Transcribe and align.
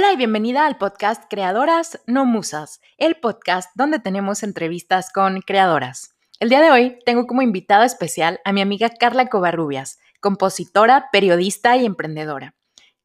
Hola 0.00 0.14
y 0.14 0.16
bienvenida 0.16 0.64
al 0.64 0.78
podcast 0.78 1.24
Creadoras 1.28 2.00
No 2.06 2.24
Musas, 2.24 2.80
el 2.96 3.16
podcast 3.16 3.70
donde 3.74 3.98
tenemos 3.98 4.42
entrevistas 4.42 5.12
con 5.12 5.42
creadoras. 5.42 6.14
El 6.38 6.48
día 6.48 6.62
de 6.62 6.70
hoy 6.70 6.98
tengo 7.04 7.26
como 7.26 7.42
invitada 7.42 7.84
especial 7.84 8.40
a 8.46 8.52
mi 8.54 8.62
amiga 8.62 8.88
Carla 8.88 9.28
Covarrubias, 9.28 9.98
compositora, 10.20 11.10
periodista 11.12 11.76
y 11.76 11.84
emprendedora. 11.84 12.54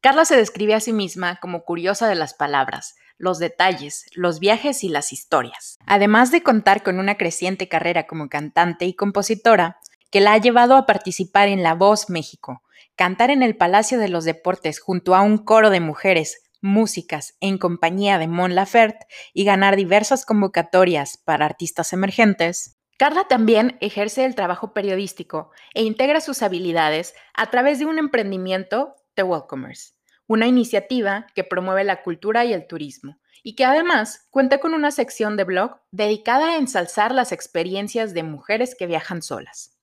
Carla 0.00 0.24
se 0.24 0.38
describe 0.38 0.72
a 0.72 0.80
sí 0.80 0.94
misma 0.94 1.36
como 1.36 1.64
curiosa 1.64 2.08
de 2.08 2.14
las 2.14 2.32
palabras, 2.32 2.94
los 3.18 3.38
detalles, 3.38 4.06
los 4.14 4.40
viajes 4.40 4.82
y 4.82 4.88
las 4.88 5.12
historias. 5.12 5.76
Además 5.84 6.30
de 6.30 6.42
contar 6.42 6.82
con 6.82 6.98
una 6.98 7.18
creciente 7.18 7.68
carrera 7.68 8.06
como 8.06 8.30
cantante 8.30 8.86
y 8.86 8.94
compositora, 8.94 9.80
que 10.10 10.22
la 10.22 10.32
ha 10.32 10.38
llevado 10.38 10.76
a 10.76 10.86
participar 10.86 11.48
en 11.48 11.62
La 11.62 11.74
Voz 11.74 12.08
México, 12.08 12.62
cantar 12.96 13.30
en 13.30 13.42
el 13.42 13.54
Palacio 13.54 13.98
de 13.98 14.08
los 14.08 14.24
Deportes 14.24 14.80
junto 14.80 15.14
a 15.14 15.20
un 15.20 15.36
coro 15.36 15.68
de 15.68 15.80
mujeres 15.80 16.45
músicas 16.66 17.36
en 17.40 17.56
compañía 17.56 18.18
de 18.18 18.28
Mon 18.28 18.54
Laferte 18.54 19.06
y 19.32 19.44
ganar 19.44 19.76
diversas 19.76 20.26
convocatorias 20.26 21.16
para 21.16 21.46
artistas 21.46 21.92
emergentes, 21.92 22.76
Carla 22.98 23.24
también 23.28 23.76
ejerce 23.80 24.24
el 24.24 24.34
trabajo 24.34 24.72
periodístico 24.72 25.50
e 25.74 25.82
integra 25.82 26.22
sus 26.22 26.42
habilidades 26.42 27.14
a 27.34 27.50
través 27.50 27.78
de 27.78 27.84
un 27.84 27.98
emprendimiento, 27.98 28.94
The 29.14 29.22
Welcomers, 29.22 29.98
una 30.26 30.46
iniciativa 30.46 31.26
que 31.34 31.44
promueve 31.44 31.84
la 31.84 32.02
cultura 32.02 32.46
y 32.46 32.54
el 32.54 32.66
turismo 32.66 33.18
y 33.42 33.54
que 33.54 33.66
además 33.66 34.26
cuenta 34.30 34.58
con 34.58 34.72
una 34.72 34.90
sección 34.90 35.36
de 35.36 35.44
blog 35.44 35.78
dedicada 35.90 36.52
a 36.52 36.56
ensalzar 36.56 37.14
las 37.14 37.32
experiencias 37.32 38.14
de 38.14 38.22
mujeres 38.22 38.74
que 38.74 38.86
viajan 38.86 39.20
solas. 39.20 39.76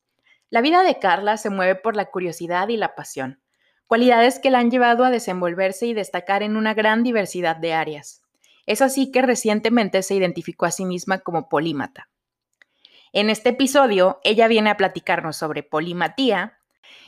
La 0.50 0.62
vida 0.62 0.82
de 0.82 0.98
Carla 0.98 1.38
se 1.38 1.52
mueve 1.52 1.76
por 1.76 1.96
la 1.96 2.06
curiosidad 2.06 2.68
y 2.70 2.78
la 2.78 2.96
pasión, 2.96 3.43
cualidades 3.94 4.40
que 4.40 4.50
la 4.50 4.58
han 4.58 4.72
llevado 4.72 5.06
a 5.06 5.12
desenvolverse 5.12 5.86
y 5.86 5.94
destacar 5.94 6.42
en 6.42 6.58
una 6.58 6.74
gran 6.74 7.04
diversidad 7.04 7.58
de 7.58 7.74
áreas. 7.74 8.24
Es 8.66 8.82
así 8.82 9.12
que 9.12 9.22
recientemente 9.22 10.02
se 10.02 10.16
identificó 10.16 10.66
a 10.66 10.72
sí 10.72 10.84
misma 10.84 11.20
como 11.20 11.48
polímata. 11.48 12.10
En 13.12 13.30
este 13.30 13.50
episodio, 13.50 14.20
ella 14.24 14.48
viene 14.48 14.72
a 14.72 14.78
platicarnos 14.78 15.38
sobre 15.38 15.62
polimatía 15.62 16.58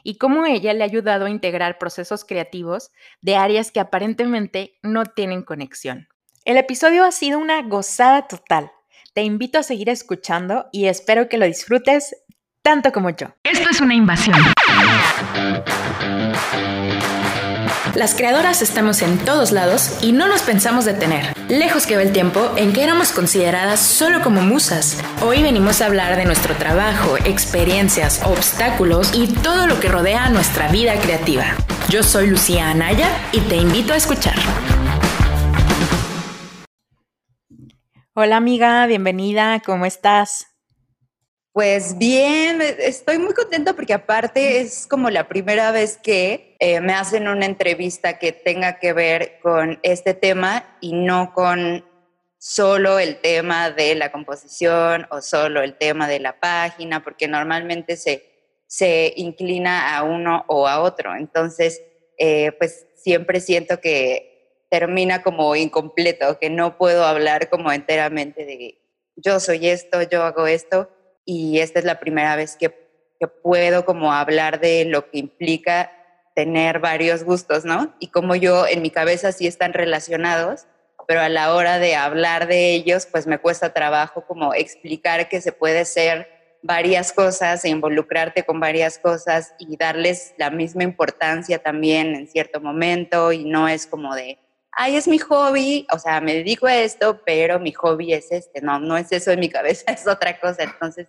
y 0.04 0.20
cómo 0.20 0.46
ella 0.46 0.76
le 0.76 0.84
ha 0.84 0.86
ayudado 0.86 1.26
a 1.26 1.32
integrar 1.32 1.80
procesos 1.80 2.24
creativos 2.24 2.92
de 3.20 3.36
áreas 3.36 3.72
que 3.72 3.80
aparentemente 3.80 4.78
no 4.84 5.06
tienen 5.06 5.42
conexión. 5.42 6.08
El 6.44 6.58
episodio 6.58 7.04
ha 7.04 7.12
sido 7.12 7.40
una 7.40 7.64
gozada 7.64 8.28
total. 8.28 8.72
Te 9.16 9.24
invito 9.24 9.58
a 9.58 9.64
seguir 9.64 9.90
escuchando 9.90 10.68
y 10.72 10.86
espero 10.86 11.30
que 11.30 11.40
lo 11.40 11.48
disfrutes 11.48 12.16
tanto 12.62 12.92
como 12.92 13.10
yo. 13.10 13.30
Esto 13.44 13.72
es 13.72 13.82
una 13.82 13.96
invasión. 13.96 14.38
Las 17.96 18.14
creadoras 18.14 18.62
estamos 18.62 19.02
en 19.02 19.18
todos 19.20 19.54
lados 19.54 20.00
y 20.02 20.12
no 20.12 20.28
nos 20.28 20.42
pensamos 20.42 20.84
detener. 20.84 21.34
Lejos 21.48 21.88
que 21.88 21.96
va 21.96 22.02
el 22.02 22.12
tiempo 22.12 22.52
en 22.58 22.74
que 22.74 22.84
éramos 22.84 23.14
consideradas 23.14 23.80
solo 23.80 24.22
como 24.22 24.42
musas. 24.42 25.02
Hoy 25.22 25.42
venimos 25.42 25.80
a 25.80 25.86
hablar 25.86 26.18
de 26.18 26.26
nuestro 26.26 26.56
trabajo, 26.56 27.16
experiencias, 27.24 28.22
obstáculos 28.26 29.12
y 29.14 29.28
todo 29.28 29.66
lo 29.66 29.80
que 29.80 29.88
rodea 29.88 30.30
nuestra 30.30 30.68
vida 30.68 31.00
creativa. 31.00 31.46
Yo 31.88 32.04
soy 32.04 32.28
Lucía 32.28 32.70
Anaya 32.70 33.08
y 33.32 33.40
te 33.40 33.56
invito 33.56 33.94
a 33.94 33.96
escuchar. 33.96 34.36
Hola 38.14 38.36
amiga, 38.36 38.86
bienvenida, 38.88 39.62
¿cómo 39.66 39.86
estás? 39.86 40.55
Pues 41.56 41.98
bien, 41.98 42.62
estoy 42.62 43.18
muy 43.18 43.34
contenta 43.34 43.72
porque 43.72 43.94
aparte 43.94 44.60
es 44.60 44.86
como 44.88 45.10
la 45.10 45.30
primera 45.30 45.72
vez 45.72 45.98
que 45.98 46.58
eh, 46.60 46.82
me 46.82 46.92
hacen 46.92 47.30
una 47.30 47.46
entrevista 47.46 48.20
que 48.20 48.34
tenga 48.34 48.78
que 48.78 48.92
ver 48.92 49.40
con 49.42 49.80
este 49.82 50.14
tema 50.14 50.78
y 50.82 50.92
no 50.92 51.32
con 51.34 51.86
solo 52.38 53.00
el 53.00 53.22
tema 53.22 53.72
de 53.72 53.96
la 53.96 54.12
composición 54.12 55.08
o 55.10 55.22
solo 55.22 55.62
el 55.62 55.78
tema 55.78 56.10
de 56.10 56.20
la 56.20 56.42
página, 56.42 57.06
porque 57.06 57.30
normalmente 57.30 57.96
se, 57.96 58.58
se 58.68 59.14
inclina 59.16 59.96
a 59.96 60.04
uno 60.04 60.44
o 60.50 60.68
a 60.68 60.82
otro. 60.82 61.16
Entonces, 61.16 61.82
eh, 62.18 62.52
pues 62.60 62.86
siempre 62.96 63.40
siento 63.40 63.80
que 63.80 64.66
termina 64.70 65.24
como 65.24 65.56
incompleto, 65.56 66.38
que 66.38 66.50
no 66.50 66.78
puedo 66.78 67.06
hablar 67.06 67.50
como 67.50 67.72
enteramente 67.72 68.44
de 68.44 68.82
yo 69.16 69.40
soy 69.40 69.70
esto, 69.70 70.02
yo 70.02 70.24
hago 70.24 70.48
esto 70.48 70.90
y 71.26 71.60
esta 71.60 71.80
es 71.80 71.86
la 71.86 72.00
primera 72.00 72.36
vez 72.36 72.56
que, 72.56 72.86
puedo 73.42 73.86
como 73.86 74.14
hablar 74.14 74.60
de 74.60 74.86
lo 74.86 75.10
que 75.10 75.18
implica 75.18 75.92
tener 76.36 76.78
varios 76.78 77.24
gustos, 77.24 77.66
¿no? 77.66 77.96
Y 78.00 78.10
como 78.10 78.36
yo 78.36 78.68
en 78.68 78.84
mi 78.84 78.92
cabeza 78.92 79.32
sí 79.32 79.48
están 79.48 79.74
relacionados, 79.74 80.68
pero 81.08 81.22
a 81.22 81.30
la 81.30 81.56
hora 81.56 81.80
de 81.80 81.96
hablar 81.96 82.48
de 82.48 82.76
ellos, 82.76 83.08
pues 83.08 83.26
me 83.26 83.40
cuesta 83.40 83.74
trabajo 83.74 84.26
como 84.28 84.54
explicar 84.54 85.28
que 85.28 85.42
se 85.42 85.52
puede 85.52 85.86
ser 85.86 86.28
varias 86.62 87.14
cosas 87.14 87.66
e 87.66 87.70
involucrarte 87.70 88.44
con 88.44 88.60
varias 88.60 89.00
cosas 89.00 89.56
y 89.58 89.76
darles 89.76 90.36
la 90.38 90.52
misma 90.52 90.84
importancia 90.84 91.58
también 91.58 92.14
en 92.14 92.28
cierto 92.28 92.62
momento 92.62 93.32
y 93.32 93.46
no 93.46 93.68
es 93.68 93.88
como 93.88 94.14
de, 94.14 94.38
ay, 94.76 94.98
es 94.98 95.08
mi 95.08 95.18
hobby, 95.18 95.88
o 95.92 95.98
sea, 95.98 96.22
me 96.22 96.34
dedico 96.34 96.68
a 96.68 96.76
esto, 96.76 97.22
pero 97.26 97.60
mi 97.60 97.72
hobby 97.72 98.14
es 98.14 98.32
este, 98.32 98.62
no, 98.62 98.80
no 98.80 98.98
es 98.98 99.12
eso 99.12 99.32
en 99.32 99.40
mi 99.40 99.50
cabeza, 99.50 99.92
es 99.92 100.08
otra 100.08 100.40
cosa. 100.40 100.64
Entonces, 100.64 101.08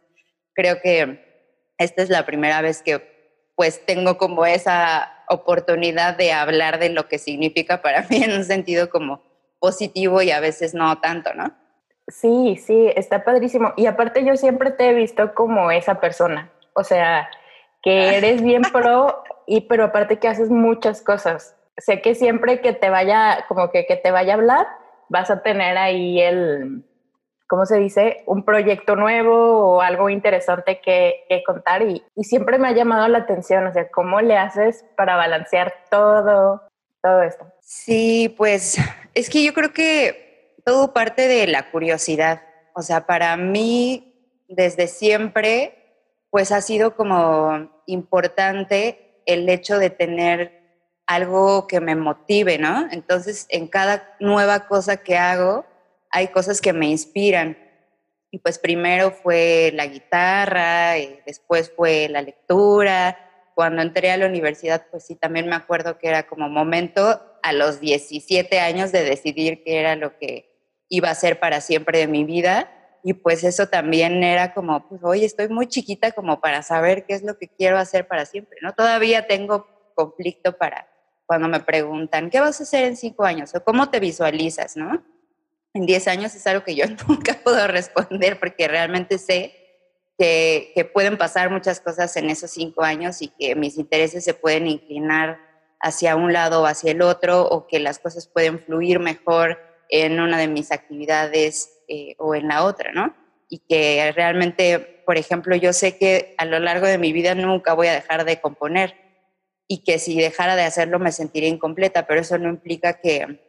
creo 0.54 0.80
que 0.80 1.52
esta 1.78 2.02
es 2.02 2.08
la 2.08 2.24
primera 2.24 2.62
vez 2.62 2.82
que 2.82 3.14
pues 3.56 3.84
tengo 3.86 4.18
como 4.18 4.44
esa 4.44 5.12
oportunidad 5.28 6.16
de 6.16 6.32
hablar 6.32 6.78
de 6.78 6.90
lo 6.90 7.08
que 7.08 7.18
significa 7.18 7.82
para 7.82 8.02
mí 8.10 8.22
en 8.22 8.32
un 8.32 8.44
sentido 8.44 8.88
como 8.88 9.22
positivo 9.58 10.22
y 10.22 10.30
a 10.30 10.40
veces 10.40 10.74
no 10.74 11.00
tanto, 11.00 11.34
¿no? 11.34 11.52
Sí, 12.08 12.56
sí, 12.64 12.92
está 12.94 13.24
padrísimo. 13.24 13.72
Y 13.76 13.86
aparte 13.86 14.24
yo 14.24 14.36
siempre 14.36 14.70
te 14.70 14.90
he 14.90 14.94
visto 14.94 15.34
como 15.34 15.72
esa 15.72 16.00
persona, 16.00 16.52
o 16.72 16.84
sea, 16.84 17.28
que 17.82 18.16
eres 18.16 18.42
bien 18.42 18.62
pro 18.62 19.24
y 19.46 19.62
pero 19.62 19.84
aparte 19.84 20.18
que 20.18 20.28
haces 20.28 20.50
muchas 20.50 21.02
cosas 21.02 21.56
sé 21.78 22.00
que 22.00 22.14
siempre 22.14 22.60
que 22.60 22.72
te 22.72 22.90
vaya, 22.90 23.44
como 23.48 23.70
que, 23.70 23.86
que 23.86 23.96
te 23.96 24.10
vaya 24.10 24.34
a 24.34 24.36
hablar, 24.36 24.66
vas 25.08 25.30
a 25.30 25.42
tener 25.42 25.76
ahí 25.78 26.20
el, 26.20 26.84
¿cómo 27.46 27.66
se 27.66 27.78
dice? 27.78 28.22
Un 28.26 28.44
proyecto 28.44 28.96
nuevo 28.96 29.76
o 29.76 29.80
algo 29.80 30.08
interesante 30.08 30.80
que, 30.80 31.24
contar 31.46 31.82
y, 31.82 32.02
y, 32.14 32.24
siempre 32.24 32.58
me 32.58 32.68
ha 32.68 32.72
llamado 32.72 33.06
la 33.08 33.18
atención, 33.18 33.66
o 33.66 33.72
sea, 33.72 33.88
¿cómo 33.90 34.20
le 34.20 34.36
haces 34.36 34.84
para 34.96 35.16
balancear 35.16 35.74
todo, 35.90 36.62
todo 37.02 37.22
esto? 37.22 37.46
Sí, 37.60 38.34
pues 38.36 38.78
es 39.14 39.30
que 39.30 39.44
yo 39.44 39.52
creo 39.52 39.72
que 39.72 40.54
todo 40.64 40.92
parte 40.92 41.28
de 41.28 41.46
la 41.46 41.70
curiosidad, 41.70 42.42
o 42.74 42.82
sea, 42.82 43.06
para 43.06 43.36
mí 43.36 44.12
desde 44.48 44.86
siempre, 44.86 45.74
pues 46.30 46.52
ha 46.52 46.60
sido 46.60 46.96
como 46.96 47.70
importante 47.86 49.22
el 49.26 49.48
hecho 49.48 49.78
de 49.78 49.90
tener 49.90 50.55
algo 51.06 51.66
que 51.66 51.80
me 51.80 51.94
motive, 51.94 52.58
¿no? 52.58 52.88
Entonces, 52.90 53.46
en 53.48 53.68
cada 53.68 54.16
nueva 54.20 54.66
cosa 54.66 54.98
que 54.98 55.16
hago, 55.16 55.64
hay 56.10 56.28
cosas 56.28 56.60
que 56.60 56.72
me 56.72 56.86
inspiran. 56.86 57.56
Y 58.30 58.38
pues 58.38 58.58
primero 58.58 59.12
fue 59.12 59.70
la 59.74 59.86
guitarra, 59.86 60.98
y 60.98 61.20
después 61.24 61.72
fue 61.74 62.08
la 62.08 62.22
lectura. 62.22 63.18
Cuando 63.54 63.82
entré 63.82 64.10
a 64.10 64.16
la 64.16 64.26
universidad, 64.26 64.86
pues 64.90 65.06
sí, 65.06 65.14
también 65.14 65.48
me 65.48 65.54
acuerdo 65.54 65.98
que 65.98 66.08
era 66.08 66.26
como 66.26 66.48
momento 66.48 67.22
a 67.42 67.52
los 67.52 67.80
17 67.80 68.58
años 68.58 68.92
de 68.92 69.04
decidir 69.04 69.62
qué 69.64 69.78
era 69.78 69.94
lo 69.94 70.18
que 70.18 70.52
iba 70.88 71.10
a 71.10 71.14
ser 71.14 71.38
para 71.38 71.60
siempre 71.60 72.00
de 72.00 72.08
mi 72.08 72.24
vida. 72.24 72.72
Y 73.04 73.12
pues 73.12 73.44
eso 73.44 73.68
también 73.68 74.24
era 74.24 74.52
como, 74.52 74.88
pues, 74.88 75.00
oye, 75.04 75.24
estoy 75.24 75.48
muy 75.48 75.68
chiquita 75.68 76.10
como 76.10 76.40
para 76.40 76.62
saber 76.62 77.06
qué 77.06 77.14
es 77.14 77.22
lo 77.22 77.38
que 77.38 77.46
quiero 77.46 77.78
hacer 77.78 78.08
para 78.08 78.26
siempre, 78.26 78.58
¿no? 78.62 78.72
Todavía 78.72 79.28
tengo 79.28 79.68
conflicto 79.94 80.58
para 80.58 80.88
cuando 81.26 81.48
me 81.48 81.60
preguntan, 81.60 82.30
¿qué 82.30 82.40
vas 82.40 82.60
a 82.60 82.62
hacer 82.62 82.84
en 82.84 82.96
cinco 82.96 83.24
años? 83.24 83.54
o 83.54 83.64
cómo 83.64 83.90
te 83.90 84.00
visualizas, 84.00 84.76
¿no? 84.76 85.04
En 85.74 85.84
diez 85.84 86.08
años 86.08 86.34
es 86.34 86.46
algo 86.46 86.64
que 86.64 86.74
yo 86.74 86.84
nunca 87.08 87.38
puedo 87.42 87.66
responder 87.66 88.38
porque 88.38 88.68
realmente 88.68 89.18
sé 89.18 89.54
que, 90.18 90.72
que, 90.74 90.84
pueden 90.86 91.18
pasar 91.18 91.50
muchas 91.50 91.80
cosas 91.80 92.16
en 92.16 92.30
esos 92.30 92.50
cinco 92.50 92.82
años 92.82 93.20
y 93.20 93.28
que 93.28 93.54
mis 93.54 93.76
intereses 93.76 94.24
se 94.24 94.32
pueden 94.32 94.66
inclinar 94.66 95.38
hacia 95.80 96.16
un 96.16 96.32
lado 96.32 96.62
o 96.62 96.66
hacia 96.66 96.92
el 96.92 97.02
otro 97.02 97.42
o 97.42 97.66
que 97.66 97.80
las 97.80 97.98
cosas 97.98 98.26
pueden 98.26 98.58
fluir 98.60 98.98
mejor 98.98 99.58
en 99.88 100.20
una 100.20 100.38
de 100.38 100.48
mis 100.48 100.72
actividades 100.72 101.82
eh, 101.88 102.14
o 102.18 102.34
en 102.34 102.48
la 102.48 102.64
otra, 102.64 102.92
¿no? 102.92 103.14
Y 103.48 103.58
que 103.58 104.12
realmente, 104.16 105.02
por 105.06 105.16
ejemplo, 105.16 105.54
yo 105.54 105.72
sé 105.72 105.98
que 105.98 106.34
a 106.38 106.44
lo 106.44 106.58
largo 106.58 106.86
de 106.86 106.98
mi 106.98 107.12
vida 107.12 107.34
nunca 107.34 107.74
voy 107.74 107.88
a 107.88 107.92
dejar 107.92 108.24
de 108.24 108.40
componer 108.40 109.05
y 109.68 109.82
que 109.82 109.98
si 109.98 110.18
dejara 110.20 110.56
de 110.56 110.62
hacerlo 110.62 110.98
me 110.98 111.12
sentiría 111.12 111.48
incompleta, 111.48 112.06
pero 112.06 112.20
eso 112.20 112.38
no 112.38 112.48
implica 112.48 113.00
que, 113.00 113.40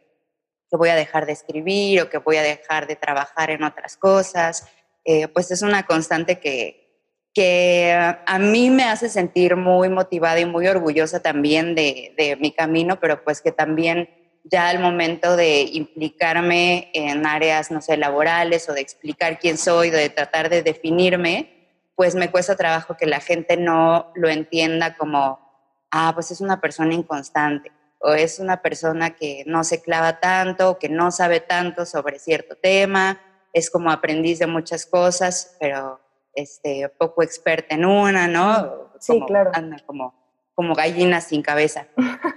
que 0.70 0.76
voy 0.76 0.88
a 0.88 0.96
dejar 0.96 1.26
de 1.26 1.32
escribir 1.32 2.02
o 2.02 2.10
que 2.10 2.18
voy 2.18 2.36
a 2.36 2.42
dejar 2.42 2.86
de 2.86 2.96
trabajar 2.96 3.50
en 3.50 3.62
otras 3.62 3.96
cosas. 3.96 4.66
Eh, 5.04 5.28
pues 5.28 5.50
es 5.50 5.62
una 5.62 5.84
constante 5.84 6.38
que, 6.40 6.88
que 7.32 7.92
a 7.92 8.38
mí 8.38 8.70
me 8.70 8.84
hace 8.84 9.08
sentir 9.08 9.56
muy 9.56 9.88
motivada 9.88 10.40
y 10.40 10.44
muy 10.44 10.66
orgullosa 10.66 11.20
también 11.20 11.74
de, 11.74 12.14
de 12.16 12.36
mi 12.36 12.52
camino, 12.52 12.98
pero 13.00 13.22
pues 13.22 13.40
que 13.40 13.52
también 13.52 14.10
ya 14.44 14.68
al 14.68 14.80
momento 14.80 15.36
de 15.36 15.62
implicarme 15.62 16.90
en 16.94 17.26
áreas, 17.26 17.70
no 17.70 17.80
sé, 17.80 17.96
laborales 17.96 18.68
o 18.68 18.72
de 18.72 18.80
explicar 18.80 19.38
quién 19.38 19.58
soy, 19.58 19.90
de 19.90 20.08
tratar 20.08 20.48
de 20.48 20.62
definirme, 20.62 21.58
pues 21.94 22.14
me 22.14 22.30
cuesta 22.30 22.56
trabajo 22.56 22.96
que 22.96 23.06
la 23.06 23.20
gente 23.20 23.56
no 23.56 24.10
lo 24.14 24.28
entienda 24.28 24.96
como, 24.96 25.47
ah, 25.90 26.12
pues 26.14 26.30
es 26.30 26.40
una 26.40 26.60
persona 26.60 26.94
inconstante 26.94 27.72
o 28.00 28.12
es 28.12 28.38
una 28.38 28.62
persona 28.62 29.10
que 29.10 29.42
no 29.46 29.64
se 29.64 29.82
clava 29.82 30.20
tanto, 30.20 30.78
que 30.78 30.88
no 30.88 31.10
sabe 31.10 31.40
tanto 31.40 31.84
sobre 31.84 32.18
cierto 32.18 32.56
tema, 32.56 33.20
es 33.52 33.70
como 33.70 33.90
aprendiz 33.90 34.38
de 34.38 34.46
muchas 34.46 34.86
cosas, 34.86 35.56
pero 35.58 36.00
este, 36.34 36.88
poco 36.96 37.22
experta 37.22 37.74
en 37.74 37.84
una, 37.84 38.28
¿no? 38.28 38.92
Sí, 39.00 39.20
claro. 39.26 39.50
Anda 39.52 39.78
como, 39.84 40.14
como 40.54 40.74
gallina 40.74 41.20
sin 41.20 41.42
cabeza. 41.42 41.88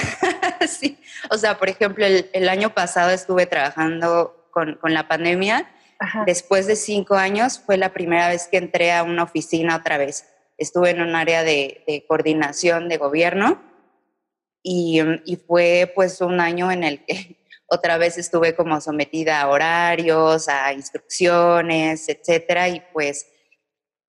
sí, 0.68 0.98
o 1.30 1.38
sea, 1.38 1.58
por 1.58 1.68
ejemplo, 1.68 2.04
el, 2.06 2.48
año 2.48 2.70
pasado 2.70 3.10
estuve 3.10 3.46
trabajando 3.46 4.48
con, 4.50 4.74
con 4.76 4.94
la 4.94 5.08
pandemia. 5.08 5.70
Después 6.26 6.66
de 6.66 6.74
cinco 6.74 7.14
años 7.14 7.60
fue 7.64 7.76
la 7.76 7.92
primera 7.92 8.26
vez 8.28 8.48
que 8.48 8.56
entré 8.56 8.92
a 8.92 9.04
una 9.04 9.22
oficina 9.22 9.76
otra 9.76 9.98
vez. 9.98 10.26
Estuve 10.62 10.90
en 10.90 11.00
un 11.00 11.14
área 11.14 11.42
de, 11.42 11.82
de 11.86 12.04
coordinación 12.06 12.88
de 12.88 12.96
gobierno 12.96 13.62
y, 14.62 15.00
y, 15.24 15.36
fue 15.36 15.90
pues 15.94 16.20
un 16.20 16.40
año 16.40 16.70
en 16.70 16.84
el 16.84 17.04
que 17.04 17.36
otra 17.66 17.98
vez 17.98 18.16
estuve 18.18 18.54
como 18.54 18.80
sometida 18.80 19.40
a 19.40 19.48
horarios, 19.48 20.48
a 20.48 20.72
instrucciones, 20.72 22.08
etcétera, 22.08 22.68
y 22.68 22.82
pues 22.92 23.26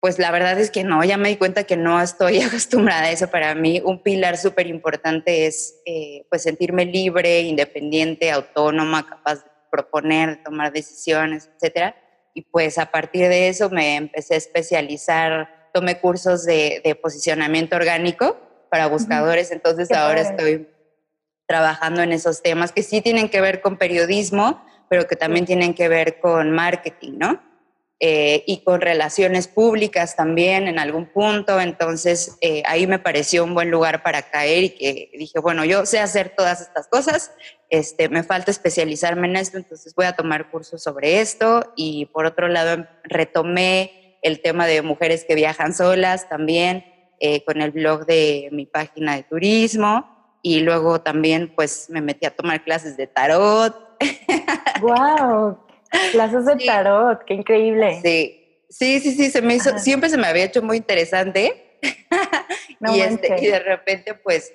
pues 0.03 0.19
la 0.19 0.31
verdad 0.31 0.59
es 0.59 0.69
que 0.69 0.83
no, 0.83 1.01
ya 1.05 1.15
me 1.15 1.29
di 1.29 1.37
cuenta 1.37 1.63
que 1.63 1.77
no 1.77 2.01
estoy 2.01 2.41
acostumbrada 2.41 3.03
a 3.03 3.11
eso. 3.11 3.29
Para 3.29 3.55
mí 3.55 3.81
un 3.85 4.03
pilar 4.03 4.35
súper 4.35 4.67
importante 4.67 5.45
es 5.45 5.79
eh, 5.85 6.25
pues 6.29 6.43
sentirme 6.43 6.83
libre, 6.83 7.39
independiente, 7.43 8.29
autónoma, 8.29 9.07
capaz 9.07 9.35
de 9.35 9.51
proponer, 9.71 10.31
de 10.31 10.43
tomar 10.43 10.73
decisiones, 10.73 11.49
etc. 11.61 11.95
Y 12.33 12.41
pues 12.41 12.77
a 12.79 12.91
partir 12.91 13.29
de 13.29 13.47
eso 13.47 13.69
me 13.69 13.95
empecé 13.95 14.33
a 14.33 14.39
especializar, 14.39 15.62
tomé 15.73 15.99
cursos 15.99 16.45
de, 16.45 16.97
posicionamiento 17.01 17.75
orgánico 17.75 18.37
para 18.69 18.87
buscadores, 18.87 19.51
entonces 19.51 19.91
ahora 19.91 20.21
estoy 20.21 20.67
trabajando 21.47 22.01
en 22.01 22.11
esos 22.11 22.41
temas 22.41 22.71
que 22.71 22.83
sí 22.83 23.01
tienen 23.01 23.29
que 23.29 23.41
ver 23.41 23.61
con 23.61 23.77
periodismo, 23.77 24.63
pero 24.89 25.07
que 25.07 25.15
también 25.15 25.45
tienen 25.45 25.73
que 25.73 25.89
ver 25.89 26.19
con 26.19 26.51
marketing, 26.51 27.13
¿no? 27.17 27.41
Eh, 27.99 28.43
y 28.47 28.63
con 28.63 28.81
relaciones 28.81 29.47
públicas 29.47 30.17
también 30.17 30.67
en 30.67 30.77
algún 30.77 31.05
punto. 31.05 31.61
Entonces 31.61 32.37
eh, 32.41 32.61
ahí 32.65 32.85
me 32.85 32.99
pareció 32.99 33.45
un 33.45 33.53
buen 33.53 33.71
lugar 33.71 34.03
para 34.03 34.23
caer 34.23 34.63
y 34.65 34.69
que 34.71 35.11
dije, 35.17 35.39
bueno, 35.39 35.63
yo 35.63 35.85
sé 35.85 35.99
hacer 35.99 36.33
todas 36.35 36.59
estas 36.59 36.87
cosas, 36.87 37.31
este, 37.69 38.09
me 38.09 38.23
falta 38.23 38.51
especializarme 38.51 39.27
en 39.27 39.37
esto, 39.37 39.57
entonces 39.57 39.95
voy 39.95 40.05
a 40.05 40.17
tomar 40.17 40.51
cursos 40.51 40.83
sobre 40.83 41.21
esto. 41.21 41.71
Y 41.77 42.07
por 42.07 42.25
otro 42.25 42.49
lado, 42.49 42.85
retomé 43.03 44.02
el 44.23 44.41
tema 44.41 44.65
de 44.65 44.81
mujeres 44.81 45.25
que 45.25 45.35
viajan 45.35 45.73
solas 45.73 46.27
también 46.27 46.85
eh, 47.19 47.43
con 47.45 47.61
el 47.61 47.71
blog 47.71 48.05
de 48.05 48.49
mi 48.51 48.65
página 48.65 49.15
de 49.15 49.23
turismo. 49.23 50.09
Y 50.41 50.59
luego 50.59 51.01
también 51.01 51.53
pues 51.55 51.89
me 51.89 52.01
metí 52.01 52.25
a 52.25 52.35
tomar 52.35 52.63
clases 52.63 52.97
de 52.97 53.07
tarot. 53.07 53.75
¡Wow! 54.81 55.57
Clases 56.11 56.45
de 56.45 56.55
tarot, 56.65 57.23
qué 57.25 57.35
increíble. 57.35 57.99
Sí, 58.01 58.65
sí, 58.69 58.99
sí, 58.99 59.13
sí, 59.13 59.29
se 59.29 59.41
me 59.41 59.55
hizo, 59.55 59.77
siempre 59.77 60.09
se 60.09 60.17
me 60.17 60.27
había 60.27 60.45
hecho 60.45 60.61
muy 60.61 60.77
interesante. 60.77 61.79
y, 62.93 62.99
este, 62.99 63.41
y 63.41 63.47
de 63.47 63.59
repente, 63.59 64.15
pues, 64.15 64.53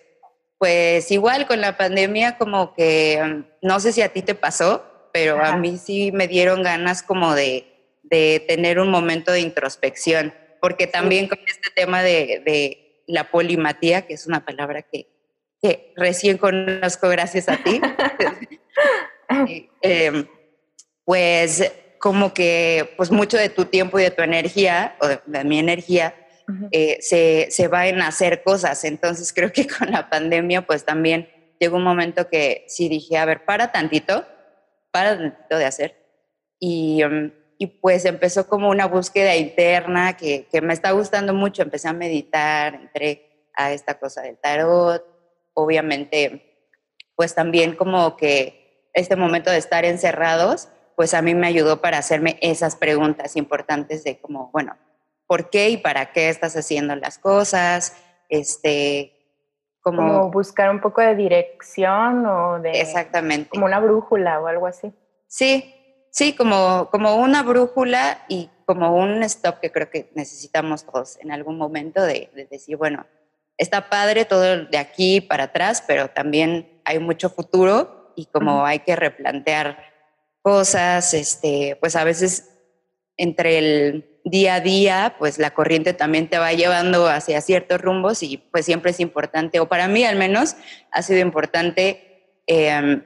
pues 0.58 1.10
igual 1.10 1.46
con 1.46 1.60
la 1.60 1.76
pandemia, 1.76 2.36
como 2.36 2.74
que, 2.74 3.22
mm, 3.22 3.66
no 3.66 3.80
sé 3.80 3.92
si 3.92 4.02
a 4.02 4.08
ti 4.08 4.22
te 4.22 4.34
pasó, 4.34 4.84
pero 5.12 5.42
a 5.42 5.56
mí 5.56 5.78
sí 5.78 6.12
me 6.12 6.28
dieron 6.28 6.62
ganas 6.62 7.02
como 7.02 7.34
de, 7.34 7.67
de, 8.10 8.44
tener 8.46 8.78
un 8.78 8.90
momento 8.90 9.32
de 9.32 9.40
introspección, 9.40 10.34
porque 10.60 10.86
también 10.86 11.28
con 11.28 11.38
este 11.46 11.70
tema 11.74 12.02
de, 12.02 12.42
de, 12.44 12.84
la 13.06 13.30
polimatía, 13.30 14.06
que 14.06 14.12
es 14.12 14.26
una 14.26 14.44
palabra 14.44 14.82
que, 14.82 15.08
que 15.62 15.94
recién 15.96 16.36
conozco 16.36 17.08
gracias 17.08 17.48
a 17.48 17.56
ti, 17.56 17.80
eh, 19.82 20.26
pues 21.04 21.72
como 21.98 22.34
que 22.34 22.92
pues 22.96 23.10
mucho 23.10 23.38
de 23.38 23.48
tu 23.48 23.64
tiempo 23.64 23.98
y 23.98 24.02
de 24.02 24.10
tu 24.10 24.22
energía, 24.22 24.96
o 25.00 25.08
de, 25.08 25.44
mi 25.44 25.58
energía, 25.58 26.14
eh, 26.70 26.98
se, 27.00 27.48
se, 27.50 27.68
va 27.68 27.88
en 27.88 28.02
hacer 28.02 28.42
cosas. 28.42 28.84
Entonces 28.84 29.32
creo 29.32 29.52
que 29.52 29.66
con 29.66 29.90
la 29.90 30.10
pandemia 30.10 30.66
pues 30.66 30.84
también 30.84 31.28
llegó 31.58 31.76
un 31.76 31.84
momento 31.84 32.28
que 32.28 32.64
sí 32.68 32.88
dije, 32.88 33.16
a 33.18 33.24
ver, 33.24 33.44
para 33.44 33.72
tantito, 33.72 34.26
para 34.90 35.16
tantito 35.16 35.58
de 35.58 35.64
hacer. 35.64 35.96
Y, 36.58 37.02
um, 37.04 37.30
y 37.58 37.66
pues 37.66 38.04
empezó 38.04 38.46
como 38.46 38.70
una 38.70 38.86
búsqueda 38.86 39.34
interna 39.34 40.16
que, 40.16 40.46
que, 40.46 40.60
me 40.60 40.72
está 40.72 40.92
gustando 40.92 41.34
mucho. 41.34 41.62
Empecé 41.62 41.88
a 41.88 41.92
meditar, 41.92 42.76
entré 42.76 43.50
a 43.54 43.72
esta 43.72 43.98
cosa 43.98 44.22
del 44.22 44.38
tarot. 44.38 45.04
Obviamente, 45.54 46.70
pues 47.16 47.34
también 47.34 47.74
como 47.74 48.16
que 48.16 48.88
este 48.94 49.16
momento 49.16 49.50
de 49.50 49.58
estar 49.58 49.84
encerrados, 49.84 50.68
pues 50.94 51.14
a 51.14 51.22
mí 51.22 51.34
me 51.34 51.48
ayudó 51.48 51.80
para 51.80 51.98
hacerme 51.98 52.38
esas 52.42 52.76
preguntas 52.76 53.34
importantes 53.36 54.04
de 54.04 54.20
como, 54.20 54.50
bueno, 54.52 54.76
¿por 55.26 55.50
qué 55.50 55.70
y 55.70 55.76
para 55.76 56.12
qué 56.12 56.28
estás 56.28 56.56
haciendo 56.56 56.94
las 56.94 57.18
cosas? 57.18 57.96
Este, 58.28 59.12
como, 59.80 60.30
buscar 60.30 60.70
un 60.70 60.80
poco 60.80 61.00
de 61.00 61.16
dirección 61.16 62.24
o 62.24 62.60
de... 62.60 62.70
Exactamente. 62.80 63.48
Como 63.50 63.66
una 63.66 63.80
brújula 63.80 64.40
o 64.40 64.46
algo 64.46 64.68
así. 64.68 64.92
Sí, 65.26 65.74
sí, 66.10 66.34
como, 66.34 66.88
como 66.90 67.16
una 67.16 67.42
brújula 67.42 68.24
y 68.28 68.50
como 68.66 68.94
un 68.94 69.22
stop 69.22 69.60
que 69.60 69.72
creo 69.72 69.90
que 69.90 70.10
necesitamos 70.14 70.84
todos 70.84 71.18
en 71.20 71.32
algún 71.32 71.56
momento 71.56 72.02
de, 72.02 72.30
de 72.34 72.46
decir, 72.46 72.76
bueno, 72.76 73.06
está 73.56 73.88
padre 73.88 74.24
todo 74.24 74.64
de 74.66 74.78
aquí 74.78 75.20
para 75.20 75.44
atrás, 75.44 75.82
pero 75.86 76.08
también 76.08 76.80
hay 76.84 76.98
mucho 76.98 77.30
futuro 77.30 78.12
y 78.16 78.26
como 78.26 78.66
hay 78.66 78.80
que 78.80 78.96
replantear 78.96 79.78
cosas, 80.42 81.14
este, 81.14 81.76
pues 81.80 81.96
a 81.96 82.04
veces 82.04 82.50
entre 83.16 83.58
el 83.58 84.20
día 84.24 84.54
a 84.54 84.60
día, 84.60 85.16
pues 85.18 85.38
la 85.38 85.52
corriente 85.52 85.92
también 85.92 86.28
te 86.28 86.38
va 86.38 86.52
llevando 86.52 87.08
hacia 87.08 87.40
ciertos 87.40 87.80
rumbos 87.80 88.22
y 88.22 88.38
pues 88.38 88.64
siempre 88.64 88.92
es 88.92 89.00
importante, 89.00 89.60
o 89.60 89.68
para 89.68 89.88
mí 89.88 90.04
al 90.04 90.16
menos 90.16 90.56
ha 90.92 91.02
sido 91.02 91.20
importante 91.20 92.42
em, 92.46 93.04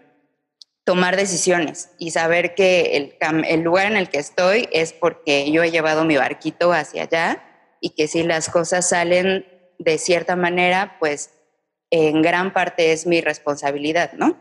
tomar 0.93 1.17
decisiones 1.17 1.91
y 1.99 2.11
saber 2.11 2.55
que 2.55 2.99
el, 2.99 3.17
el 3.47 3.63
lugar 3.63 3.87
en 3.87 3.97
el 3.97 4.11
que 4.11 4.19
estoy 4.19 4.69
es 4.73 4.93
porque 4.93 5.51
yo 5.51 5.63
he 5.63 5.71
llevado 5.71 6.05
mi 6.05 6.19
barquito 6.19 6.71
hacia 6.71 7.05
allá 7.05 7.43
y 7.81 7.95
que 7.95 8.09
si 8.09 8.23
las 8.25 8.51
cosas 8.51 8.91
salen 8.91 9.47
de 9.79 9.97
cierta 9.97 10.37
manera, 10.37 10.99
pues 11.01 11.33
en 11.91 12.21
gran 12.21 12.53
parte 12.53 12.93
es 12.93 13.07
mi 13.07 13.23
responsabilidad, 13.23 14.13
¿no? 14.19 14.37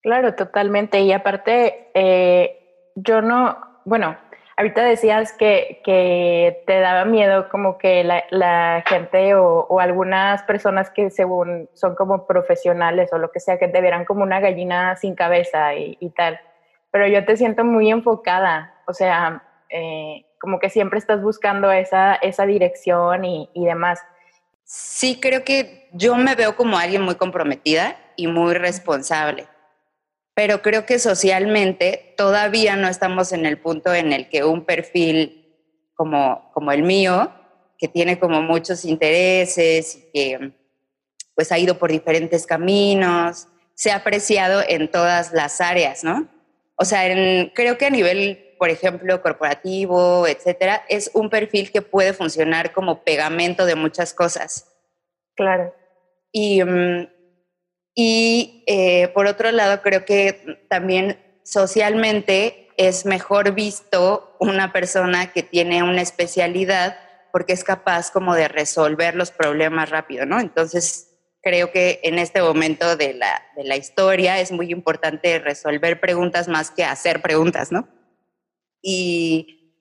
Claro, 0.00 0.36
totalmente. 0.36 1.00
Y 1.00 1.10
aparte, 1.10 1.90
eh, 1.94 2.92
yo 2.94 3.20
no, 3.20 3.58
bueno, 3.84 4.16
ahorita 4.56 4.82
decías 4.82 5.32
que, 5.32 5.80
que 5.84 6.62
te 6.66 6.80
daba 6.80 7.04
miedo 7.04 7.48
como 7.48 7.78
que 7.78 8.04
la, 8.04 8.82
gente 8.86 9.34
o, 9.34 9.80
algunas 9.80 10.42
personas 10.44 10.90
que 10.90 11.10
según 11.10 11.68
son 11.74 11.94
como 11.94 12.26
profesionales 12.26 13.10
o 13.12 13.18
lo 13.18 13.30
que 13.30 13.40
sea, 13.40 13.58
que 13.58 13.68
te 13.68 13.80
vieran 13.80 14.04
como 14.04 14.22
una 14.22 14.40
gallina 14.40 14.96
sin 14.96 15.14
cabeza 15.14 15.74
y, 15.74 16.10
tal. 16.16 16.40
Pero 16.90 17.06
yo 17.06 17.24
te 17.24 17.36
siento 17.36 17.64
muy 17.64 17.90
enfocada, 17.90 18.74
o 18.86 18.94
sea, 18.94 19.42
eh, 19.68 20.24
como 20.40 20.58
que 20.58 20.70
siempre 20.70 20.98
estás 20.98 21.22
buscando 21.22 21.70
esa, 21.70 22.14
esa 22.14 22.46
dirección 22.46 23.24
y, 23.24 23.50
y 23.52 23.66
demás. 23.66 24.00
Sí, 24.64 25.20
creo 25.20 25.44
que 25.44 25.88
yo 25.92 26.16
me 26.16 26.34
veo 26.34 26.56
como 26.56 26.78
alguien 26.78 27.02
muy 27.02 27.16
comprometida 27.16 27.96
y 28.16 28.26
muy 28.26 28.54
responsable 28.54 29.46
pero 30.36 30.60
creo 30.60 30.84
que 30.84 30.98
socialmente 30.98 32.12
todavía 32.14 32.76
no 32.76 32.88
estamos 32.88 33.32
en 33.32 33.46
el 33.46 33.56
punto 33.56 33.94
en 33.94 34.12
el 34.12 34.28
que 34.28 34.44
un 34.44 34.66
perfil 34.66 35.46
como, 35.94 36.50
como 36.52 36.72
el 36.72 36.82
mío, 36.82 37.32
que 37.78 37.88
tiene 37.88 38.18
como 38.18 38.42
muchos 38.42 38.84
intereses 38.84 39.96
y 39.96 40.10
que 40.12 40.52
pues 41.34 41.50
ha 41.52 41.58
ido 41.58 41.78
por 41.78 41.90
diferentes 41.90 42.46
caminos, 42.46 43.48
se 43.72 43.90
ha 43.90 43.96
apreciado 43.96 44.62
en 44.68 44.90
todas 44.90 45.32
las 45.32 45.62
áreas, 45.62 46.04
¿no? 46.04 46.28
O 46.76 46.84
sea, 46.84 47.00
creo 47.54 47.78
que 47.78 47.86
a 47.86 47.90
nivel, 47.90 48.56
por 48.58 48.68
ejemplo, 48.68 49.22
corporativo, 49.22 50.26
etcétera, 50.26 50.84
es 50.90 51.10
un 51.14 51.30
perfil 51.30 51.72
que 51.72 51.80
puede 51.80 52.12
funcionar 52.12 52.72
como 52.72 53.04
pegamento 53.04 53.64
de 53.64 53.74
muchas 53.74 54.12
cosas. 54.12 54.70
Claro. 55.34 55.74
Y, 56.30 56.62
mm, 56.62 57.08
y 57.98 58.62
eh, 58.66 59.08
por 59.08 59.26
otro 59.26 59.50
lado, 59.50 59.80
creo 59.80 60.04
que 60.04 60.66
también 60.68 61.18
socialmente 61.42 62.68
es 62.76 63.06
mejor 63.06 63.52
visto 63.54 64.36
una 64.38 64.70
persona 64.70 65.32
que 65.32 65.42
tiene 65.42 65.82
una 65.82 66.02
especialidad 66.02 66.98
porque 67.32 67.54
es 67.54 67.64
capaz 67.64 68.10
como 68.10 68.34
de 68.34 68.48
resolver 68.48 69.14
los 69.14 69.30
problemas 69.30 69.88
rápido, 69.88 70.26
¿no? 70.26 70.38
Entonces, 70.40 71.16
creo 71.42 71.72
que 71.72 72.00
en 72.02 72.18
este 72.18 72.42
momento 72.42 72.96
de 72.96 73.14
la, 73.14 73.42
de 73.56 73.64
la 73.64 73.76
historia 73.76 74.40
es 74.40 74.52
muy 74.52 74.70
importante 74.70 75.38
resolver 75.38 75.98
preguntas 75.98 76.48
más 76.48 76.70
que 76.70 76.84
hacer 76.84 77.22
preguntas, 77.22 77.72
¿no? 77.72 77.88
Y, 78.82 79.72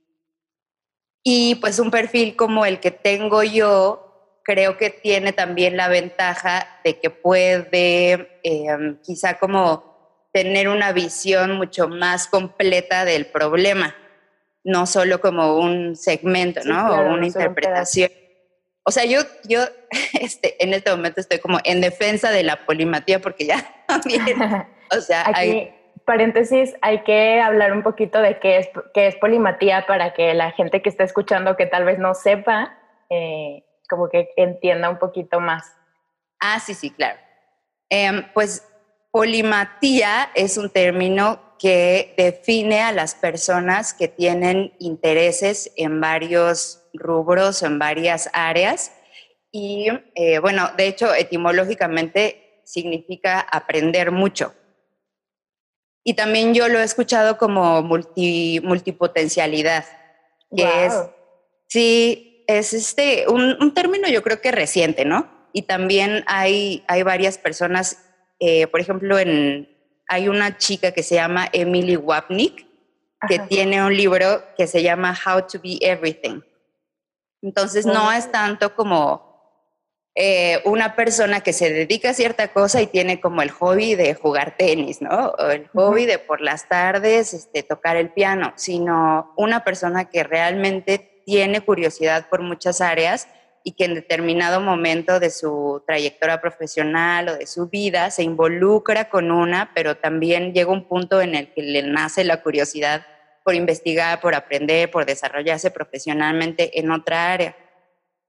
y 1.21 1.55
pues 1.55 1.79
un 1.79 1.91
perfil 1.91 2.37
como 2.37 2.65
el 2.65 2.79
que 2.79 2.91
tengo 2.91 3.43
yo, 3.43 4.04
creo 4.45 4.77
que 4.77 4.91
tiene 4.91 5.33
también 5.33 5.75
la 5.75 5.89
ventaja 5.89 6.79
de 6.83 6.99
que 6.99 7.09
puede 7.09 8.39
em, 8.43 8.97
quizá 9.01 9.39
como 9.39 9.95
tener 10.31 10.69
una 10.69 10.91
visión 10.91 11.57
mucho 11.57 11.87
más 11.89 12.27
completa 12.27 13.05
del 13.05 13.25
problema, 13.25 13.95
no 14.63 14.85
solo 14.85 15.19
como 15.19 15.57
un 15.57 15.95
segmento, 15.95 16.61
¿no? 16.63 16.89
o 16.89 17.13
una 17.13 17.25
interpretación. 17.25 18.11
O 18.83 18.91
sea, 18.91 19.05
yo, 19.05 19.21
yo 19.47 19.61
este, 20.21 20.63
en 20.63 20.73
este 20.73 20.91
momento 20.91 21.21
estoy 21.21 21.39
como 21.39 21.57
en 21.63 21.81
defensa 21.81 22.29
de 22.29 22.43
la 22.43 22.65
polimatía 22.67 23.19
porque 23.19 23.47
ya 23.47 23.83
también, 23.87 24.23
o 24.95 25.01
sea, 25.01 25.21
Aquí, 25.21 25.39
hay... 25.39 25.75
paréntesis, 26.05 26.75
hay 26.81 27.01
que 27.03 27.41
hablar 27.41 27.73
un 27.73 27.81
poquito 27.81 28.21
de 28.21 28.37
qué 28.39 28.57
es, 28.59 28.69
qué 28.93 29.07
es 29.07 29.15
polimatía 29.15 29.87
para 29.87 30.13
que 30.13 30.35
la 30.35 30.51
gente 30.51 30.83
que 30.83 30.89
está 30.89 31.03
escuchando 31.03 31.57
que 31.57 31.65
tal 31.65 31.83
vez 31.83 31.97
no 31.97 32.13
sepa, 32.13 32.77
eh, 33.09 33.64
como 33.87 34.09
que 34.09 34.29
entienda 34.37 34.89
un 34.89 34.99
poquito 34.99 35.39
más. 35.39 35.73
Ah, 36.39 36.59
sí, 36.59 36.73
sí, 36.73 36.91
claro. 36.91 37.19
Em, 37.89 38.25
pues 38.33 38.67
polimatía 39.11 40.29
es 40.35 40.57
un 40.57 40.69
término 40.69 41.39
que 41.57 42.13
define 42.17 42.81
a 42.81 42.91
las 42.91 43.15
personas 43.15 43.93
que 43.93 44.07
tienen 44.07 44.73
intereses 44.79 45.71
en 45.77 46.01
varios 46.01 46.81
rubros, 46.93 47.63
en 47.63 47.79
varias 47.79 48.29
áreas. 48.33 48.91
Y 49.51 49.87
eh, 50.15 50.39
bueno, 50.39 50.71
de 50.75 50.87
hecho, 50.87 51.13
etimológicamente 51.13 52.61
significa 52.65 53.39
aprender 53.39 54.11
mucho. 54.11 54.53
Y 56.03 56.13
también 56.13 56.53
yo 56.53 56.67
lo 56.67 56.79
he 56.79 56.83
escuchado 56.83 57.37
como 57.37 57.81
multi, 57.81 58.59
multipotencialidad, 58.63 59.85
que 60.55 60.85
es, 60.85 60.93
sí, 61.67 62.34
es 62.47 62.73
este, 62.73 63.27
un, 63.27 63.73
término 63.73 64.07
yo 64.07 64.23
creo 64.23 64.41
que 64.41 64.51
reciente, 64.51 65.05
¿no? 65.05 65.29
Y 65.53 65.63
también 65.63 66.23
hay, 66.27 66.83
hay 66.87 67.03
varias 67.03 67.37
personas, 67.37 68.05
eh, 68.39 68.67
por 68.67 68.79
ejemplo, 68.79 69.17
en, 69.17 69.69
hay 70.07 70.27
una 70.27 70.57
chica 70.57 70.91
que 70.91 71.03
se 71.03 71.15
llama 71.15 71.47
Emily 71.51 71.95
Wapnick, 71.95 72.65
que 73.27 73.39
tiene 73.39 73.83
un 73.83 73.95
libro 73.95 74.43
que 74.55 74.67
se 74.67 74.83
llama 74.83 75.17
How 75.25 75.47
to 75.47 75.59
Be 75.59 75.77
Everything. 75.81 76.41
Entonces 77.41 77.85
no 77.85 78.11
es 78.11 78.31
tanto 78.31 78.75
como 78.75 79.25
eh, 80.17 80.61
una 80.63 80.95
persona 80.95 81.41
que 81.41 81.51
se 81.51 81.71
dedica 81.71 82.11
a 82.11 82.13
cierta 82.13 82.53
cosa 82.53 82.81
y 82.81 82.87
tiene 82.87 83.19
como 83.19 83.41
el 83.41 83.51
hobby 83.51 83.95
de 83.95 84.13
jugar 84.13 84.55
tenis, 84.57 85.01
¿no? 85.01 85.33
O 85.37 85.49
el 85.49 85.67
hobby 85.69 86.05
de 86.05 86.19
por 86.19 86.39
las 86.39 86.69
tardes 86.69 87.33
este, 87.33 87.63
tocar 87.63 87.97
el 87.97 88.09
piano, 88.09 88.53
sino 88.55 89.33
una 89.35 89.63
persona 89.63 90.05
que 90.05 90.23
realmente 90.23 91.14
tiene 91.25 91.61
curiosidad 91.61 92.29
por 92.29 92.41
muchas 92.41 92.81
áreas 92.81 93.27
y 93.63 93.71
que 93.71 93.85
en 93.85 93.95
determinado 93.95 94.61
momento 94.61 95.19
de 95.19 95.31
su 95.31 95.83
trayectoria 95.87 96.39
profesional 96.39 97.29
o 97.29 97.35
de 97.35 97.47
su 97.47 97.67
vida 97.67 98.11
se 98.11 98.21
involucra 98.21 99.09
con 99.09 99.31
una, 99.31 99.71
pero 99.73 99.97
también 99.97 100.53
llega 100.53 100.71
un 100.71 100.87
punto 100.87 101.19
en 101.19 101.33
el 101.33 101.51
que 101.51 101.63
le 101.63 101.81
nace 101.81 102.23
la 102.23 102.43
curiosidad 102.43 103.05
por 103.43 103.55
investigar, 103.55 104.21
por 104.21 104.35
aprender, 104.35 104.91
por 104.91 105.05
desarrollarse 105.05 105.71
profesionalmente 105.71 106.79
en 106.79 106.91
otra 106.91 107.33
área. 107.33 107.55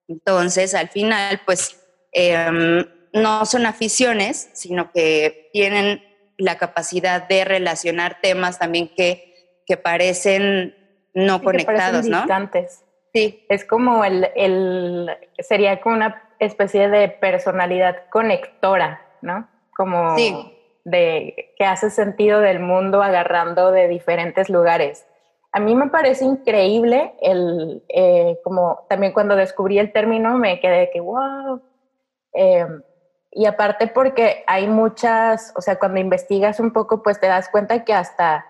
Entonces, 0.09 0.75
al 0.75 0.89
final, 0.89 1.41
pues 1.45 1.83
em, 2.13 2.87
no 3.13 3.45
son 3.45 3.67
aficiones, 3.67 4.49
sino 4.55 4.91
que 4.91 5.51
tienen 5.53 6.03
la 6.39 6.57
capacidad 6.57 7.29
de 7.29 7.45
relacionar 7.45 8.21
temas 8.23 8.59
también 8.59 8.89
que, 8.89 9.63
que 9.67 9.77
parecen 9.77 10.75
no 11.13 11.43
conectados, 11.43 12.07
¿no? 12.07 12.25
Sí. 13.17 13.47
Es 13.49 13.65
como 13.65 14.05
el, 14.05 14.29
el, 14.35 15.11
sería 15.39 15.81
como 15.81 15.97
una 15.97 16.23
especie 16.39 16.91
de 16.91 17.09
personalidad 17.09 18.09
conectora, 18.11 19.01
¿no? 19.23 19.49
Como 19.75 20.15
de 20.85 21.55
que 21.57 21.65
hace 21.65 21.89
sentido 21.89 22.41
del 22.41 22.61
mundo 22.61 23.03
agarrando 23.03 23.73
de 23.73 23.89
diferentes 23.89 24.51
lugares. 24.51 25.07
A 25.51 25.61
mí 25.61 25.75
me 25.75 25.89
parece 25.89 26.27
increíble 26.27 27.15
el, 27.23 27.83
eh, 27.89 28.39
como 28.45 28.85
también 28.89 29.15
cuando 29.15 29.35
descubrí 29.35 29.79
el 29.79 29.93
término 29.93 30.37
me 30.37 30.61
quedé 30.61 30.91
que, 30.91 31.01
wow. 31.01 31.63
Em, 32.35 32.83
y 33.33 33.47
aparte 33.47 33.87
porque 33.87 34.45
hay 34.47 34.67
muchas, 34.67 35.55
o 35.57 35.63
sea, 35.63 35.79
cuando 35.79 36.01
investigas 36.01 36.61
un 36.61 36.73
poco, 36.73 37.03
pues 37.03 37.19
te 37.19 37.27
das 37.27 37.49
cuenta 37.49 37.83
que 37.85 37.95
hasta, 37.95 38.45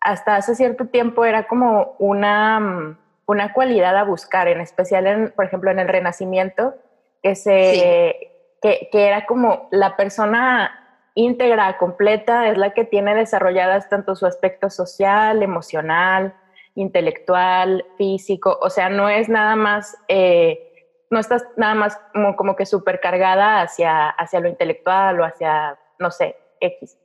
hasta 0.00 0.36
hace 0.36 0.54
cierto 0.54 0.86
tiempo 0.86 1.24
era 1.24 1.48
como 1.48 1.96
una 1.98 2.60
mm, 2.60 3.01
una 3.26 3.52
cualidad 3.52 3.96
a 3.96 4.04
buscar, 4.04 4.48
en 4.48 4.60
especial, 4.60 5.06
en, 5.06 5.30
por 5.32 5.44
ejemplo, 5.44 5.70
en 5.70 5.78
el 5.78 5.88
Renacimiento, 5.88 6.74
que, 7.22 7.34
se, 7.34 8.32
que, 8.60 8.88
era 8.92 9.26
como 9.26 9.68
la 9.70 9.96
persona 9.96 11.00
íntegra, 11.14 11.78
completa, 11.78 12.48
es 12.48 12.58
la 12.58 12.72
que 12.72 12.84
tiene 12.84 13.14
desarrolladas 13.14 13.88
tanto 13.88 14.16
su 14.16 14.26
aspecto 14.26 14.70
social, 14.70 15.42
emocional, 15.42 16.34
intelectual, 16.74 17.84
físico, 17.96 18.58
o 18.60 18.70
sea, 18.70 18.88
no 18.88 19.08
es 19.08 19.28
nada 19.28 19.56
más, 19.56 19.96
eh, 20.08 20.88
no 21.10 21.20
estás 21.20 21.44
nada 21.56 21.74
más 21.74 22.00
como, 22.12 22.34
como 22.34 22.56
que 22.56 22.66
supercargada 22.66 23.60
hacia, 23.60 24.08
hacia 24.08 24.40
lo 24.40 24.48
intelectual 24.48 25.20
o 25.20 25.24
hacia, 25.24 25.78
no 25.98 26.10
sé, 26.10 26.36
X. 26.60 26.98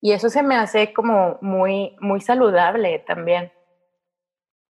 Y 0.00 0.12
eso 0.12 0.28
se 0.28 0.42
me 0.42 0.56
hace 0.56 0.92
como 0.92 1.38
muy, 1.40 1.96
muy 2.00 2.20
saludable 2.20 3.00
también. 3.00 3.52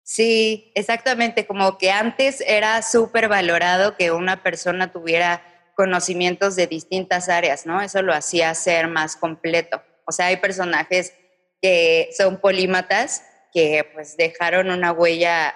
Sí, 0.05 0.71
exactamente, 0.75 1.47
como 1.47 1.79
que 1.79 1.91
antes 1.91 2.43
era 2.47 2.83
súper 2.83 3.27
valorado 3.27 3.97
que 3.97 4.13
una 4.13 4.43
persona 4.43 4.93
tuviera 4.93 5.43
conocimientos 5.75 6.57
de 6.57 6.67
distintas 6.67 7.31
áreas, 7.31 7.65
¿no? 7.65 7.81
Eso 7.81 8.03
lo 8.03 8.13
hacía 8.13 8.55
ser 8.55 8.87
más 8.87 9.17
completo. 9.17 9.83
O 10.07 10.13
sea, 10.13 10.27
hay 10.27 10.37
personajes 10.37 11.15
que 11.63 12.11
son 12.17 12.39
polímatas 12.39 13.25
que 13.53 13.89
pues 13.95 14.19
dejaron 14.19 14.71
una 14.71 14.93
huella 14.93 15.55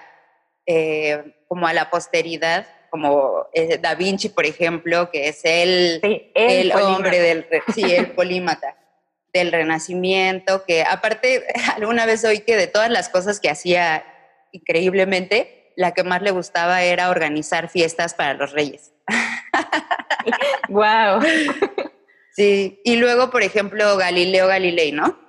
eh, 0.65 1.43
como 1.47 1.67
a 1.67 1.73
la 1.73 1.91
posteridad, 1.91 2.65
como 2.89 3.47
eh, 3.53 3.77
Da 3.77 3.93
Vinci, 3.93 4.29
por 4.29 4.47
ejemplo, 4.47 5.11
que 5.11 5.27
es 5.27 5.41
el, 5.43 6.01
el, 6.33 6.71
hombre 6.71 7.19
del, 7.19 7.45
sí, 7.75 7.83
el 7.83 8.13
polímata 8.13 8.75
del 9.31 9.51
Renacimiento, 9.51 10.65
que 10.65 10.81
aparte 10.81 11.45
alguna 11.75 12.07
vez 12.07 12.23
oí 12.23 12.39
que 12.39 12.57
de 12.57 12.65
todas 12.65 12.89
las 12.89 13.09
cosas 13.09 13.39
que 13.39 13.51
hacía 13.51 14.03
increíblemente, 14.51 15.73
la 15.75 15.93
que 15.93 16.03
más 16.03 16.21
le 16.21 16.31
gustaba 16.31 16.83
era 16.83 17.09
organizar 17.09 17.69
fiestas 17.69 18.13
para 18.13 18.33
los 18.33 18.51
reyes. 18.51 18.91
wow. 20.69 21.21
Sí, 22.31 22.79
y 22.85 22.95
luego, 22.95 23.31
por 23.31 23.43
ejemplo, 23.43 23.97
Galileo 23.97 24.47
Galilei, 24.47 24.93
¿no? 24.93 25.19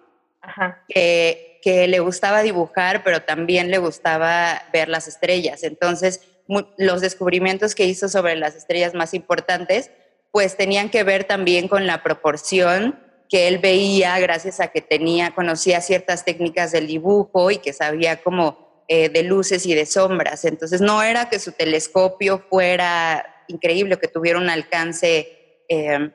Ajá. 0.42 0.84
Que, 0.86 1.58
que 1.60 1.88
le 1.88 1.98
gustaba 1.98 2.42
dibujar, 2.42 3.02
pero 3.02 3.22
también 3.22 3.68
le 3.72 3.78
gustaba 3.78 4.62
ver 4.72 4.88
las 4.88 5.08
estrellas. 5.08 5.64
Entonces, 5.64 6.20
los 6.78 7.00
descubrimientos 7.00 7.74
que 7.74 7.84
hizo 7.84 8.08
sobre 8.08 8.36
las 8.36 8.54
estrellas 8.54 8.94
más 8.94 9.14
importantes, 9.14 9.90
pues 10.30 10.56
tenían 10.56 10.90
que 10.90 11.02
ver 11.02 11.24
también 11.24 11.66
con 11.66 11.86
la 11.86 12.02
proporción 12.04 13.00
que 13.28 13.46
él 13.48 13.58
veía 13.58 14.18
gracias 14.18 14.60
a 14.60 14.68
que 14.68 14.80
tenía, 14.80 15.32
conocía 15.34 15.80
ciertas 15.80 16.24
técnicas 16.24 16.72
del 16.72 16.88
dibujo 16.88 17.50
y 17.50 17.58
que 17.58 17.72
sabía 17.72 18.22
cómo 18.22 18.69
eh, 18.92 19.08
de 19.08 19.22
luces 19.22 19.66
y 19.66 19.74
de 19.76 19.86
sombras. 19.86 20.44
Entonces 20.44 20.80
no 20.80 21.00
era 21.00 21.28
que 21.28 21.38
su 21.38 21.52
telescopio 21.52 22.40
fuera 22.50 23.24
increíble, 23.46 23.96
que 24.00 24.08
tuviera 24.08 24.36
un 24.36 24.50
alcance 24.50 25.62
eh, 25.68 26.10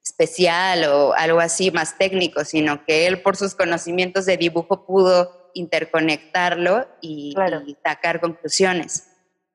especial 0.00 0.84
o 0.84 1.12
algo 1.14 1.40
así 1.40 1.72
más 1.72 1.98
técnico, 1.98 2.44
sino 2.44 2.84
que 2.84 3.08
él 3.08 3.20
por 3.20 3.34
sus 3.34 3.56
conocimientos 3.56 4.26
de 4.26 4.36
dibujo 4.36 4.86
pudo 4.86 5.50
interconectarlo 5.54 6.86
y, 7.00 7.34
sacar 7.84 8.20
conclusiones. 8.20 9.10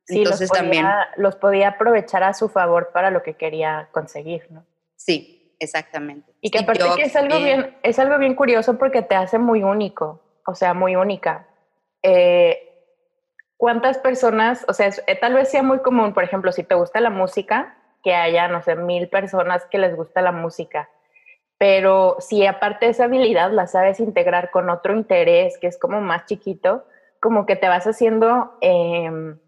Entonces 0.09 0.50
los 0.50 0.59
también 0.59 0.85
los 1.15 1.38
podía 1.38 1.69
aprovechar 1.69 2.23
a 2.23 2.33
su 2.33 2.50
favor 2.50 2.89
para 2.91 3.09
lo 3.09 3.23
que 3.23 3.35
quería 3.35 3.88
conseguir, 3.93 4.47
¿no? 4.51 4.65
Sí, 4.97 5.55
exactamente. 5.59 6.33
Y 6.41 6.50
que 6.50 6.59
aparte 6.59 6.83
que 6.97 7.03
es 7.03 7.15
algo 7.15 7.39
bien 7.39 7.77
es 7.83 8.00
algo 8.00 8.17
bien 8.17 8.35
curioso 8.35 8.77
porque 8.77 9.01
te 9.01 9.15
hace 9.15 9.39
muy 9.39 9.63
único, 9.63 10.21
o 10.45 10.55
sea, 10.55 10.73
muy 10.73 10.97
única. 10.97 11.47
Eh, 12.03 12.69
¿cuántas 13.57 13.98
personas, 13.98 14.65
o 14.67 14.74
sea, 14.74 14.89
eh, 15.07 15.15
tal 15.19 15.33
vez 15.33 15.50
sea 15.50 15.63
muy 15.63 15.79
común, 15.79 16.13
por 16.13 16.24
ejemplo, 16.24 16.51
si 16.51 16.63
te 16.63 16.75
gusta 16.75 17.00
la 17.01 17.10
música, 17.10 17.77
que 18.03 18.13
haya, 18.13 18.48
no 18.50 18.62
sé, 18.62 18.75
mil 18.75 19.07
personas 19.07 19.65
que 19.72 19.77
les 19.77 19.95
gusta 19.95 20.22
la 20.22 20.33
música, 20.33 20.89
pero 21.57 22.17
si 22.19 22.45
aparte 22.45 22.86
de 22.86 22.91
esa 22.91 23.05
habilidad 23.05 23.51
la 23.51 23.67
sabes 23.67 24.01
integrar 24.01 24.51
con 24.51 24.69
otro 24.69 24.93
interés 24.93 25.57
que 25.57 25.67
es 25.67 25.79
como 25.79 26.01
más 26.01 26.25
chiquito, 26.25 26.86
como 27.22 27.45
que 27.45 27.55
te 27.55 27.69
vas 27.69 27.88
haciendo 27.88 28.57
em, 28.60 29.39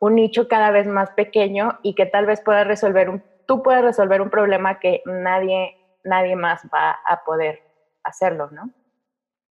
un 0.00 0.14
nicho 0.14 0.48
cada 0.48 0.70
vez 0.70 0.86
más 0.86 1.10
pequeño 1.10 1.78
y 1.82 1.94
que 1.94 2.06
tal 2.06 2.24
vez 2.24 2.40
pueda 2.40 2.64
resolver 2.64 3.22
tú 3.46 3.62
puedes 3.62 3.82
resolver 3.82 4.22
un 4.22 4.30
problema 4.30 4.80
que 4.80 5.02
nadie, 5.04 5.76
nadie 6.04 6.36
más 6.36 6.62
va 6.72 6.92
a 7.04 7.22
poder 7.24 7.62
hacerlo, 8.02 8.48
¿no? 8.50 8.70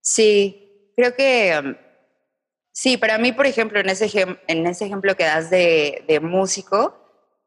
Sí, 0.01 0.93
creo 0.97 1.15
que 1.15 1.53
um, 1.63 1.75
sí, 2.81 2.97
para 2.97 3.19
mí, 3.19 3.33
por 3.33 3.45
ejemplo, 3.45 3.79
en 3.79 3.91
ese, 3.91 4.09
en 4.47 4.67
ese 4.67 4.87
ejemplo 4.87 5.15
que 5.15 5.25
das 5.25 5.51
de, 5.51 6.03
de 6.09 6.19
músico, 6.19 6.97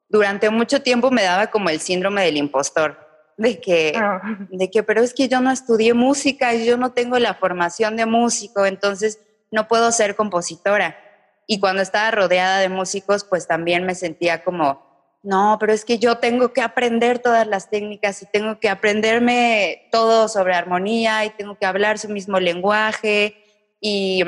durante 0.08 0.52
mucho 0.52 0.84
tiempo 0.84 1.10
me 1.10 1.24
daba 1.24 1.48
como 1.48 1.70
el 1.70 1.80
síndrome 1.80 2.24
del 2.24 2.38
impostor, 2.38 3.00
de 3.36 3.60
que, 3.60 3.94
ah. 3.96 4.22
de 4.52 4.70
que, 4.70 4.84
pero 4.84 5.02
es 5.02 5.12
que 5.12 5.28
yo 5.28 5.42
no 5.42 5.50
estudié 5.50 5.96
música 5.96 6.54
y 6.54 6.68
yo 6.68 6.78
no 6.78 6.92
tengo 6.92 7.18
la 7.18 7.34
formación 7.34 7.96
de 7.96 8.06
músico, 8.06 8.68
entonces 8.68 9.22
no 9.50 9.68
puedo 9.68 9.92
ser 9.92 10.16
compositora. 10.16 10.96
Y 11.48 11.60
cuando 11.60 11.82
estaba 11.82 12.12
rodeada 12.12 12.60
de 12.60 12.70
músicos, 12.70 13.24
pues 13.24 13.48
también 13.48 13.88
me 13.88 13.96
sentía 13.96 14.44
como, 14.44 14.86
no, 15.24 15.58
pero 15.60 15.74
es 15.74 15.84
que 15.84 15.98
yo 15.98 16.20
tengo 16.20 16.54
que 16.54 16.62
aprender 16.62 17.18
todas 17.18 17.48
las 17.48 17.72
técnicas 17.72 18.22
y 18.22 18.28
tengo 18.28 18.60
que 18.60 18.70
aprenderme 18.70 19.88
todo 19.92 20.28
sobre 20.28 20.54
armonía 20.54 21.25
y 21.25 21.32
tengo 21.32 21.58
que 21.58 21.66
hablar 21.66 21.98
su 21.98 22.10
mismo 22.10 22.40
lenguaje. 22.40 23.36
Y, 23.82 24.24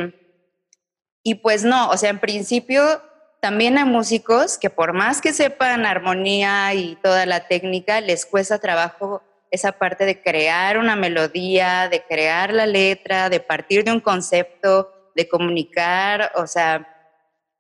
y 1.28 1.34
pues 1.34 1.64
no, 1.64 1.90
o 1.90 1.98
sea, 1.98 2.12
en 2.12 2.20
principio 2.20 3.02
también 3.40 3.80
hay 3.80 3.86
músicos 3.86 4.60
que 4.60 4.70
por 4.70 4.94
más 4.94 5.22
que 5.22 5.34
sepan 5.34 5.84
armonía 5.88 6.72
y 6.76 6.98
toda 6.98 7.26
la 7.26 7.48
técnica, 7.48 8.00
les 8.00 8.28
cuesta 8.28 8.60
trabajo 8.60 9.24
esa 9.50 9.72
parte 9.72 10.06
de 10.06 10.22
crear 10.22 10.78
una 10.78 10.96
melodía, 10.96 11.90
de 11.90 12.04
crear 12.04 12.54
la 12.54 12.68
letra, 12.68 13.30
de 13.30 13.40
partir 13.40 13.84
de 13.84 13.92
un 13.92 14.02
concepto, 14.02 14.94
de 15.16 15.28
comunicar, 15.28 16.32
o 16.36 16.46
sea, 16.46 16.88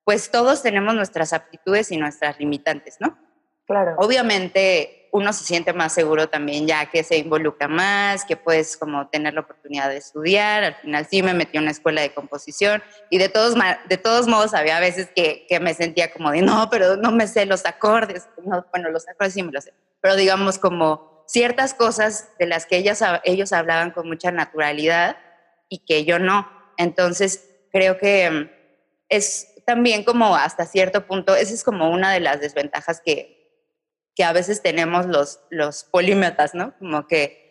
pues 0.03 0.29
todos 0.29 0.61
tenemos 0.61 0.93
nuestras 0.93 1.33
aptitudes 1.33 1.91
y 1.91 1.97
nuestras 1.97 2.39
limitantes, 2.39 2.97
¿no? 2.99 3.17
Claro. 3.65 3.95
Obviamente 3.97 5.04
uno 5.15 5.31
se 5.31 5.45
siente 5.45 5.71
más 5.71 5.93
seguro 5.93 6.27
también 6.27 6.67
ya 6.67 6.87
que 6.87 7.01
se 7.01 7.15
involucra 7.15 7.69
más, 7.69 8.25
que 8.25 8.35
puedes 8.35 8.75
como 8.75 9.07
tener 9.07 9.33
la 9.33 9.41
oportunidad 9.41 9.87
de 9.87 9.95
estudiar. 9.95 10.63
Al 10.65 10.75
final 10.75 11.07
sí 11.09 11.23
me 11.23 11.33
metí 11.33 11.55
en 11.55 11.63
una 11.63 11.71
escuela 11.71 12.01
de 12.01 12.13
composición 12.13 12.83
y 13.09 13.17
de 13.17 13.29
todos, 13.29 13.55
de 13.87 13.97
todos 13.97 14.27
modos 14.27 14.53
había 14.53 14.77
veces 14.81 15.07
que, 15.15 15.47
me 15.61 15.73
sentía 15.73 16.11
como 16.11 16.31
de, 16.31 16.41
no, 16.41 16.69
pero 16.69 16.97
no 16.97 17.13
me 17.13 17.27
sé 17.27 17.45
los 17.45 17.65
acordes. 17.65 18.27
bueno, 18.71 18.89
los 18.89 19.07
acordes 19.07 19.33
sí 19.33 19.41
me 19.41 19.53
los 19.53 19.63
sé, 19.63 19.73
pero 20.01 20.17
digamos 20.17 20.59
como 20.59 21.23
ciertas 21.27 21.73
cosas 21.73 22.27
de 22.37 22.47
las 22.47 22.65
que 22.65 22.75
ellas, 22.75 23.01
ellos 23.23 23.53
hablaban 23.53 23.91
con 23.91 24.09
mucha 24.09 24.31
naturalidad 24.31 25.15
y 25.69 25.79
que 25.85 26.03
yo 26.03 26.19
no. 26.19 26.51
Entonces, 26.77 27.49
creo 27.71 27.97
que 27.97 28.29
mm, 28.29 28.49
es 29.07 29.47
también 29.65 30.03
como 30.03 30.35
hasta 30.35 30.65
cierto 30.65 31.07
punto, 31.07 31.37
esa 31.37 31.53
es 31.53 31.63
como 31.63 31.89
una 31.89 32.11
de 32.11 32.19
las 32.19 32.41
desventajas 32.41 33.01
que, 33.03 33.34
que 34.15 34.23
a 34.23 34.33
veces 34.33 34.61
tenemos 34.61 35.05
los, 35.05 35.41
los 35.49 35.83
polímetas, 35.83 36.55
¿no? 36.55 36.73
Como 36.79 37.05
que 37.07 37.45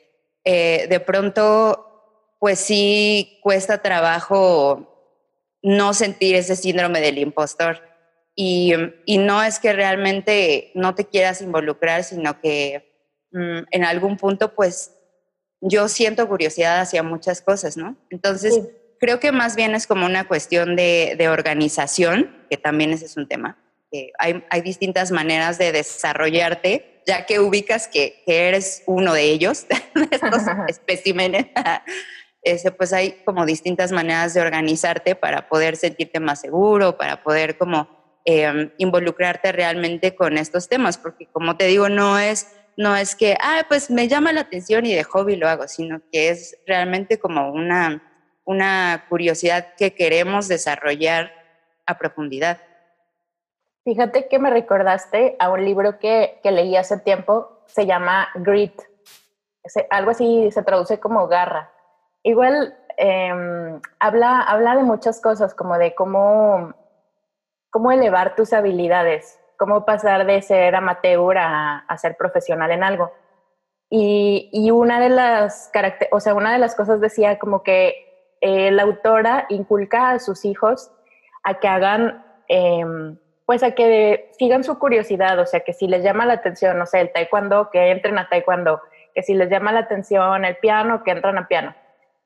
eh, 0.44 0.86
de 0.88 1.00
pronto, 1.00 2.36
pues 2.40 2.58
sí 2.58 3.38
cuesta 3.42 3.82
trabajo 3.82 4.90
no 5.62 5.94
sentir 5.94 6.36
ese 6.36 6.56
síndrome 6.56 7.00
del 7.00 7.18
impostor. 7.18 7.82
Y, 8.34 8.72
y 9.04 9.18
no 9.18 9.42
es 9.42 9.58
que 9.58 9.72
realmente 9.72 10.72
no 10.74 10.94
te 10.94 11.04
quieras 11.04 11.40
involucrar, 11.40 12.02
sino 12.02 12.40
que 12.40 12.92
mm, 13.32 13.66
en 13.70 13.84
algún 13.84 14.16
punto, 14.16 14.54
pues 14.54 14.92
yo 15.60 15.88
siento 15.88 16.28
curiosidad 16.28 16.80
hacia 16.80 17.02
muchas 17.02 17.40
cosas, 17.40 17.76
¿no? 17.76 17.96
Entonces, 18.10 18.60
creo 18.98 19.20
que 19.20 19.32
más 19.32 19.54
bien 19.54 19.74
es 19.74 19.86
como 19.86 20.04
una 20.04 20.26
cuestión 20.26 20.76
de, 20.76 21.14
de 21.16 21.28
organización, 21.28 22.44
que 22.50 22.56
también 22.56 22.92
ese 22.92 23.06
es 23.06 23.16
un 23.16 23.28
tema 23.28 23.63
hay, 24.18 24.44
hay, 24.50 24.60
distintas 24.62 25.10
maneras 25.10 25.58
de 25.58 25.72
desarrollarte, 25.72 27.02
ya 27.06 27.26
que 27.26 27.40
ubicas 27.40 27.88
que, 27.88 28.22
que 28.26 28.48
eres 28.48 28.82
uno 28.86 29.12
de 29.12 29.22
ellos, 29.22 29.66
de 29.94 30.08
estos 30.10 30.42
especímenes. 30.68 31.46
Ese, 32.42 32.70
pues 32.70 32.92
hay 32.92 33.22
como 33.24 33.46
distintas 33.46 33.90
maneras 33.90 34.34
de 34.34 34.42
organizarte 34.42 35.14
para 35.14 35.48
poder 35.48 35.76
sentirte 35.76 36.20
más 36.20 36.42
seguro, 36.42 36.98
para 36.98 37.22
poder 37.22 37.56
como 37.56 37.88
em, 38.26 38.70
involucrarte 38.76 39.50
realmente 39.50 40.14
con 40.14 40.36
estos 40.36 40.68
temas, 40.68 40.98
porque 40.98 41.26
como 41.32 41.56
te 41.56 41.64
digo, 41.64 41.88
no 41.88 42.18
es, 42.18 42.48
no 42.76 42.96
es 42.96 43.14
que, 43.14 43.34
ah, 43.40 43.64
pues 43.66 43.90
me 43.90 44.08
llama 44.08 44.34
la 44.34 44.42
atención 44.42 44.84
y 44.84 44.94
de 44.94 45.04
hobby 45.04 45.36
lo 45.36 45.48
hago, 45.48 45.66
sino 45.68 46.02
que 46.12 46.28
es 46.28 46.58
realmente 46.66 47.18
como 47.18 47.50
una, 47.50 48.02
una 48.44 49.06
curiosidad 49.08 49.74
que 49.78 49.94
queremos 49.94 50.46
desarrollar 50.46 51.32
a 51.86 51.96
profundidad. 51.96 52.60
Fíjate 53.84 54.28
que 54.28 54.38
me 54.38 54.48
recordaste 54.48 55.36
a 55.38 55.50
un 55.50 55.62
libro 55.62 55.98
que, 55.98 56.40
que 56.42 56.50
leí 56.50 56.74
hace 56.74 56.98
tiempo, 56.98 57.60
se 57.66 57.84
llama 57.84 58.28
Grit. 58.36 58.80
algo 59.90 60.10
así 60.10 60.50
se 60.50 60.62
traduce 60.62 60.98
como 60.98 61.28
garra. 61.28 61.70
Igual 62.22 62.74
em, 62.96 63.80
habla, 64.00 64.40
habla 64.40 64.74
de 64.76 64.84
muchas 64.84 65.20
cosas, 65.20 65.54
como 65.54 65.76
de 65.76 65.94
cómo, 65.94 66.72
cómo 67.68 67.92
elevar 67.92 68.34
tus 68.36 68.54
habilidades, 68.54 69.38
cómo 69.58 69.84
pasar 69.84 70.24
de 70.24 70.40
ser 70.40 70.74
amateur 70.74 71.36
a, 71.36 71.80
a 71.80 71.98
ser 71.98 72.16
profesional 72.16 72.70
en 72.70 72.84
algo. 72.84 73.12
Y, 73.90 74.48
y, 74.50 74.70
una 74.70 74.98
de 74.98 75.10
las 75.10 75.70
o 76.10 76.20
sea, 76.20 76.34
una 76.34 76.52
de 76.52 76.58
las 76.58 76.74
cosas 76.74 77.02
decía 77.02 77.38
como 77.38 77.62
que 77.62 77.94
eh, 78.40 78.70
la 78.70 78.84
autora 78.84 79.44
inculca 79.50 80.10
a 80.10 80.18
sus 80.18 80.46
hijos 80.46 80.90
a 81.42 81.60
que 81.60 81.68
hagan 81.68 82.24
eh, 82.48 82.82
pues 83.46 83.62
a 83.62 83.72
que 83.72 84.30
sigan 84.38 84.64
su 84.64 84.78
curiosidad, 84.78 85.38
o 85.38 85.46
sea, 85.46 85.60
que 85.60 85.72
si 85.72 85.86
les 85.86 86.02
llama 86.02 86.26
la 86.26 86.34
atención, 86.34 86.78
no 86.78 86.86
sé, 86.86 87.00
el 87.00 87.12
taekwondo, 87.12 87.70
que 87.70 87.90
entren 87.90 88.18
a 88.18 88.28
taekwondo, 88.28 88.80
que 89.14 89.22
si 89.22 89.34
les 89.34 89.50
llama 89.50 89.72
la 89.72 89.80
atención 89.80 90.44
el 90.44 90.56
piano, 90.56 91.02
que 91.04 91.10
entren 91.10 91.38
a 91.38 91.46
piano, 91.46 91.74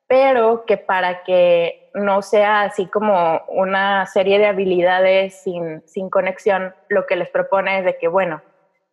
pero 0.07 0.64
que 0.64 0.76
para 0.76 1.24
que 1.24 1.90
no 1.94 2.22
sea 2.22 2.62
así 2.62 2.87
como 2.87 3.42
una 3.48 4.07
serie 4.07 4.38
de 4.38 4.46
habilidades 4.46 5.40
sin, 5.42 5.87
sin 5.87 6.09
conexión, 6.09 6.74
lo 6.88 7.07
que 7.07 7.16
les 7.16 7.28
propone 7.28 7.78
es 7.78 7.85
de 7.85 7.98
que, 7.98 8.09
bueno, 8.09 8.42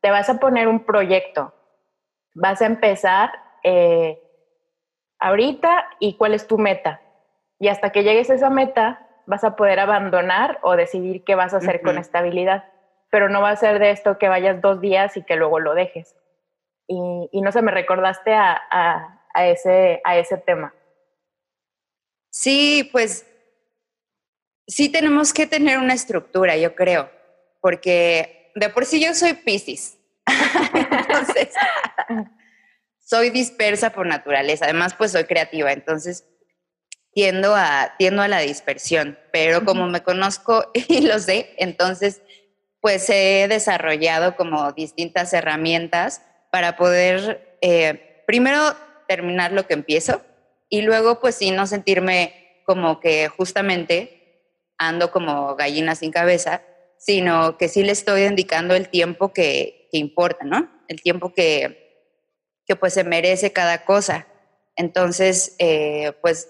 te 0.01 0.11
vas 0.11 0.29
a 0.29 0.39
poner 0.39 0.67
un 0.67 0.85
proyecto, 0.85 1.53
vas 2.33 2.61
a 2.61 2.65
empezar 2.65 3.31
eh, 3.63 4.21
ahorita 5.19 5.87
y 5.99 6.15
cuál 6.17 6.33
es 6.33 6.47
tu 6.47 6.57
meta. 6.57 7.01
Y 7.59 7.69
hasta 7.69 7.91
que 7.91 8.03
llegues 8.03 8.29
a 8.29 8.35
esa 8.35 8.49
meta, 8.49 9.04
vas 9.25 9.43
a 9.43 9.55
poder 9.55 9.79
abandonar 9.79 10.59
o 10.61 10.75
decidir 10.75 11.23
qué 11.23 11.35
vas 11.35 11.53
a 11.53 11.57
hacer 11.57 11.81
con 11.81 11.97
esta 11.97 12.19
habilidad. 12.19 12.65
Pero 13.09 13.29
no 13.29 13.41
va 13.41 13.51
a 13.51 13.55
ser 13.55 13.79
de 13.79 13.91
esto 13.91 14.17
que 14.17 14.29
vayas 14.29 14.61
dos 14.61 14.81
días 14.81 15.15
y 15.17 15.23
que 15.23 15.35
luego 15.35 15.59
lo 15.59 15.73
dejes. 15.73 16.15
Y, 16.87 17.41
no 17.41 17.51
se 17.51 17.61
me 17.61 17.71
recordaste 17.71 18.33
a, 18.33 19.21
ese, 19.35 20.01
a 20.03 20.17
ese 20.17 20.37
tema. 20.37 20.73
Sí, 22.29 22.89
pues 22.91 23.25
sí 24.67 24.89
tenemos 24.89 25.33
que 25.33 25.47
tener 25.47 25.77
una 25.79 25.93
estructura, 25.93 26.57
yo 26.57 26.75
creo, 26.75 27.09
porque 27.61 28.51
de 28.55 28.69
por 28.69 28.85
sí 28.85 29.03
yo 29.03 29.13
soy 29.13 29.33
Pisces. 29.33 29.97
entonces, 30.73 31.53
soy 32.99 33.29
dispersa 33.29 33.91
por 33.91 34.07
naturaleza. 34.07 34.65
Además, 34.65 34.95
pues 34.95 35.11
soy 35.11 35.25
creativa. 35.25 35.71
Entonces, 35.71 36.27
tiendo 37.15 37.55
a, 37.55 37.95
tiendo 37.97 38.21
a 38.21 38.27
la 38.27 38.39
dispersión, 38.39 39.17
pero 39.31 39.63
como 39.63 39.87
me 39.87 40.03
conozco 40.03 40.69
y 40.89 41.01
lo 41.01 41.17
sé, 41.17 41.55
entonces 41.57 42.21
pues 42.81 43.09
he 43.09 43.47
desarrollado 43.47 44.35
como 44.35 44.73
distintas 44.73 45.33
herramientas 45.33 46.21
para 46.51 46.75
poder 46.75 47.57
eh, 47.61 48.21
primero 48.27 48.75
terminar 49.07 49.53
lo 49.53 49.65
que 49.65 49.75
empiezo 49.75 50.21
y 50.69 50.81
luego 50.81 51.21
pues 51.21 51.35
sí 51.35 51.51
no 51.51 51.65
sentirme 51.67 52.61
como 52.65 52.99
que 52.99 53.29
justamente 53.29 54.51
ando 54.77 55.09
como 55.09 55.55
gallina 55.55 55.95
sin 55.95 56.11
cabeza, 56.11 56.63
sino 56.97 57.57
que 57.57 57.69
sí 57.69 57.81
le 57.81 57.93
estoy 57.93 58.23
indicando 58.23 58.75
el 58.75 58.89
tiempo 58.89 59.31
que, 59.31 59.87
que 59.89 59.97
importa, 59.97 60.43
¿no? 60.43 60.69
El 60.89 61.01
tiempo 61.01 61.33
que, 61.33 62.11
que 62.67 62.75
pues 62.75 62.93
se 62.93 63.05
merece 63.05 63.53
cada 63.53 63.85
cosa. 63.85 64.27
Entonces, 64.75 65.55
eh, 65.59 66.11
pues 66.21 66.49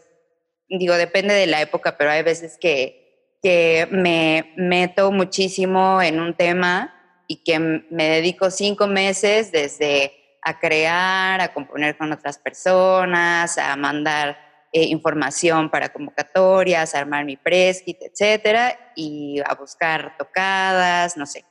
digo, 0.70 0.96
depende 0.96 1.34
de 1.34 1.48
la 1.48 1.62
época, 1.62 1.98
pero 1.98 2.12
hay 2.12 2.24
veces 2.24 2.58
que, 2.60 3.38
que 3.42 3.88
me 3.92 4.54
meto 4.58 5.12
muchísimo 5.12 6.02
en 6.02 6.20
un 6.20 6.36
tema 6.36 6.94
y 7.28 7.44
que 7.44 7.60
me 7.60 8.10
dedico 8.10 8.52
cinco 8.52 8.88
meses 8.88 9.52
desde 9.52 10.14
a 10.42 10.60
crear, 10.60 11.42
a 11.42 11.54
componer 11.54 11.98
con 11.98 12.12
otras 12.12 12.38
personas, 12.38 13.58
a 13.58 13.76
mandar 13.76 14.38
eh, 14.72 14.84
información 14.84 15.72
para 15.72 15.90
convocatorias, 15.90 16.94
a 16.94 17.00
armar 17.00 17.26
mi 17.26 17.36
press 17.36 17.84
etcétera, 17.86 18.92
y 18.96 19.42
a 19.46 19.56
buscar 19.56 20.16
tocadas, 20.18 21.18
no 21.18 21.26
sé. 21.26 21.46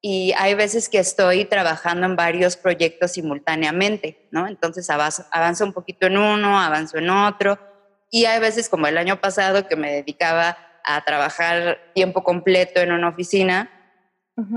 Y 0.00 0.32
hay 0.36 0.54
veces 0.54 0.88
que 0.88 0.98
estoy 0.98 1.44
trabajando 1.44 2.06
en 2.06 2.16
varios 2.16 2.56
proyectos 2.56 3.12
simultáneamente, 3.12 4.26
¿no? 4.32 4.48
Entonces 4.48 4.90
avanzo, 4.90 5.24
avanzo 5.30 5.64
un 5.64 5.72
poquito 5.72 6.08
en 6.08 6.18
uno, 6.18 6.58
avanzo 6.58 6.98
en 6.98 7.10
otro, 7.10 7.58
y 8.12 8.26
hay 8.26 8.38
veces 8.40 8.68
como 8.68 8.86
el 8.86 8.98
año 8.98 9.20
pasado 9.20 9.66
que 9.66 9.74
me 9.74 9.90
dedicaba 9.90 10.58
a 10.84 11.02
trabajar 11.02 11.78
tiempo 11.94 12.22
completo 12.22 12.80
en 12.80 12.92
una 12.92 13.08
oficina 13.08 13.70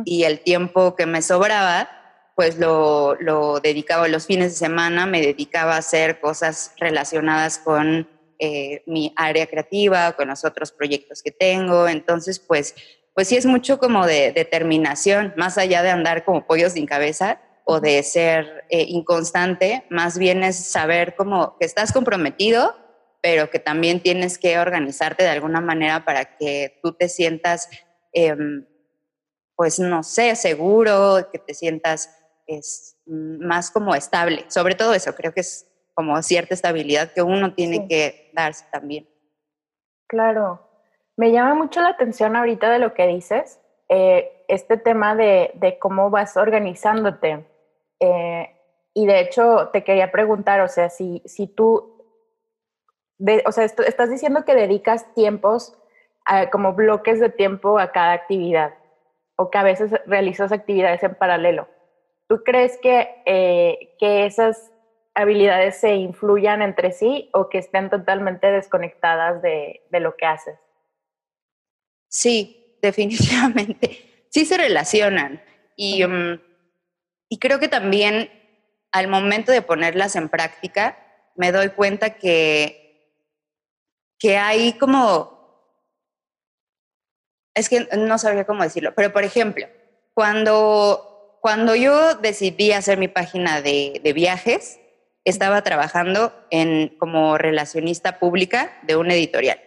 y 0.04 0.24
el 0.24 0.42
tiempo 0.42 0.96
que 0.96 1.06
me 1.06 1.22
sobraba, 1.22 1.90
pues 2.36 2.60
lo, 2.60 3.16
lo 3.16 3.62
dedicaba 3.62 4.10
los 4.10 4.26
fines 4.26 4.52
de 4.52 4.58
semana, 4.58 5.06
me 5.06 5.22
dedicaba 5.22 5.76
a 5.76 5.80
hacer 5.80 6.20
cosas 6.20 6.74
relacionadas 6.78 7.58
con 7.58 8.10
eh, 8.40 8.84
mi 8.88 9.14
área 9.16 9.48
creativa, 9.48 10.12
con 10.14 10.28
los 10.28 10.44
otros 10.44 10.74
proyectos 10.74 11.24
que 11.24 11.32
tengo. 11.32 11.88
Entonces, 11.88 12.40
pues, 12.40 12.76
pues 13.14 13.30
sí 13.30 13.38
es 13.38 13.46
mucho 13.46 13.80
como 13.80 14.06
de 14.06 14.34
determinación, 14.34 15.34
más 15.38 15.58
allá 15.58 15.82
de 15.82 15.92
andar 15.92 16.26
como 16.26 16.46
pollos 16.46 16.74
sin 16.74 16.86
cabeza 16.86 17.40
o 17.64 17.80
de 17.80 18.04
ser 18.04 18.66
eh, 18.70 18.86
inconstante, 18.90 19.86
más 19.90 20.18
bien 20.18 20.44
es 20.44 20.58
saber 20.58 21.16
como 21.16 21.58
que 21.58 21.66
estás 21.66 21.94
comprometido, 21.94 22.85
pero 23.26 23.50
que 23.50 23.58
también 23.58 24.02
tienes 24.02 24.38
que 24.38 24.60
organizarte 24.60 25.24
de 25.24 25.32
alguna 25.32 25.60
manera 25.60 26.06
para 26.06 26.38
que 26.38 26.80
tú 26.84 26.94
te 26.94 27.10
sientas, 27.10 27.68
em, 28.14 28.68
pues 29.56 29.80
no 29.80 30.04
sé, 30.04 30.36
seguro, 30.36 31.28
que 31.32 31.40
te 31.40 31.56
sientas 31.56 32.16
es, 32.46 33.00
más 33.08 33.72
como 33.72 33.96
estable. 33.96 34.46
Sobre 34.50 34.76
todo 34.76 34.94
eso, 34.94 35.16
creo 35.16 35.34
que 35.34 35.40
es 35.40 35.68
como 35.96 36.22
cierta 36.22 36.54
estabilidad 36.54 37.14
que 37.14 37.24
uno 37.24 37.56
tiene 37.56 37.88
que 37.88 38.30
darse 38.36 38.66
también. 38.72 39.10
Claro. 40.06 40.62
Me 41.18 41.32
llama 41.32 41.56
mucho 41.56 41.82
la 41.82 41.90
atención 41.90 42.36
ahorita 42.36 42.70
de 42.70 42.78
lo 42.78 42.94
que 42.94 43.08
dices, 43.08 43.60
eh, 43.90 44.46
este 44.48 44.78
tema 44.78 45.16
de, 45.16 45.50
de, 45.56 45.80
cómo 45.80 46.12
vas 46.12 46.38
organizándote. 46.38 47.44
Eh, 48.00 48.56
y 48.94 49.08
de 49.08 49.20
hecho, 49.20 49.70
te 49.74 49.84
quería 49.84 50.12
preguntar, 50.12 50.62
o 50.62 50.68
sea, 50.68 50.92
si, 50.92 51.24
si 51.26 51.48
tú, 51.48 51.95
o 53.46 53.52
sea, 53.52 53.66
estás 53.66 54.10
diciendo 54.10 54.46
que 54.46 54.56
dedicas 54.56 55.14
tiempos, 55.14 55.78
como 56.52 56.74
bloques 56.74 57.20
de 57.20 57.30
tiempo 57.30 57.80
a 57.80 57.92
cada 57.92 58.14
actividad, 58.14 58.74
o 59.36 59.52
que 59.52 59.58
a 59.58 59.64
veces 59.64 59.92
realizas 60.06 60.52
actividades 60.52 61.04
en 61.04 61.16
paralelo. 61.16 61.68
¿Tú 62.28 62.44
crees 62.44 62.78
que, 62.82 63.22
eh, 63.26 63.96
que 64.00 64.26
esas 64.26 64.72
habilidades 65.14 65.78
se 65.78 65.94
influyan 65.94 66.62
entre 66.62 66.92
sí 66.92 67.30
o 67.34 67.50
que 67.50 67.60
estén 67.60 67.90
totalmente 67.90 68.48
desconectadas 68.48 69.42
de, 69.42 69.82
lo 69.92 70.16
que 70.16 70.26
haces? 70.26 70.58
Sí, 72.08 72.78
definitivamente. 72.82 74.26
Sí 74.30 74.46
se 74.46 74.58
relacionan. 74.58 75.42
Y, 75.76 76.06
mm, 76.06 76.42
y 77.30 77.40
creo 77.40 77.60
que 77.60 77.68
también 77.68 78.30
al 78.92 79.08
momento 79.10 79.52
de 79.52 79.62
ponerlas 79.62 80.16
en 80.16 80.30
práctica, 80.30 80.98
me 81.36 81.52
doy 81.52 81.70
cuenta 81.70 82.12
que, 82.12 82.85
que 84.26 84.38
hay 84.38 84.74
como... 84.74 85.36
Es 87.54 87.70
que 87.70 87.88
no 87.96 88.18
sabría 88.18 88.46
cómo 88.46 88.64
decirlo, 88.64 88.96
pero 88.96 89.14
por 89.14 89.24
ejemplo, 89.24 89.68
cuando, 90.16 91.38
cuando 91.42 91.76
yo 91.76 92.16
decidí 92.16 92.72
hacer 92.72 92.98
mi 92.98 93.08
página 93.08 93.62
de, 93.62 94.02
viajes, 94.16 94.80
estaba 95.26 95.62
trabajando 95.62 96.34
en, 96.50 96.98
como 96.98 97.38
relacionista 97.38 98.18
pública 98.18 98.76
de 98.82 98.96
un 98.96 99.12
editorial. 99.12 99.62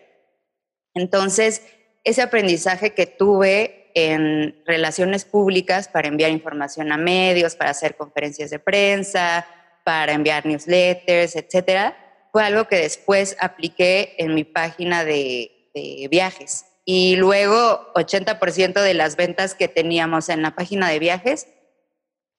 Entonces, 0.93 1.63
ese 2.03 2.23
aprendizaje 2.23 2.95
que 2.95 3.07
tuve 3.07 3.93
en 3.95 4.61
relaciones 4.67 5.25
públicas 5.25 5.87
para 5.87 6.09
enviar 6.09 6.33
información 6.33 6.91
a 6.91 6.97
medios, 6.97 7.55
para 7.55 7.71
hacer 7.71 7.95
conferencias 7.95 8.51
de 8.51 8.59
prensa, 8.59 9.47
para 9.85 10.15
enviar 10.15 10.45
newsletters, 10.45 11.37
etcétera, 11.37 12.08
fue 12.33 12.45
algo 12.45 12.69
que 12.69 12.77
después 12.77 13.37
apliqué 13.41 14.15
en 14.19 14.35
mi 14.35 14.45
página 14.45 15.05
de, 15.05 15.71
de 15.75 16.09
viajes. 16.11 16.65
Y 16.85 17.17
luego 17.17 17.93
80% 17.95 18.81
de 18.81 18.95
las 18.95 19.17
ventas 19.17 19.55
que 19.55 19.69
teníamos 19.69 20.29
en 20.29 20.43
la 20.43 20.55
página 20.55 20.89
de 20.89 20.99
viajes 20.99 21.49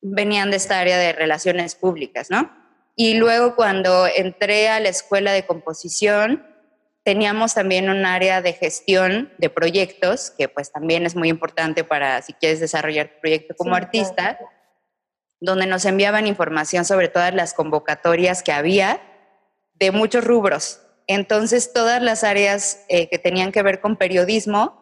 venían 0.01 0.51
de 0.51 0.57
esta 0.57 0.79
área 0.79 0.97
de 0.97 1.13
relaciones 1.13 1.75
públicas, 1.75 2.29
¿no? 2.29 2.51
Y 2.95 3.13
luego 3.13 3.55
cuando 3.55 4.07
entré 4.07 4.69
a 4.69 4.79
la 4.79 4.89
escuela 4.89 5.31
de 5.31 5.45
composición, 5.45 6.45
teníamos 7.03 7.53
también 7.53 7.89
un 7.89 8.05
área 8.05 8.41
de 8.41 8.53
gestión 8.53 9.31
de 9.37 9.49
proyectos, 9.49 10.31
que 10.37 10.49
pues 10.49 10.71
también 10.71 11.05
es 11.05 11.15
muy 11.15 11.29
importante 11.29 11.83
para 11.83 12.21
si 12.21 12.33
quieres 12.33 12.59
desarrollar 12.59 13.07
tu 13.09 13.21
proyecto 13.21 13.55
como 13.55 13.75
artista, 13.75 14.37
donde 15.39 15.65
nos 15.65 15.85
enviaban 15.85 16.27
información 16.27 16.83
sobre 16.83 17.07
todas 17.07 17.33
las 17.33 17.53
convocatorias 17.53 18.43
que 18.43 18.51
había 18.51 19.01
de 19.79 19.91
muchos 19.91 20.23
rubros. 20.23 20.81
Entonces, 21.07 21.73
todas 21.73 22.01
las 22.01 22.23
áreas 22.23 22.85
eh, 22.89 23.09
que 23.09 23.17
tenían 23.17 23.51
que 23.51 23.63
ver 23.63 23.79
con 23.79 23.95
periodismo, 23.95 24.79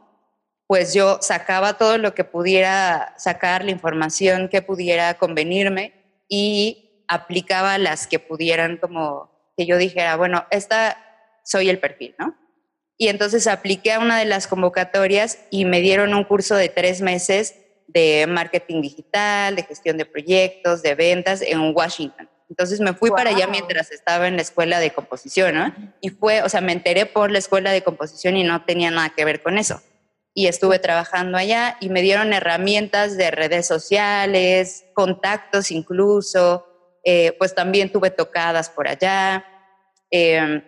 pues 0.68 0.94
yo 0.94 1.20
sacaba 1.22 1.78
todo 1.78 1.98
lo 1.98 2.14
que 2.14 2.26
pudiera 2.26 3.14
sacar, 3.18 3.64
la 3.64 3.72
información 3.72 4.50
que 4.50 4.62
pudiera 4.62 5.14
convenirme 5.14 5.94
y 6.28 7.06
aplicaba 7.08 7.78
las 7.78 8.08
que 8.08 8.20
pudieran 8.20 8.78
como 8.78 9.32
que 9.56 9.66
yo 9.66 9.78
dijera, 9.78 10.18
bueno, 10.18 10.46
esta 10.52 10.98
soy 11.44 11.70
el 11.70 11.80
perfil, 11.80 12.16
¿no? 12.20 12.36
Y 12.98 13.08
entonces 13.08 13.48
apliqué 13.48 13.94
a 13.94 14.00
una 14.00 14.20
de 14.20 14.26
las 14.26 14.48
convocatorias 14.48 15.40
y 15.50 15.66
me 15.66 15.82
dieron 15.82 16.14
un 16.14 16.24
curso 16.26 16.56
de 16.56 16.68
tres 16.68 17.00
meses 17.02 17.56
de 17.88 18.26
marketing 18.28 18.82
digital, 18.82 19.56
de 19.56 19.64
gestión 19.64 19.98
de 19.98 20.06
proyectos, 20.06 20.82
de 20.82 20.96
ventas 20.96 21.42
en 21.42 21.74
Washington. 21.74 22.30
Entonces 22.50 22.80
me 22.80 22.94
fui 22.94 23.12
para 23.12 23.32
allá 23.32 23.48
mientras 23.48 23.92
estaba 23.92 24.28
en 24.28 24.38
la 24.38 24.42
escuela 24.42 24.80
de 24.80 24.92
composición, 24.92 25.56
¿no? 25.56 25.74
Y 26.00 26.10
fue, 26.10 26.42
o 26.44 26.50
sea, 26.50 26.62
me 26.62 26.72
enteré 26.72 27.06
por 27.06 27.30
la 27.30 27.40
escuela 27.40 27.72
de 27.72 27.84
composición 27.84 28.38
y 28.38 28.44
no 28.44 28.64
tenía 28.64 28.90
nada 28.90 29.10
que 29.10 29.26
ver 29.26 29.44
con 29.44 29.58
eso. 29.58 29.82
Y 30.34 30.48
estuve 30.48 30.80
trabajando 30.80 31.38
allá 31.38 31.78
y 31.82 31.90
me 31.90 32.02
dieron 32.02 32.32
herramientas 32.32 33.18
de 33.18 33.32
redes 33.32 33.68
sociales, 33.68 34.86
contactos 34.94 35.72
incluso, 35.72 36.66
eh, 37.04 37.34
pues 37.38 37.54
también 37.54 37.92
tuve 37.92 38.12
tocadas 38.12 38.70
por 38.70 38.88
allá 38.88 39.46
em, 40.10 40.64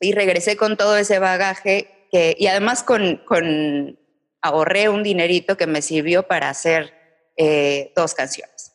y 0.00 0.12
regresé 0.12 0.56
con 0.56 0.76
todo 0.76 0.96
ese 0.96 1.18
bagaje 1.18 2.08
que, 2.10 2.34
y 2.38 2.46
además 2.48 2.82
con, 2.82 3.18
con, 3.26 3.98
ahorré 4.40 4.88
un 4.88 5.02
dinerito 5.02 5.56
que 5.56 5.66
me 5.66 5.82
sirvió 5.82 6.24
para 6.24 6.48
hacer 6.48 6.92
eh, 7.36 7.92
dos 7.94 8.14
canciones. 8.14 8.72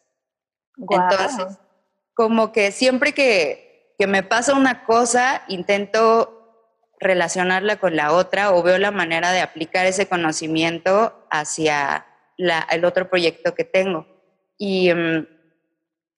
Entonces, 0.78 1.58
como 2.18 2.52
que 2.52 2.72
siempre 2.74 3.14
que, 3.14 3.94
que 3.98 4.08
me 4.08 4.24
pasa 4.24 4.56
una 4.56 4.84
cosa, 4.84 5.44
intento 5.48 6.34
relacionarla 7.00 7.78
con 7.78 7.96
la 7.96 8.12
otra 8.12 8.52
o 8.52 8.64
veo 8.64 8.78
la 8.80 8.92
manera 8.92 9.32
de 9.32 9.40
aplicar 9.40 9.86
ese 9.86 10.08
conocimiento 10.08 11.28
hacia 11.30 12.08
la, 12.36 12.68
el 12.72 12.84
otro 12.84 13.10
proyecto 13.10 13.56
que 13.56 13.64
tengo. 13.64 14.06
Y 14.58 14.90
em, 14.90 15.28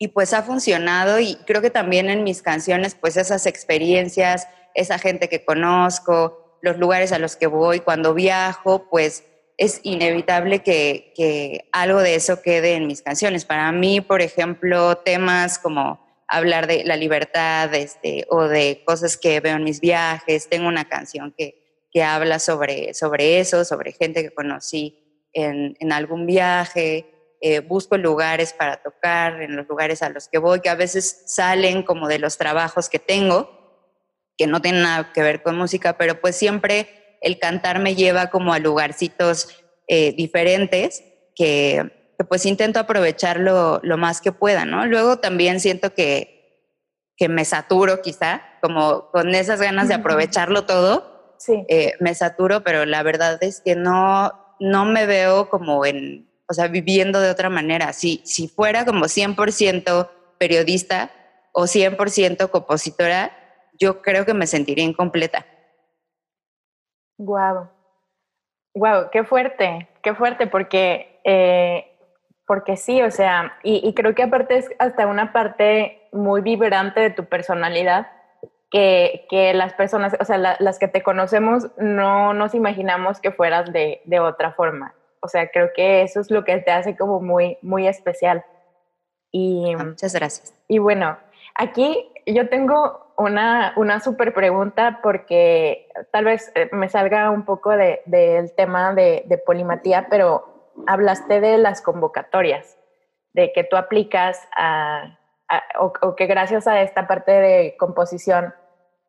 y 0.01 0.07
pues 0.07 0.33
ha 0.33 0.41
funcionado 0.41 1.19
y 1.19 1.35
creo 1.45 1.61
que 1.61 1.69
también 1.69 2.09
en 2.09 2.23
mis 2.23 2.41
canciones 2.41 2.95
pues 2.95 3.17
esas 3.17 3.45
experiencias, 3.45 4.47
esa 4.73 4.97
gente 4.97 5.27
que 5.27 5.43
conozco, 5.43 6.57
los 6.61 6.77
lugares 6.77 7.11
a 7.11 7.19
los 7.19 7.35
que 7.35 7.47
voy, 7.47 7.81
cuando 7.81 8.13
viajo, 8.13 8.89
pues 8.89 9.25
es 9.59 9.81
inevitable 9.83 10.59
que, 10.59 11.67
algo 11.73 11.99
de 11.99 12.15
eso 12.15 12.41
quede 12.41 12.75
en 12.75 12.87
mis 12.87 13.01
canciones. 13.01 13.43
Para 13.43 13.69
mí, 13.73 13.99
por 13.99 14.21
ejemplo, 14.21 14.95
temas 14.99 15.59
como 15.59 15.99
hablar 16.29 16.65
de 16.65 16.85
la 16.85 16.95
libertad 16.95 17.73
este, 17.73 18.25
o 18.29 18.43
de 18.43 18.83
cosas 18.85 19.17
que 19.17 19.41
veo 19.41 19.57
en 19.57 19.65
mis 19.65 19.81
viajes, 19.81 20.47
tengo 20.47 20.69
una 20.69 20.87
canción 20.87 21.35
que, 21.37 21.57
habla 22.01 22.39
sobre, 22.39 22.89
eso, 22.89 23.65
sobre 23.65 23.91
gente 23.91 24.23
que 24.23 24.33
conocí 24.33 25.27
en, 25.33 25.75
en 25.81 25.91
algún 25.91 26.25
viaje. 26.25 27.35
Eh, 27.41 27.59
busco 27.59 27.97
lugares 27.97 28.53
para 28.53 28.81
tocar, 28.81 29.41
en 29.41 29.57
los 29.57 29.67
lugares 29.67 30.01
a 30.01 30.09
los 30.09 30.29
que 30.29 30.37
voy, 30.37 30.61
que 30.61 30.69
a 30.69 30.75
veces 30.75 31.23
salen 31.25 31.83
como 31.83 32.07
de 32.07 32.19
los 32.19 32.37
trabajos 32.37 32.87
que 32.87 32.99
tengo, 32.99 33.83
que 34.37 34.47
no 34.47 34.61
tienen 34.61 34.83
nada 34.83 35.11
que 35.11 35.21
ver 35.21 35.43
con 35.43 35.57
música, 35.57 35.97
pero 35.97 36.21
pues 36.21 36.37
siempre 36.37 36.98
el 37.21 37.39
cantar 37.39 37.79
me 37.79 37.95
lleva 37.95 38.29
como 38.29 38.53
a 38.53 38.59
lugarcitos 38.59 39.49
eh, 39.87 40.13
diferentes 40.13 41.03
que, 41.35 42.13
pues 42.27 42.45
intento 42.45 42.79
aprovecharlo 42.79 43.79
lo 43.83 43.97
más 43.97 44.21
que 44.21 44.31
pueda, 44.31 44.65
¿no? 44.65 44.85
Luego 44.85 45.17
también 45.17 45.59
siento 45.59 45.93
que, 45.93 46.73
que 47.15 47.29
me 47.29 47.45
saturo 47.45 48.01
quizá, 48.01 48.41
como 48.61 49.09
con 49.11 49.33
esas 49.33 49.61
ganas 49.61 49.87
de 49.87 49.93
aprovecharlo 49.93 50.65
todo, 50.65 51.35
sí. 51.37 51.65
Eh, 51.69 51.93
me 51.99 52.13
saturo, 52.13 52.61
pero 52.63 52.85
la 52.85 53.03
verdad 53.03 53.41
es 53.41 53.61
que 53.61 53.75
no, 53.75 54.31
no 54.59 54.85
me 54.85 55.05
veo 55.05 55.49
como 55.49 55.85
en 55.85 56.29
o 56.49 56.53
sea, 56.53 56.67
viviendo 56.67 57.21
de 57.21 57.29
otra 57.29 57.49
manera. 57.49 57.93
Si, 57.93 58.21
si 58.25 58.47
fuera 58.47 58.83
como 58.83 59.05
100% 59.05 60.09
periodista 60.39 61.11
o 61.53 61.65
100% 61.65 62.49
compositora, 62.49 63.31
yo 63.79 64.01
creo 64.01 64.25
que 64.25 64.33
me 64.33 64.47
sentiría 64.47 64.83
incompleta. 64.83 65.45
Guau. 67.19 67.69
Wow, 68.75 69.09
qué 69.11 69.25
fuerte, 69.25 69.89
qué 70.01 70.15
fuerte, 70.15 70.47
porque, 70.47 71.19
eh, 71.25 71.85
porque 72.47 72.77
sí, 72.77 73.01
o 73.01 73.11
sea, 73.11 73.57
y, 73.61 73.93
creo 73.93 74.15
que 74.15 74.23
aparte 74.23 74.57
es 74.57 74.69
hasta 74.79 75.05
una 75.05 75.33
parte 75.33 76.07
muy 76.13 76.41
vibrante 76.41 77.01
de 77.01 77.09
tu 77.09 77.25
personalidad, 77.25 78.07
que, 78.71 79.25
que 79.29 79.53
las 79.53 79.73
personas, 79.73 80.15
o 80.19 80.23
sea, 80.23 80.37
las 80.37 80.79
que 80.79 80.87
te 80.87 81.03
conocemos, 81.03 81.71
no 81.77 82.33
nos 82.33 82.55
imaginamos 82.55 83.19
que 83.19 83.31
fueras 83.31 83.73
de, 83.73 84.01
de 84.05 84.19
otra 84.21 84.53
forma. 84.53 84.93
O 85.21 85.27
sea, 85.27 85.49
creo 85.49 85.71
que 85.75 86.03
eso 86.03 86.21
es 86.21 86.31
lo 86.31 86.45
que 86.45 86.57
te 86.59 86.71
hace 86.71 86.95
como 86.95 87.19
muy, 87.19 87.57
muy 87.61 87.85
especial. 87.85 88.45
Y, 89.31 89.73
ah, 89.77 89.83
muchas 89.83 90.13
gracias. 90.13 90.53
Y 90.69 90.77
bueno, 90.77 91.17
aquí 91.55 92.09
yo 92.25 92.47
tengo 92.47 93.08
una, 93.19 93.73
una 93.75 93.99
super 93.99 94.33
pregunta 94.33 94.99
porque 95.03 95.89
tal 96.11 96.25
vez 96.25 96.51
eh, 96.55 96.69
me 96.71 96.89
salga 96.89 97.29
un 97.29 97.43
poco 97.43 97.69
del 97.71 97.99
de, 98.05 98.51
tema 98.55 98.93
de, 98.93 99.23
de 99.25 99.37
polimatía, 99.37 100.07
pero 100.09 100.73
hablaste 100.87 101.41
de 101.41 101.57
las 101.57 101.81
convocatorias, 101.81 102.77
de 103.33 103.51
que 103.51 103.65
tú 103.65 103.75
aplicas 103.75 104.47
a, 104.55 105.19
o, 105.79 106.15
que 106.15 106.27
gracias 106.27 106.65
a 106.65 106.81
esta 106.81 107.07
parte 107.07 107.31
de 107.31 107.75
composición 107.77 108.53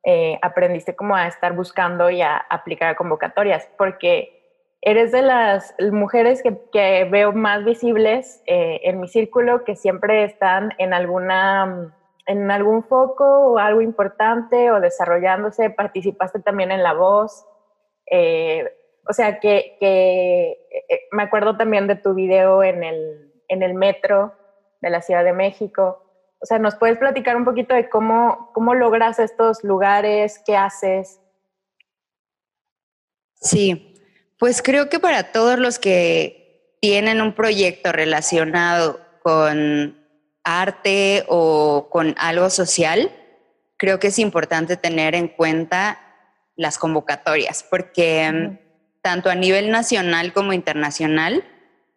eh, 0.03 0.39
aprendiste 0.43 0.97
como 0.97 1.15
a 1.15 1.29
estar 1.29 1.55
buscando 1.55 2.11
y 2.11 2.21
a 2.21 2.37
aplicar 2.37 2.97
convocatorias, 2.97 3.69
porque 3.79 4.37
eres 4.81 5.13
de 5.13 5.23
las 5.23 5.75
mujeres 5.93 6.43
que, 6.43 7.05
veo 7.05 7.33
más 7.33 7.65
visibles 7.65 8.43
eh, 8.47 8.81
en 8.85 8.99
mi 8.99 9.07
círculo 9.07 9.63
que 9.63 9.77
siempre 9.77 10.25
están 10.25 10.73
en 10.79 10.95
alguna 10.95 11.95
en 12.31 12.49
algún 12.49 12.85
foco 12.85 13.25
o 13.25 13.59
algo 13.59 13.81
importante 13.81 14.71
o 14.71 14.81
desarrollándose, 14.81 15.69
participaste 15.69 16.39
también 16.39 16.71
en 16.71 16.85
La 16.85 16.93
Voz. 16.93 17.45
Eh, 18.09 18.73
o 19.09 19.13
sea, 19.13 19.41
que, 19.41 20.57
me 21.11 21.25
acuerdo 21.25 21.57
también 21.57 21.89
de 21.89 21.97
tu 21.97 22.15
video 22.15 22.63
en 22.63 22.85
el, 22.85 23.33
en 23.49 23.65
el 23.65 23.75
metro 23.75 24.33
de 24.81 24.91
la 24.91 25.03
Ciudad 25.03 25.25
de 25.25 25.33
México. 25.33 26.05
O 26.39 26.47
sea, 26.47 26.61
¿nos 26.61 26.77
puedes 26.77 26.99
platicar 26.99 27.35
un 27.35 27.45
poquito 27.45 27.75
de 27.75 27.89
cómo, 27.89 28.53
cómo 28.55 28.75
logras 28.75 29.19
estos 29.19 29.65
lugares? 29.65 30.41
¿Qué 30.47 30.57
haces? 30.57 31.21
Sí, 33.35 33.97
pues 34.39 34.63
creo 34.63 34.89
que 34.89 35.01
para 35.01 35.33
todos 35.33 35.59
los 35.59 35.81
que 35.81 36.77
tienen 36.81 37.23
un 37.23 37.35
proyecto 37.35 37.91
relacionado 37.91 39.01
con 39.25 40.00
arte 40.45 41.25
o 41.29 41.89
con 41.91 42.15
algo 42.19 42.51
social, 42.51 43.11
creo 43.77 43.99
que 43.99 44.09
es 44.09 44.19
importante 44.19 44.77
tener 44.77 45.15
en 45.15 45.29
cuenta 45.29 45.99
las 46.57 46.79
convocatorias, 46.79 47.65
porque 47.69 48.61
tanto 49.03 49.31
a 49.31 49.35
nivel 49.35 49.71
nacional 49.71 50.33
como 50.33 50.53
internacional, 50.53 51.45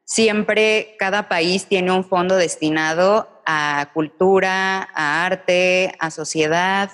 siempre 0.06 0.96
cada 1.00 1.28
país 1.28 1.66
tiene 1.66 1.92
un 1.92 2.06
fondo 2.06 2.36
destinado 2.38 3.42
a 3.46 3.90
cultura, 3.94 4.90
a 4.94 5.26
arte, 5.26 5.94
a 6.00 6.12
sociedad, 6.12 6.92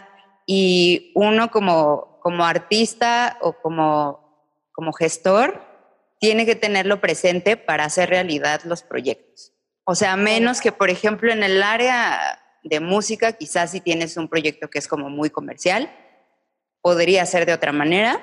y 0.51 1.11
uno 1.13 1.51
como, 1.51 2.19
como 2.23 2.43
artista 2.43 3.37
o 3.41 3.53
como, 3.53 4.49
como 4.71 4.93
gestor 4.93 5.61
tiene 6.19 6.47
que 6.47 6.55
tenerlo 6.55 6.99
presente 6.99 7.55
para 7.55 7.85
hacer 7.85 8.09
realidad 8.09 8.61
los 8.63 8.81
proyectos. 8.81 9.53
O 9.91 9.95
sea, 9.95 10.15
menos 10.15 10.61
que, 10.61 10.71
por 10.71 10.91
ejemplo, 10.91 11.31
en 11.33 11.41
el 11.41 11.63
área 11.63 12.39
de 12.61 12.79
música, 12.79 13.31
quizás 13.31 13.71
si 13.71 13.81
tienes 13.81 14.17
un 14.17 14.27
proyecto 14.27 14.69
que 14.69 14.77
es 14.77 14.87
como 14.87 15.09
muy 15.09 15.31
comercial, 15.31 15.89
podría 16.83 17.25
ser 17.25 17.47
de 17.47 17.53
otra 17.53 17.71
manera, 17.71 18.21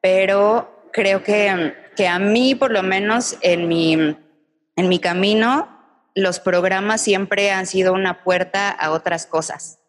pero 0.00 0.88
creo 0.94 1.22
que, 1.22 1.74
que 1.94 2.08
a 2.08 2.18
mí, 2.18 2.54
por 2.54 2.70
lo 2.70 2.82
menos 2.82 3.36
en 3.42 3.68
mi, 3.68 3.92
en 3.92 4.88
mi 4.88 4.98
camino, 4.98 5.68
los 6.14 6.40
programas 6.40 7.02
siempre 7.02 7.50
han 7.50 7.66
sido 7.66 7.92
una 7.92 8.24
puerta 8.24 8.70
a 8.70 8.90
otras 8.90 9.26
cosas, 9.26 9.80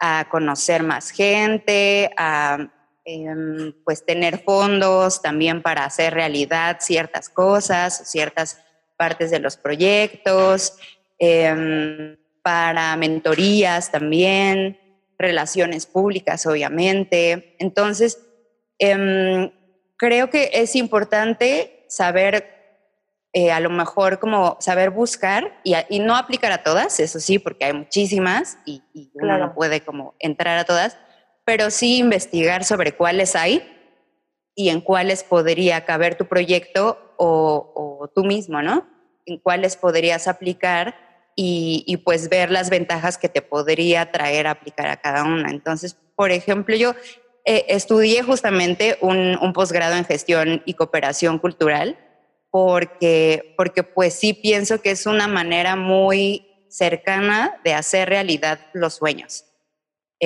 a 0.00 0.28
conocer 0.30 0.82
más 0.82 1.10
gente, 1.10 2.10
a 2.16 2.70
em, 3.04 3.74
pues 3.84 4.06
tener 4.06 4.42
fondos 4.42 5.20
también 5.20 5.60
para 5.60 5.84
hacer 5.84 6.14
realidad 6.14 6.78
ciertas 6.80 7.28
cosas, 7.28 8.10
ciertas 8.10 8.63
partes 8.96 9.30
de 9.30 9.40
los 9.40 9.56
proyectos, 9.56 10.76
em, 11.18 12.16
para 12.42 12.96
mentorías 12.96 13.90
también, 13.90 14.78
relaciones 15.18 15.86
públicas, 15.86 16.46
obviamente. 16.46 17.56
Entonces, 17.58 18.18
em, 18.78 19.50
creo 19.96 20.30
que 20.30 20.50
es 20.52 20.76
importante 20.76 21.86
saber 21.88 22.54
eh, 23.36 23.50
a 23.50 23.58
lo 23.58 23.68
mejor 23.68 24.20
como 24.20 24.56
saber 24.60 24.90
buscar 24.90 25.60
y, 25.64 25.98
no 25.98 26.14
aplicar 26.14 26.52
a 26.52 26.62
todas, 26.62 27.00
eso 27.00 27.18
sí, 27.18 27.40
porque 27.40 27.64
hay 27.64 27.72
muchísimas 27.72 28.58
y, 28.64 28.80
uno 29.14 29.38
no 29.38 29.54
puede 29.54 29.80
como 29.80 30.14
entrar 30.20 30.56
a 30.56 30.64
todas, 30.64 30.96
pero 31.44 31.72
sí 31.72 31.98
investigar 31.98 32.62
sobre 32.62 32.92
cuáles 32.92 33.34
hay 33.34 33.73
y 34.54 34.68
en 34.68 34.80
cuáles 34.80 35.24
podría 35.24 35.84
caber 35.84 36.16
tu 36.16 36.26
proyecto 36.26 36.98
o, 37.16 38.10
tú 38.14 38.24
mismo, 38.24 38.62
¿no? 38.62 38.86
En 39.26 39.38
cuáles 39.38 39.76
podrías 39.76 40.28
aplicar 40.28 40.94
y, 41.36 41.96
pues 42.04 42.28
ver 42.28 42.50
las 42.50 42.70
ventajas 42.70 43.18
que 43.18 43.28
te 43.28 43.42
podría 43.42 44.12
traer 44.12 44.46
aplicar 44.46 44.88
a 44.88 44.96
cada 44.96 45.24
una. 45.24 45.50
Entonces, 45.50 45.96
por 46.14 46.30
ejemplo, 46.30 46.76
yo 46.76 46.94
eh, 47.44 47.66
estudié 47.68 48.22
justamente 48.22 48.98
un, 49.00 49.36
un 49.40 49.52
posgrado 49.52 49.96
en 49.96 50.04
gestión 50.04 50.62
y 50.64 50.74
cooperación 50.74 51.38
cultural 51.38 51.98
porque, 52.54 53.52
porque 53.56 53.82
pues 53.82 54.14
sí 54.14 54.32
pienso 54.32 54.80
que 54.80 54.92
es 54.92 55.06
una 55.06 55.26
manera 55.26 55.74
muy 55.74 56.46
cercana 56.68 57.60
de 57.64 57.74
hacer 57.74 58.08
realidad 58.08 58.60
los 58.74 58.94
sueños. 58.94 59.44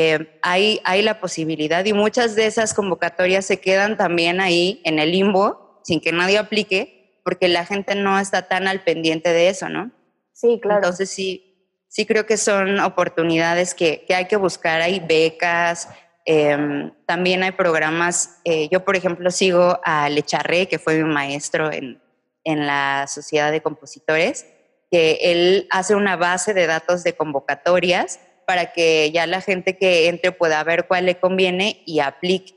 Eh, 0.01 0.39
hay, 0.43 0.81
hay 0.85 1.03
la 1.03 1.19
posibilidad 1.19 1.85
y 1.85 1.93
muchas 1.93 2.37
de 2.37 2.47
esas 2.47 2.73
convocatorias 2.73 3.45
se 3.45 3.59
quedan 3.59 3.97
también 3.97 4.41
ahí 4.41 4.81
en 4.85 5.01
el 5.01 5.11
limbo 5.11 5.81
sin 5.83 6.01
que 6.01 6.13
nadie 6.13 6.39
aplique 6.39 7.21
porque 7.25 7.49
la 7.49 7.65
gente 7.65 7.97
no 7.97 8.17
está 8.21 8.43
tan 8.43 8.69
al 8.69 8.85
pendiente 8.85 9.33
de 9.33 9.49
eso, 9.49 9.69
¿no? 9.69 9.91
Sí, 10.33 10.61
claro. 10.63 10.77
Entonces 10.77 11.11
sí, 11.11 11.83
sí 11.89 12.07
creo 12.07 12.27
que 12.27 12.37
son 12.37 12.79
oportunidades 12.79 13.75
que, 13.75 14.05
que 14.07 14.15
hay 14.15 14.27
que 14.27 14.37
buscar. 14.37 14.83
Hay 14.83 15.01
becas, 15.01 15.89
em, 16.25 16.93
también 17.05 17.43
hay 17.43 17.51
programas. 17.51 18.39
Eh, 18.45 18.69
yo, 18.71 18.85
por 18.85 18.95
ejemplo, 18.95 19.33
sigo 19.33 19.81
a 19.83 20.09
Lecharré, 20.09 20.69
que 20.69 20.79
fue 20.79 21.03
mi 21.03 21.13
maestro 21.13 21.73
en, 21.73 22.01
en 22.45 22.69
la 22.69 23.07
Sociedad 23.09 23.51
de 23.51 23.63
Compositores, 23.63 24.47
que 24.93 25.19
él 25.23 25.67
hace 25.71 25.97
una 25.97 26.15
base 26.15 26.55
de 26.55 26.69
datos 26.69 27.03
de 27.03 27.15
convocatorias 27.15 28.21
para 28.49 28.73
que 28.73 29.11
ya 29.13 29.27
la 29.27 29.43
gente 29.43 29.77
que 29.77 30.09
entre 30.09 30.33
pueda 30.33 30.65
ver 30.65 30.87
cuál 30.87 31.05
le 31.05 31.21
conviene 31.21 31.83
y 31.85 32.01
aplique. 32.01 32.55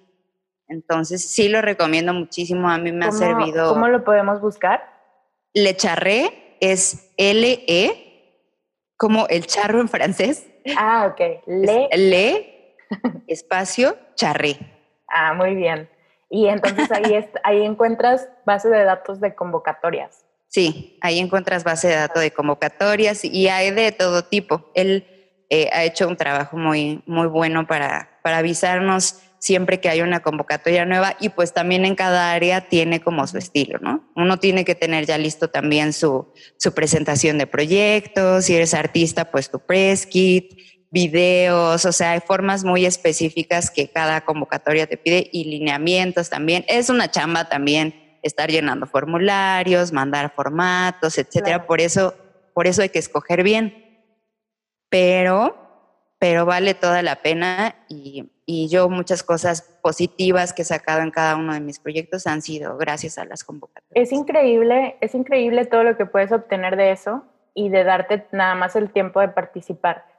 Entonces, 0.69 1.29
sí 1.29 1.49
lo 1.49 1.61
recomiendo 1.61 2.13
muchísimo, 2.13 2.69
a 2.69 2.77
mí 2.77 2.93
me 2.93 3.07
ha 3.07 3.11
servido. 3.11 3.73
¿Cómo 3.73 3.89
lo 3.89 4.05
podemos 4.05 4.39
buscar? 4.39 4.89
Le 5.53 5.75
Charré 5.75 6.55
es 6.61 7.11
L-E, 7.17 8.37
como 8.95 9.27
el 9.27 9.45
charro 9.45 9.81
en 9.81 9.89
francés. 9.89 10.47
Ah, 10.77 11.11
ok. 11.11 11.43
Le. 11.47 11.89
Le, 11.97 12.77
espacio, 13.27 13.97
charré. 14.15 14.55
Ah, 15.09 15.33
muy 15.33 15.55
bien. 15.55 15.89
Y 16.29 16.47
entonces 16.47 16.89
ahí, 16.93 17.29
ahí 17.43 17.65
encuentras 17.65 18.29
base 18.45 18.69
de 18.69 18.85
datos 18.85 19.19
de 19.19 19.35
convocatorias. 19.35 20.23
Sí, 20.47 20.97
ahí 21.01 21.19
encuentras 21.19 21.65
base 21.65 21.89
de 21.89 21.95
datos 21.95 22.21
de 22.21 22.31
convocatorias 22.31 23.25
y 23.25 23.49
hay 23.49 23.71
de 23.71 23.91
todo 23.91 24.23
tipo. 24.23 24.71
Él 24.73 25.20
eh, 25.53 25.69
ha 25.73 25.83
hecho 25.83 26.07
un 26.07 26.15
trabajo 26.15 26.55
muy, 26.55 27.03
muy 27.05 27.27
bueno 27.27 27.67
para, 27.67 28.09
para 28.23 28.37
avisarnos 28.37 29.17
siempre 29.37 29.81
que 29.81 29.89
hay 29.89 30.01
una 30.01 30.21
convocatoria 30.21 30.85
nueva 30.85 31.17
y 31.19 31.27
pues 31.27 31.53
también 31.53 31.83
en 31.83 31.95
cada 31.95 32.31
área 32.31 32.69
tiene 32.69 33.01
como 33.01 33.27
su 33.27 33.37
estilo, 33.37 33.77
¿no? 33.79 34.09
Uno 34.15 34.37
tiene 34.37 34.63
que 34.63 34.75
tener 34.75 35.05
ya 35.05 35.17
listo 35.17 35.49
también 35.49 35.91
su, 35.91 36.31
su 36.57 36.73
presentación 36.73 37.37
de 37.37 37.47
proyectos, 37.47 38.45
si 38.45 38.55
eres 38.55 38.73
artista, 38.73 39.29
pues 39.29 39.51
tu 39.51 39.59
press 39.59 40.05
kit, 40.05 40.57
videos, 40.89 41.83
o 41.83 41.91
sea, 41.91 42.11
hay 42.11 42.21
formas 42.21 42.63
muy 42.63 42.85
específicas 42.85 43.69
que 43.69 43.89
cada 43.89 44.21
convocatoria 44.21 44.87
te 44.87 44.95
pide 44.95 45.29
y 45.33 45.43
lineamientos 45.43 46.29
también. 46.29 46.63
Es 46.69 46.89
una 46.89 47.11
chamba 47.11 47.49
también 47.49 48.19
estar 48.23 48.49
llenando 48.49 48.87
formularios, 48.87 49.91
mandar 49.91 50.31
formatos, 50.33 51.17
etcétera. 51.17 51.67
Por 51.67 51.81
eso, 51.81 52.15
por 52.53 52.67
eso 52.67 52.83
hay 52.83 52.89
que 52.89 52.99
escoger 52.99 53.43
bien. 53.43 53.90
Pero, 54.91 55.55
pero 56.19 56.45
vale 56.45 56.75
toda 56.75 57.01
la 57.01 57.15
pena 57.15 57.73
y, 57.89 58.31
y 58.45 58.69
yo 58.69 58.87
muchas 58.87 59.23
cosas 59.23 59.63
positivas 59.81 60.53
que 60.53 60.61
he 60.61 60.65
sacado 60.65 61.01
en 61.01 61.09
cada 61.09 61.35
uno 61.35 61.55
de 61.55 61.61
mis 61.61 61.79
proyectos 61.79 62.27
han 62.27 62.43
sido 62.43 62.77
gracias 62.77 63.17
a 63.17 63.25
las 63.25 63.43
convocatorias. 63.43 63.89
Es 63.95 64.11
increíble, 64.11 64.97
es 65.01 65.15
increíble 65.15 65.65
todo 65.65 65.83
lo 65.83 65.97
que 65.97 66.05
puedes 66.05 66.31
obtener 66.31 66.75
de 66.75 66.91
eso 66.91 67.23
y 67.55 67.69
de 67.69 67.83
darte 67.83 68.27
nada 68.31 68.53
más 68.53 68.75
el 68.75 68.91
tiempo 68.91 69.19
de 69.19 69.29
participar 69.29 70.11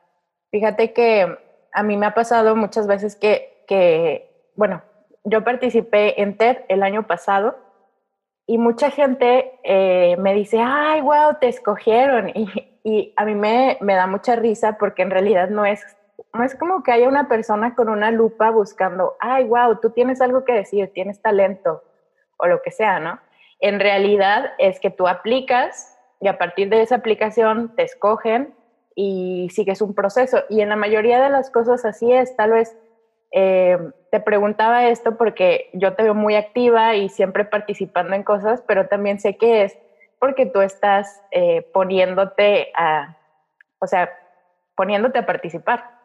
Fíjate 0.52 0.92
que 0.92 1.38
a 1.72 1.82
mí 1.82 1.96
me 1.96 2.04
ha 2.04 2.14
pasado 2.14 2.54
muchas 2.54 2.86
veces 2.86 3.16
que, 3.16 4.30
bueno, 4.54 4.82
yo 5.24 5.42
participé 5.42 6.20
en 6.20 6.36
TED 6.36 6.58
el 6.68 6.82
año 6.82 7.06
pasado 7.06 7.56
y 8.46 8.58
mucha 8.58 8.90
gente 8.90 9.58
eh, 9.64 10.16
me 10.18 10.34
dice, 10.34 10.58
ay, 10.60 11.00
wow, 11.00 11.38
te 11.40 11.48
escogieron. 11.48 12.30
Y, 12.34 12.46
a 13.16 13.24
mí 13.24 13.34
me, 13.34 13.78
me, 13.80 13.94
da 13.94 14.06
mucha 14.06 14.36
risa 14.36 14.76
porque 14.78 15.02
en 15.02 15.10
realidad 15.10 15.48
no 15.48 15.64
es, 15.64 15.80
no 16.34 16.42
es 16.42 16.54
como 16.54 16.82
que 16.82 16.92
haya 16.92 17.08
una 17.08 17.28
persona 17.28 17.74
con 17.74 17.88
una 17.88 18.10
lupa 18.10 18.50
buscando, 18.50 19.16
ay, 19.20 19.44
wow, 19.44 19.78
tú 19.80 19.90
tienes 19.90 20.20
algo 20.20 20.44
que 20.44 20.52
decir, 20.52 20.90
tienes 20.92 21.20
talento 21.22 21.82
o 22.36 22.46
lo 22.46 22.60
que 22.62 22.70
sea, 22.70 22.98
¿no? 22.98 23.20
En 23.60 23.78
realidad 23.78 24.52
es 24.58 24.80
que 24.80 24.90
tú 24.90 25.06
aplicas 25.06 25.96
y 26.20 26.28
a 26.28 26.38
partir 26.38 26.68
de 26.68 26.82
esa 26.82 26.96
aplicación 26.96 27.74
te 27.76 27.84
escogen 27.84 28.54
y 28.94 29.48
sigues 29.52 29.80
un 29.80 29.94
proceso. 29.94 30.42
Y 30.48 30.60
en 30.60 30.68
la 30.68 30.76
mayoría 30.76 31.22
de 31.22 31.30
las 31.30 31.50
cosas 31.50 31.84
así 31.84 32.12
es, 32.12 32.36
tal 32.36 32.50
vez 32.50 32.76
eh, 33.32 33.78
te 34.10 34.20
preguntaba 34.20 34.88
esto 34.88 35.16
porque 35.16 35.70
yo 35.72 35.94
te 35.94 36.02
veo 36.02 36.14
muy 36.14 36.34
activa 36.34 36.96
y 36.96 37.08
siempre 37.08 37.44
participando 37.44 38.14
en 38.14 38.24
cosas, 38.24 38.62
pero 38.66 38.88
también 38.88 39.20
sé 39.20 39.36
que 39.36 39.64
es 39.64 39.78
porque 40.22 40.46
tú 40.46 40.60
estás 40.60 41.20
eh, 41.32 41.62
poniéndote 41.72 42.70
a, 42.76 43.18
o 43.80 43.88
sea, 43.88 44.08
poniéndote 44.76 45.18
a 45.18 45.26
participar. 45.26 45.98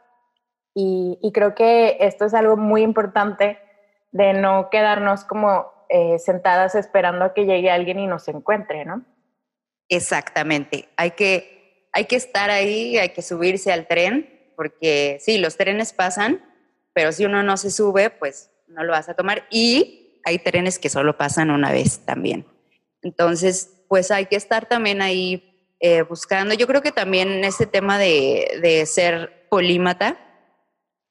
Y, 0.73 1.19
creo 1.35 1.53
que 1.53 1.97
esto 1.99 2.25
es 2.25 2.33
algo 2.33 2.57
muy 2.57 2.81
importante 2.81 3.59
de 4.11 4.33
no 4.33 4.71
quedarnos 4.71 5.23
como 5.23 5.71
eh, 5.89 6.17
sentadas 6.17 6.73
esperando 6.73 7.25
a 7.25 7.33
que 7.35 7.45
llegue 7.45 7.69
alguien 7.69 7.99
y 7.99 8.07
nos 8.07 8.27
encuentre, 8.27 8.85
¿no? 8.85 9.05
Exactamente. 9.87 10.89
Hay 10.97 11.11
que, 11.11 11.87
hay 11.93 12.05
que 12.05 12.15
estar 12.15 12.49
ahí, 12.49 12.97
hay 12.97 13.09
que 13.09 13.21
subirse 13.21 13.71
al 13.71 13.85
tren, 13.85 14.51
porque 14.55 15.19
sí, 15.19 15.37
los 15.37 15.57
trenes 15.57 15.93
pasan, 15.93 16.43
pero 16.91 17.11
si 17.11 17.23
uno 17.23 17.43
no 17.43 17.55
se 17.55 17.69
sube, 17.69 18.09
pues 18.09 18.49
no 18.65 18.83
lo 18.83 18.93
vas 18.93 19.09
a 19.09 19.13
tomar. 19.13 19.43
Y 19.51 20.19
hay 20.25 20.39
trenes 20.39 20.79
que 20.79 20.89
solo 20.89 21.17
pasan 21.17 21.51
una 21.51 21.71
vez 21.71 22.03
también. 22.03 22.47
Entonces, 23.03 23.76
pues 23.87 24.11
hay 24.11 24.25
que 24.25 24.35
estar 24.35 24.67
también 24.67 25.01
ahí 25.01 25.75
eh, 25.79 26.01
buscando. 26.01 26.53
Yo 26.53 26.67
creo 26.67 26.81
que 26.81 26.91
también 26.91 27.43
este 27.43 27.65
tema 27.65 27.97
de, 27.97 28.59
de 28.61 28.85
ser 28.85 29.47
polímata 29.49 30.17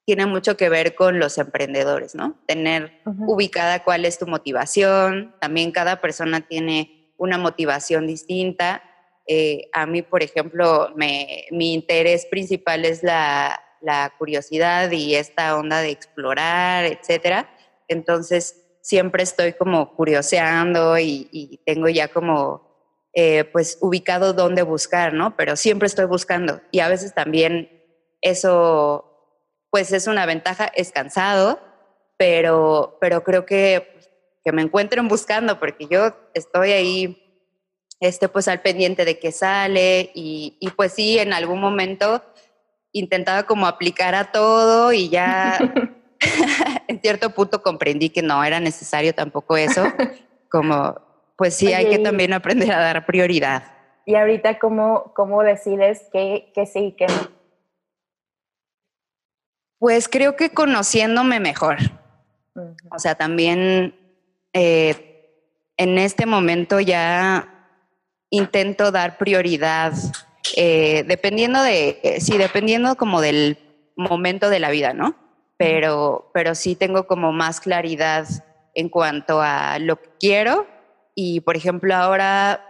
tiene 0.04 0.26
mucho 0.26 0.56
que 0.56 0.68
ver 0.68 0.94
con 0.94 1.18
los 1.18 1.36
emprendedores, 1.38 2.14
¿no? 2.14 2.38
Tener 2.46 3.00
ubicada 3.04 3.82
cuál 3.82 4.04
es 4.04 4.18
tu 4.18 4.26
motivación. 4.26 5.34
También 5.40 5.72
cada 5.72 6.00
persona 6.00 6.42
tiene 6.42 7.12
una 7.16 7.38
motivación 7.38 8.06
distinta. 8.06 8.82
Eh, 9.26 9.68
a 9.72 9.86
mí, 9.86 10.02
por 10.02 10.22
ejemplo, 10.22 10.92
me, 10.94 11.46
mi 11.50 11.74
interés 11.74 12.26
principal 12.26 12.84
es 12.84 13.02
la, 13.02 13.60
la 13.80 14.12
curiosidad 14.16 14.90
y 14.92 15.16
esta 15.16 15.56
onda 15.56 15.80
de 15.80 15.90
explorar, 15.90 16.84
etcétera. 16.84 17.50
Entonces, 17.88 18.64
siempre 18.80 19.24
estoy 19.24 19.54
como 19.54 19.94
curioseando 19.94 20.96
y, 20.98 21.60
tengo 21.66 21.88
ya 21.88 22.08
como, 22.08 22.65
eh, 23.16 23.44
pues, 23.44 23.78
ubicado 23.80 24.32
dónde 24.32 24.62
buscar, 24.62 25.12
¿no? 25.12 25.36
Pero 25.36 25.56
siempre 25.56 25.86
estoy 25.86 26.04
buscando 26.04 26.60
y 26.70 26.78
a 26.80 26.88
veces 26.88 27.14
también 27.14 27.82
eso, 28.20 29.34
pues, 29.70 29.90
es 29.92 30.06
una 30.06 30.26
ventaja, 30.26 30.70
es 30.76 30.92
cansado, 30.92 31.58
pero, 32.16 32.98
pero 33.00 33.24
creo 33.24 33.44
que, 33.44 33.98
que 34.44 34.52
me 34.52 34.62
encuentren 34.62 35.08
buscando 35.08 35.58
porque 35.58 35.88
yo 35.90 36.14
estoy 36.34 36.72
ahí 36.72 37.22
este, 37.98 38.28
pues 38.28 38.46
al 38.46 38.60
pendiente 38.60 39.04
de 39.04 39.18
que 39.18 39.32
sale 39.32 40.12
y, 40.14 40.56
y, 40.60 40.70
pues 40.70 40.92
sí, 40.92 41.18
en 41.18 41.32
algún 41.32 41.60
momento 41.60 42.22
intentaba 42.92 43.44
como 43.44 43.66
aplicar 43.66 44.14
a 44.14 44.30
todo 44.30 44.92
y 44.92 45.08
ya 45.08 45.58
en 46.88 47.00
cierto 47.00 47.30
punto 47.30 47.62
comprendí 47.62 48.10
que 48.10 48.22
no 48.22 48.42
era 48.44 48.60
necesario 48.60 49.14
tampoco 49.14 49.56
eso, 49.56 49.84
como 50.50 50.96
pues 51.36 51.54
sí 51.54 51.72
hay 51.72 51.88
que 51.90 51.98
también 51.98 52.32
aprender 52.32 52.72
a 52.72 52.80
dar 52.80 53.06
prioridad. 53.06 53.64
Y 54.04 54.14
ahorita, 54.14 54.58
¿cómo, 54.58 55.12
cómo 55.14 55.42
decides 55.42 56.06
que, 56.12 56.50
que 56.54 56.66
sí 56.66 56.78
y 56.78 56.92
que 56.92 57.06
no? 57.06 57.28
Pues 59.78 60.08
creo 60.08 60.36
que 60.36 60.50
conociéndome 60.50 61.40
mejor. 61.40 61.76
O 62.90 62.98
sea, 62.98 63.14
también 63.16 63.94
eh, 64.52 65.52
en 65.76 65.98
este 65.98 66.24
momento 66.24 66.80
ya 66.80 67.52
intento 68.30 68.90
dar 68.90 69.18
prioridad 69.18 69.92
eh, 70.56 71.04
dependiendo 71.06 71.62
de, 71.62 72.16
sí, 72.20 72.38
dependiendo 72.38 72.96
como 72.96 73.20
del 73.20 73.58
momento 73.96 74.48
de 74.48 74.60
la 74.60 74.70
vida, 74.70 74.94
¿no? 74.94 75.14
Pero, 75.58 76.30
pero 76.32 76.54
sí 76.54 76.76
tengo 76.76 77.06
como 77.06 77.32
más 77.32 77.60
claridad 77.60 78.26
en 78.74 78.88
cuanto 78.88 79.40
a 79.42 79.78
lo 79.78 80.00
que 80.00 80.10
quiero 80.20 80.66
y, 81.16 81.40
por 81.40 81.56
ejemplo, 81.56 81.96
ahora 81.96 82.60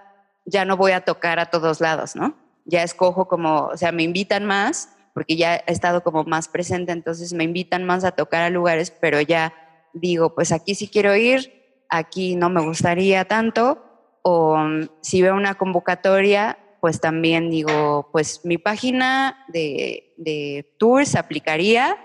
ya 0.46 0.64
no 0.64 0.78
voy 0.78 0.92
a 0.92 1.02
tocar 1.02 1.38
a 1.38 1.50
todos 1.50 1.82
lados, 1.82 2.16
¿no? 2.16 2.34
Ya 2.64 2.82
escojo 2.82 3.28
como, 3.28 3.66
o 3.66 3.76
sea, 3.76 3.92
me 3.92 4.04
invitan 4.04 4.46
más 4.46 4.96
porque 5.16 5.36
ya 5.36 5.56
he 5.56 5.72
estado 5.72 6.02
como 6.02 6.24
más 6.24 6.46
presente, 6.46 6.92
entonces 6.92 7.32
me 7.32 7.44
invitan 7.44 7.84
más 7.84 8.04
a 8.04 8.10
tocar 8.12 8.42
a 8.42 8.50
lugares, 8.50 8.90
pero 8.90 9.18
ya 9.22 9.54
digo, 9.94 10.34
pues 10.34 10.52
aquí 10.52 10.74
sí 10.74 10.88
quiero 10.88 11.16
ir, 11.16 11.82
aquí 11.88 12.36
no 12.36 12.50
me 12.50 12.60
gustaría 12.60 13.24
tanto, 13.24 13.82
o 14.20 14.58
mm, 14.58 14.88
si 15.00 15.22
veo 15.22 15.34
una 15.34 15.54
convocatoria, 15.54 16.58
pues 16.82 17.00
también 17.00 17.48
digo, 17.48 18.10
pues 18.12 18.42
mi 18.44 18.58
página 18.58 19.42
de, 19.48 20.74
tours 20.78 21.16
aplicaría, 21.16 21.96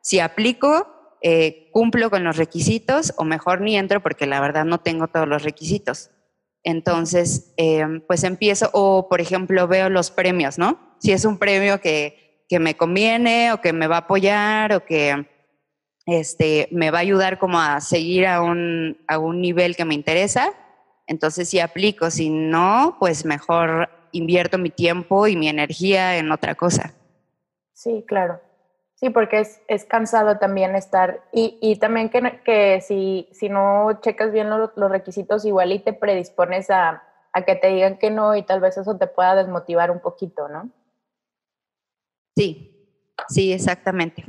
si 0.00 0.20
aplico, 0.20 0.99
eh, 1.22 1.68
cumplo 1.72 2.10
con 2.10 2.24
los 2.24 2.36
requisitos 2.36 3.12
o 3.16 3.24
mejor 3.24 3.60
ni 3.60 3.76
entro 3.76 4.02
porque 4.02 4.26
la 4.26 4.40
verdad 4.40 4.64
no 4.64 4.78
tengo 4.78 5.08
todos 5.08 5.28
los 5.28 5.42
requisitos. 5.42 6.10
Entonces, 6.62 7.54
em, 7.56 8.00
pues 8.06 8.24
empiezo, 8.24 8.70
o 8.72 9.08
por 9.08 9.20
ejemplo 9.20 9.66
veo 9.66 9.88
los 9.88 10.10
premios, 10.10 10.58
¿no? 10.58 10.96
Si 10.98 11.12
es 11.12 11.24
un 11.24 11.38
premio 11.38 11.80
que, 11.80 12.44
que, 12.48 12.58
me 12.58 12.76
conviene 12.76 13.52
o 13.52 13.60
que 13.60 13.72
me 13.72 13.86
va 13.86 13.96
a 13.96 14.00
apoyar 14.00 14.74
o 14.74 14.84
que 14.84 15.26
este, 16.06 16.68
me 16.70 16.90
va 16.90 16.98
a 16.98 17.02
ayudar 17.02 17.38
como 17.38 17.58
a 17.58 17.80
seguir 17.80 18.26
a 18.26 18.42
un, 18.42 18.98
a 19.06 19.18
un 19.18 19.40
nivel 19.40 19.76
que 19.76 19.84
me 19.84 19.94
interesa, 19.94 20.52
entonces 21.06 21.48
sí 21.48 21.60
aplico, 21.60 22.10
si 22.10 22.30
no, 22.30 22.96
pues 22.98 23.24
mejor 23.24 23.88
invierto 24.12 24.58
mi 24.58 24.70
tiempo 24.70 25.26
y 25.26 25.36
mi 25.36 25.48
energía 25.48 26.18
en 26.18 26.30
otra 26.30 26.54
cosa. 26.54 26.94
Sí, 27.72 28.04
claro. 28.06 28.40
Sí, 29.00 29.08
porque 29.08 29.40
es, 29.40 29.62
es 29.66 29.86
cansado 29.86 30.36
también 30.36 30.76
estar 30.76 31.22
y, 31.32 31.58
y 31.62 31.76
también 31.76 32.10
que, 32.10 32.42
que, 32.44 32.82
si, 32.82 33.30
si 33.32 33.48
no 33.48 33.98
checas 34.02 34.30
bien 34.30 34.50
los, 34.50 34.72
los, 34.76 34.90
requisitos, 34.90 35.46
igual 35.46 35.72
y 35.72 35.78
te 35.78 35.94
predispones 35.94 36.70
a, 36.70 37.02
a 37.32 37.42
que 37.46 37.56
te 37.56 37.68
digan 37.68 37.96
que 37.96 38.10
no 38.10 38.36
y 38.36 38.42
tal 38.42 38.60
vez 38.60 38.76
eso 38.76 38.98
te 38.98 39.06
pueda 39.06 39.34
desmotivar 39.36 39.90
un 39.90 40.00
poquito, 40.00 40.48
¿no? 40.48 40.68
Sí, 42.36 42.86
sí, 43.30 43.54
exactamente. 43.54 44.22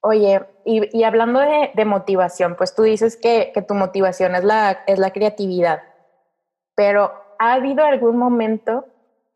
Oye, 0.00 0.44
y, 0.64 0.98
y 0.98 1.04
hablando 1.04 1.38
de, 1.38 1.70
de, 1.72 1.84
motivación, 1.84 2.56
pues 2.56 2.74
tú 2.74 2.82
dices 2.82 3.16
que, 3.16 3.52
que 3.54 3.62
tu 3.62 3.74
motivación 3.74 4.34
es 4.34 4.42
la, 4.42 4.82
es 4.88 4.98
la 4.98 5.12
creatividad, 5.12 5.82
pero 6.74 7.12
¿ha 7.38 7.52
habido 7.52 7.84
algún 7.84 8.16
momento 8.16 8.86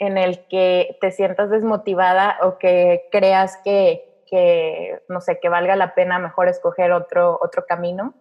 en 0.00 0.18
el 0.18 0.48
que 0.48 0.98
te 1.00 1.12
sientas 1.12 1.48
desmotivada 1.48 2.38
o 2.42 2.59
que 2.59 3.05
creas 3.12 3.57
que, 3.59 4.12
que 4.33 5.05
no 5.09 5.21
sé, 5.21 5.38
que 5.40 5.51
valga 5.51 5.77
la 5.77 5.95
pena 5.95 6.18
mejor 6.18 6.49
escoger 6.49 6.90
otro, 6.92 7.38
otro 7.42 7.66
camino? 7.66 8.14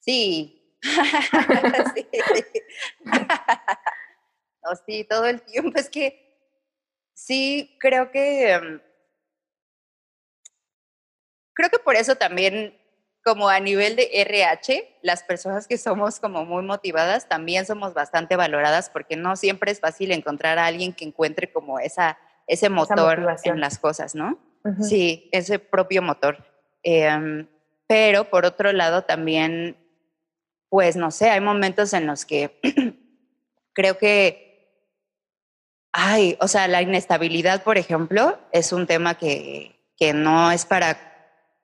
Sí. 0.00 0.76
sí. 1.94 2.08
sí, 4.86 5.04
todo 5.08 5.26
el 5.26 5.40
tiempo. 5.42 5.78
Es 5.78 5.88
que 5.88 6.36
sí, 7.14 7.76
creo 7.78 8.10
que... 8.10 8.58
Mm, 8.60 8.80
creo 11.54 11.70
que 11.70 11.78
por 11.78 11.94
eso 11.94 12.16
también 12.16 12.76
como 13.24 13.48
a 13.48 13.60
nivel 13.60 13.94
de 13.94 14.10
RH, 14.12 14.98
las 15.02 15.22
personas 15.22 15.68
que 15.68 15.78
somos 15.78 16.18
como 16.18 16.44
muy 16.44 16.64
motivadas 16.64 17.28
también 17.28 17.66
somos 17.66 17.94
bastante 17.94 18.34
valoradas 18.34 18.90
porque 18.90 19.14
no 19.14 19.36
siempre 19.36 19.70
es 19.70 19.78
fácil 19.78 20.10
encontrar 20.10 20.58
a 20.58 20.66
alguien 20.66 20.92
que 20.92 21.04
encuentre 21.04 21.52
como 21.52 21.78
esa, 21.78 22.18
ese 22.46 22.68
motor 22.68 23.26
en 23.44 23.60
las 23.60 23.78
cosas, 23.78 24.14
¿no? 24.14 24.38
Sí, 24.80 25.28
ese 25.32 25.58
propio 25.58 26.02
motor. 26.02 26.44
Em, 26.82 27.46
pero 27.86 28.30
por 28.30 28.44
otro 28.44 28.72
lado 28.72 29.02
también, 29.02 29.76
pues 30.68 30.96
no 30.96 31.10
sé, 31.10 31.30
hay 31.30 31.40
momentos 31.40 31.92
en 31.92 32.06
los 32.06 32.24
que 32.24 32.60
creo 33.72 33.96
que, 33.98 34.82
ay, 35.92 36.36
o 36.40 36.48
sea, 36.48 36.66
la 36.66 36.82
inestabilidad, 36.82 37.62
por 37.62 37.78
ejemplo, 37.78 38.38
es 38.52 38.72
un 38.72 38.86
tema 38.86 39.14
que, 39.14 39.76
que 39.96 40.12
no 40.12 40.50
es 40.50 40.66
para 40.66 40.98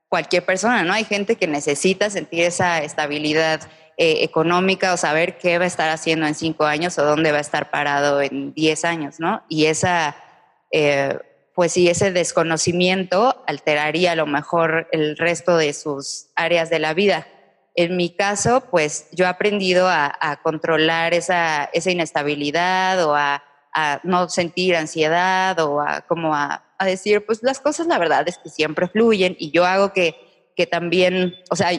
cualquier 0.09 0.45
persona, 0.45 0.85
¿no? 0.85 0.93
Hay 0.93 1.05
gente 1.05 1.37
que 1.37 1.47
necesita 1.47 2.11
sentir 2.11 2.43
esa 2.45 2.83
estabilidad 2.83 3.63
eh, 3.97 4.25
económica 4.25 4.93
o 4.93 4.97
saber 4.97 5.39
qué 5.39 5.59
va 5.59 5.65
a 5.65 5.69
estar 5.69 5.89
haciendo 5.89 6.27
en 6.27 6.35
cinco 6.35 6.65
años 6.65 6.99
o 6.99 7.05
dónde 7.05 7.33
va 7.33 7.39
a 7.39 7.43
estar 7.43 7.71
parado 7.71 8.21
en 8.21 8.53
diez 8.55 8.85
años, 8.85 9.21
¿no? 9.21 9.43
Y 9.49 9.67
esa, 9.67 10.17
eh, 10.73 11.19
pues 11.55 11.73
sí, 11.73 11.89
ese 11.89 12.13
desconocimiento 12.13 13.45
alteraría 13.47 14.13
a 14.13 14.17
lo 14.17 14.27
mejor 14.27 14.89
el 14.91 15.17
resto 15.17 15.57
de 15.57 15.73
sus 15.75 16.29
áreas 16.35 16.71
de 16.71 16.79
la 16.79 16.95
vida. 16.95 17.27
En 17.75 17.97
mi 17.97 18.11
caso, 18.11 18.65
pues 18.71 19.09
yo 19.13 19.27
he 19.27 19.29
aprendido 19.29 19.87
a, 19.89 20.41
controlar 20.43 21.15
esa, 21.15 21.71
inestabilidad 21.85 23.05
o 23.05 23.15
a, 23.15 23.43
no 24.03 24.29
sentir 24.29 24.77
ansiedad 24.77 25.59
o 25.61 25.81
a 25.81 26.03
como 26.03 26.35
a 26.35 26.63
decir, 26.85 27.25
pues 27.25 27.43
las 27.43 27.61
cosas 27.61 27.87
la 27.87 27.99
verdad 27.99 28.29
es 28.29 28.39
que 28.39 28.51
siempre 28.51 28.89
fluyen 28.89 29.37
y 29.39 29.51
yo 29.51 29.65
hago 29.65 29.93
que, 29.93 30.53
que 30.57 30.67
también, 30.67 31.35
o 31.51 31.57
sea, 31.57 31.71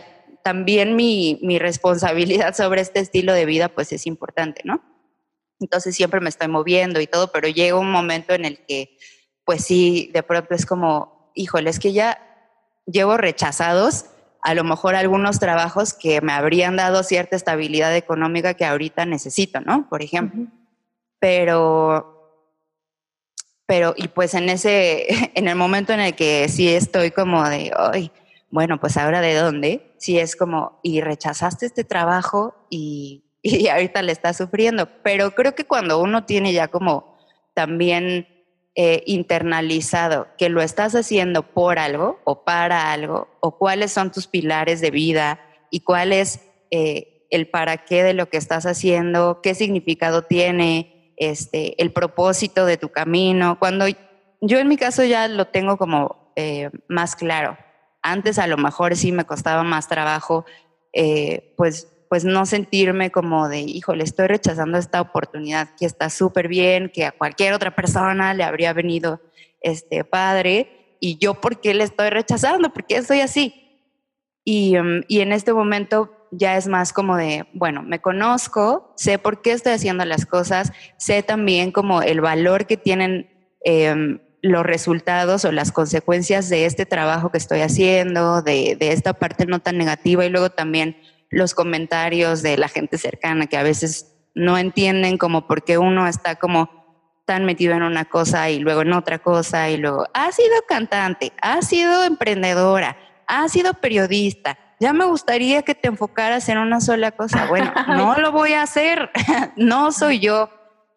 también 0.43 0.95
mi, 0.95 1.39
mi, 1.41 1.59
responsabilidad 1.59 2.53
sobre 2.55 2.81
este 2.81 2.99
estilo 2.99 3.33
de 3.33 3.45
vida 3.45 3.69
pues 3.69 3.91
es 3.93 4.05
importante, 4.07 4.61
¿no? 4.63 4.81
Entonces 5.59 5.95
siempre 5.95 6.19
me 6.19 6.29
estoy 6.29 6.47
moviendo 6.47 6.99
y 6.99 7.07
todo, 7.07 7.31
pero 7.31 7.47
llega 7.47 7.77
un 7.77 7.91
momento 7.91 8.33
en 8.33 8.45
el 8.45 8.59
que, 8.65 8.97
pues 9.45 9.63
sí, 9.63 10.09
de 10.13 10.23
pronto 10.23 10.53
es 10.55 10.65
como, 10.65 11.31
híjole, 11.35 11.69
es 11.69 11.79
que 11.79 11.93
ya 11.93 12.19
llevo 12.85 13.17
rechazados 13.17 14.05
a 14.41 14.53
lo 14.53 14.65
mejor 14.65 14.95
algunos 14.95 15.39
trabajos 15.39 15.93
que 15.93 16.19
me 16.19 16.33
habrían 16.33 16.75
dado 16.75 17.03
cierta 17.03 17.37
estabilidad 17.37 17.95
económica 17.95 18.55
que 18.55 18.65
ahorita 18.65 19.05
necesito, 19.05 19.61
¿no? 19.61 19.87
Por 19.89 20.01
ejemplo. 20.03 20.47
Pero, 21.19 22.51
pero, 23.65 23.93
y 23.95 24.09
pues 24.09 24.33
en 24.33 24.49
ese, 24.49 25.07
en 25.35 25.47
el 25.47 25.55
momento 25.55 25.93
en 25.93 26.01
el 26.01 26.15
que 26.15 26.49
sí 26.49 26.67
estoy 26.67 27.11
como 27.11 27.47
de, 27.47 27.71
ay, 27.75 28.11
bueno, 28.49 28.79
pues 28.79 28.97
ahora 28.97 29.21
de 29.21 29.33
dónde, 29.33 29.93
sí 29.97 30.19
es 30.19 30.35
como, 30.35 30.79
y 30.83 30.99
rechazaste 30.99 31.65
este 31.65 31.85
trabajo 31.85 32.67
y, 32.69 33.23
y 33.43 33.67
ahorita 33.67 34.01
le 34.01 34.13
estás 34.13 34.37
sufriendo. 34.37 34.87
Pero 35.03 35.35
creo 35.35 35.53
que 35.53 35.65
cuando 35.65 35.99
uno 35.99 36.25
tiene 36.25 36.53
ya 36.53 36.69
como 36.69 37.17
también 37.53 38.27
eh, 38.75 39.03
internalizado 39.05 40.27
que 40.37 40.49
lo 40.49 40.61
estás 40.61 40.95
haciendo 40.95 41.43
por 41.43 41.77
algo 41.77 42.19
o 42.23 42.43
para 42.43 42.91
algo, 42.91 43.27
o 43.41 43.59
cuáles 43.59 43.91
son 43.91 44.11
tus 44.11 44.25
pilares 44.25 44.81
de 44.81 44.89
vida 44.89 45.39
y 45.69 45.81
cuál 45.81 46.13
es 46.13 46.39
eh, 46.71 47.27
el 47.29 47.47
para 47.49 47.85
qué 47.85 48.01
de 48.01 48.13
lo 48.13 48.29
que 48.29 48.37
estás 48.37 48.65
haciendo, 48.65 49.41
qué 49.43 49.53
significado 49.53 50.23
tiene, 50.23 51.13
este, 51.17 51.79
el 51.81 51.91
propósito 51.91 52.65
de 52.65 52.77
tu 52.77 52.89
camino. 52.89 53.59
Cuando 53.59 53.85
yo 54.41 54.57
en 54.57 54.67
mi 54.67 54.77
caso 54.77 55.03
ya 55.03 55.27
lo 55.27 55.45
tengo 55.45 55.77
como 55.77 56.33
eh, 56.35 56.71
más 56.87 57.15
claro. 57.15 57.57
Antes 58.01 58.39
a 58.39 58.47
lo 58.47 58.57
mejor 58.57 58.95
sí 58.95 59.11
me 59.11 59.25
costaba 59.25 59.63
más 59.63 59.87
trabajo, 59.87 60.45
pues 61.55 61.92
pues 62.13 62.25
no 62.25 62.45
sentirme 62.45 63.09
como 63.09 63.49
de, 63.49 63.61
híjole, 63.61 64.03
estoy 64.03 64.27
rechazando 64.27 64.77
esta 64.77 65.01
oportunidad 65.01 65.69
que 65.79 65.87
está 65.87 66.11
súper 66.11 66.47
bien, 66.47 66.91
que 66.93 67.05
a 67.05 67.11
cualquier 67.11 67.55
otra 67.55 67.75
persona 67.75 68.35
le 68.35 68.43
habría 68.43 68.71
venido 68.71 69.19
este 69.61 70.03
padre, 70.03 70.95
y 70.99 71.17
yo 71.17 71.33
por 71.33 71.59
qué 71.59 71.73
le 71.73 71.83
estoy 71.83 72.11
rechazando, 72.11 72.71
por 72.71 72.85
qué 72.85 73.01
soy 73.01 73.21
así. 73.21 73.79
Y, 74.45 74.75
em, 74.75 75.01
y, 75.07 75.21
en 75.21 75.31
este 75.31 75.53
momento 75.53 76.27
ya 76.29 76.55
es 76.55 76.67
más 76.67 76.93
como 76.93 77.17
de, 77.17 77.47
bueno, 77.51 77.81
me 77.81 77.99
conozco, 77.99 78.93
sé 78.95 79.17
por 79.17 79.41
qué 79.41 79.53
estoy 79.53 79.71
haciendo 79.71 80.05
las 80.05 80.27
cosas, 80.27 80.71
sé 80.99 81.23
también 81.23 81.71
como 81.71 82.03
el 82.03 82.21
valor 82.21 82.67
que 82.67 82.77
tienen 82.77 83.27
em, 83.65 84.19
los 84.43 84.63
resultados 84.63 85.45
o 85.45 85.51
las 85.51 85.71
consecuencias 85.71 86.47
de 86.47 86.67
este 86.67 86.85
trabajo 86.85 87.31
que 87.31 87.39
estoy 87.39 87.61
haciendo, 87.61 88.43
de, 88.43 88.75
de 88.75 88.91
esta 88.91 89.13
parte 89.13 89.47
no 89.47 89.61
tan 89.61 89.79
negativa 89.79 90.23
y 90.27 90.29
luego 90.29 90.51
también 90.51 90.95
los 91.33 91.53
comentarios 91.53 92.41
de 92.43 92.57
la 92.57 92.67
gente 92.67 92.97
cercana 92.97 93.47
que 93.47 93.57
a 93.57 93.63
veces 93.63 94.15
no 94.35 94.57
entienden 94.57 95.17
como 95.17 95.47
por 95.47 95.63
qué 95.63 95.77
uno 95.77 96.07
está 96.07 96.35
como 96.35 96.83
tan 97.25 97.45
metido 97.45 97.73
en 97.73 97.83
una 97.83 98.05
cosa 98.05 98.49
y 98.49 98.59
luego 98.59 98.81
en 98.81 98.93
otra 98.93 99.19
cosa 99.19 99.69
y 99.69 99.77
luego, 99.77 100.05
ha 100.13 100.31
sido 100.31 100.53
cantante, 100.67 101.31
ha 101.41 101.61
sido 101.61 102.03
emprendedora, 102.03 102.97
ha 103.27 103.47
sido 103.47 103.73
periodista, 103.75 104.59
ya 104.79 104.93
me 104.93 105.05
gustaría 105.05 105.61
que 105.61 105.75
te 105.75 105.87
enfocaras 105.87 106.49
en 106.49 106.57
una 106.57 106.81
sola 106.81 107.11
cosa. 107.11 107.45
Bueno, 107.47 107.71
no 107.87 108.15
lo 108.17 108.31
voy 108.31 108.53
a 108.53 108.63
hacer, 108.63 109.09
no 109.55 109.91
soy 109.91 110.19
yo, 110.19 110.49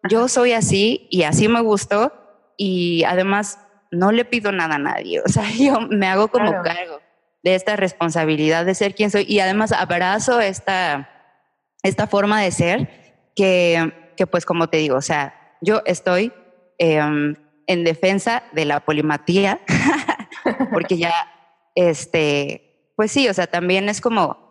yo 0.09 0.27
soy 0.27 0.53
así 0.53 1.07
y 1.09 1.23
así 1.23 1.47
me 1.47 1.61
gustó 1.61 2.13
y 2.57 3.03
además 3.05 3.59
no 3.89 4.11
le 4.11 4.25
pido 4.25 4.51
nada 4.51 4.75
a 4.75 4.79
nadie, 4.79 5.21
o 5.21 5.29
sea, 5.29 5.49
yo 5.57 5.79
me 5.81 6.07
hago 6.07 6.27
como 6.27 6.51
cargo 6.61 6.99
de 7.43 7.55
esta 7.55 7.75
responsabilidad 7.75 8.65
de 8.65 8.75
ser 8.75 8.95
quien 8.95 9.11
soy 9.11 9.25
y 9.27 9.39
además 9.39 9.71
abrazo 9.71 10.39
esta, 10.39 11.09
esta 11.83 12.07
forma 12.07 12.41
de 12.41 12.51
ser 12.51 12.89
que, 13.35 14.13
que, 14.17 14.27
pues 14.27 14.45
como 14.45 14.67
te 14.67 14.77
digo, 14.77 14.97
o 14.97 15.01
sea, 15.01 15.55
yo 15.61 15.81
estoy 15.85 16.33
em, 16.77 17.35
en 17.67 17.83
defensa 17.83 18.43
de 18.53 18.65
la 18.65 18.79
polimatía 18.79 19.59
porque 20.73 20.97
ya, 20.97 21.13
este, 21.75 22.91
pues 22.95 23.11
sí, 23.11 23.27
o 23.29 23.33
sea, 23.33 23.47
también 23.47 23.89
es 23.89 24.01
como 24.01 24.47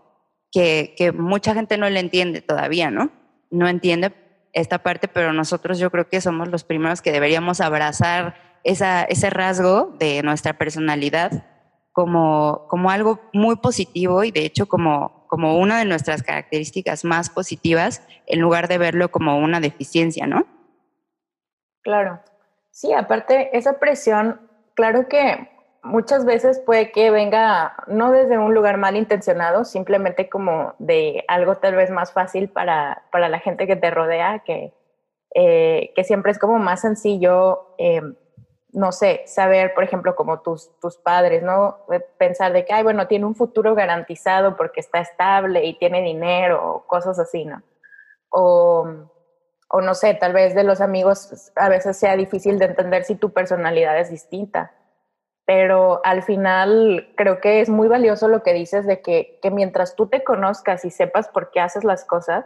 que, 0.52 0.94
que 0.96 1.12
mucha 1.12 1.54
gente 1.54 1.78
no 1.78 1.90
le 1.90 2.00
entiende 2.00 2.40
todavía, 2.40 2.90
¿no? 2.90 3.10
No 3.50 3.68
entiende 3.68 4.12
esta 4.52 4.78
parte, 4.78 5.08
pero 5.08 5.32
nosotros 5.32 5.78
yo 5.78 5.90
creo 5.90 6.08
que 6.08 6.20
somos 6.20 6.48
los 6.48 6.64
primeros 6.64 7.02
que 7.02 7.12
deberíamos 7.12 7.60
abrazar 7.60 8.36
esa, 8.64 9.04
ese 9.04 9.30
rasgo 9.30 9.94
de 9.98 10.22
nuestra 10.22 10.54
personalidad 10.54 11.44
como, 11.96 12.66
como 12.68 12.90
algo 12.90 13.20
muy 13.32 13.56
positivo 13.56 14.22
y 14.22 14.30
de 14.30 14.44
hecho 14.44 14.66
como, 14.66 15.24
como 15.28 15.58
una 15.58 15.78
de 15.78 15.86
nuestras 15.86 16.22
características 16.22 17.06
más 17.06 17.30
positivas 17.30 18.06
en 18.26 18.40
lugar 18.40 18.68
de 18.68 18.76
verlo 18.76 19.10
como 19.10 19.38
una 19.38 19.60
deficiencia, 19.60 20.26
¿no? 20.26 20.44
Claro. 21.80 22.20
Sí, 22.70 22.92
aparte 22.92 23.56
esa 23.56 23.78
presión, 23.78 24.42
claro 24.74 25.08
que 25.08 25.48
muchas 25.82 26.26
veces 26.26 26.58
puede 26.58 26.92
que 26.92 27.10
venga 27.10 27.74
no 27.86 28.12
desde 28.12 28.36
un 28.36 28.52
lugar 28.52 28.76
mal 28.76 28.94
intencionado, 28.94 29.64
simplemente 29.64 30.28
como 30.28 30.74
de 30.78 31.24
algo 31.28 31.54
tal 31.54 31.76
vez 31.76 31.90
más 31.90 32.12
fácil 32.12 32.50
para, 32.50 33.04
para 33.10 33.30
la 33.30 33.38
gente 33.38 33.66
que 33.66 33.76
te 33.76 33.90
rodea, 33.90 34.40
que, 34.40 34.74
eh, 35.34 35.94
que 35.96 36.04
siempre 36.04 36.30
es 36.30 36.38
como 36.38 36.58
más 36.58 36.82
sencillo 36.82 37.74
eh, 37.78 38.02
no 38.76 38.92
sé, 38.92 39.22
saber, 39.24 39.72
por 39.72 39.84
ejemplo, 39.84 40.14
como 40.14 40.40
tus, 40.40 40.70
tus 40.80 40.98
padres, 40.98 41.42
¿no? 41.42 41.78
Pensar 42.18 42.52
de 42.52 42.66
que, 42.66 42.74
ay, 42.74 42.82
bueno, 42.82 43.06
tiene 43.06 43.24
un 43.24 43.34
futuro 43.34 43.74
garantizado 43.74 44.54
porque 44.54 44.80
está 44.80 45.00
estable 45.00 45.64
y 45.64 45.78
tiene 45.78 46.02
dinero 46.02 46.62
o 46.62 46.86
cosas 46.86 47.18
así, 47.18 47.46
¿no? 47.46 47.62
O, 48.28 48.86
o 49.70 49.80
no 49.80 49.94
sé, 49.94 50.12
tal 50.12 50.34
vez 50.34 50.54
de 50.54 50.62
los 50.62 50.82
amigos 50.82 51.50
a 51.56 51.70
veces 51.70 51.96
sea 51.96 52.16
difícil 52.16 52.58
de 52.58 52.66
entender 52.66 53.04
si 53.04 53.14
tu 53.14 53.32
personalidad 53.32 53.98
es 53.98 54.10
distinta. 54.10 54.72
Pero 55.46 56.02
al 56.04 56.22
final 56.22 57.14
creo 57.16 57.40
que 57.40 57.62
es 57.62 57.70
muy 57.70 57.88
valioso 57.88 58.28
lo 58.28 58.42
que 58.42 58.52
dices 58.52 58.84
de 58.84 59.00
que, 59.00 59.38
que 59.40 59.50
mientras 59.50 59.96
tú 59.96 60.08
te 60.08 60.22
conozcas 60.22 60.84
y 60.84 60.90
sepas 60.90 61.28
por 61.28 61.50
qué 61.50 61.60
haces 61.60 61.82
las 61.82 62.04
cosas, 62.04 62.44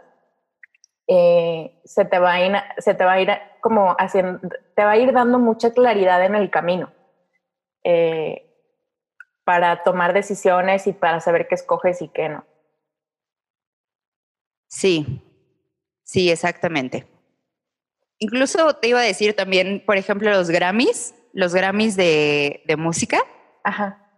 eh, 1.13 1.81
se, 1.83 2.05
te 2.05 2.19
va 2.19 2.31
a 2.35 2.45
ir, 2.45 2.53
se 2.77 2.93
te 2.93 3.03
va 3.03 3.11
a 3.11 3.21
ir 3.21 3.29
como 3.59 3.97
haciendo, 3.99 4.39
te 4.75 4.85
va 4.85 4.91
a 4.91 4.97
ir 4.97 5.11
dando 5.11 5.39
mucha 5.39 5.73
claridad 5.73 6.23
en 6.23 6.35
el 6.35 6.49
camino 6.49 6.93
eh, 7.83 8.49
para 9.43 9.83
tomar 9.83 10.13
decisiones 10.13 10.87
y 10.87 10.93
para 10.93 11.19
saber 11.19 11.49
qué 11.49 11.55
escoges 11.55 12.01
y 12.01 12.07
qué 12.07 12.29
no. 12.29 12.45
Sí, 14.69 15.21
sí, 16.05 16.31
exactamente. 16.31 17.05
Incluso 18.17 18.73
te 18.75 18.87
iba 18.87 19.01
a 19.01 19.03
decir 19.03 19.35
también, 19.35 19.83
por 19.85 19.97
ejemplo, 19.97 20.29
los 20.29 20.49
Grammys, 20.49 21.13
los 21.33 21.53
Grammys 21.53 21.97
de, 21.97 22.63
de 22.67 22.77
música. 22.77 23.19
Ajá. 23.65 24.09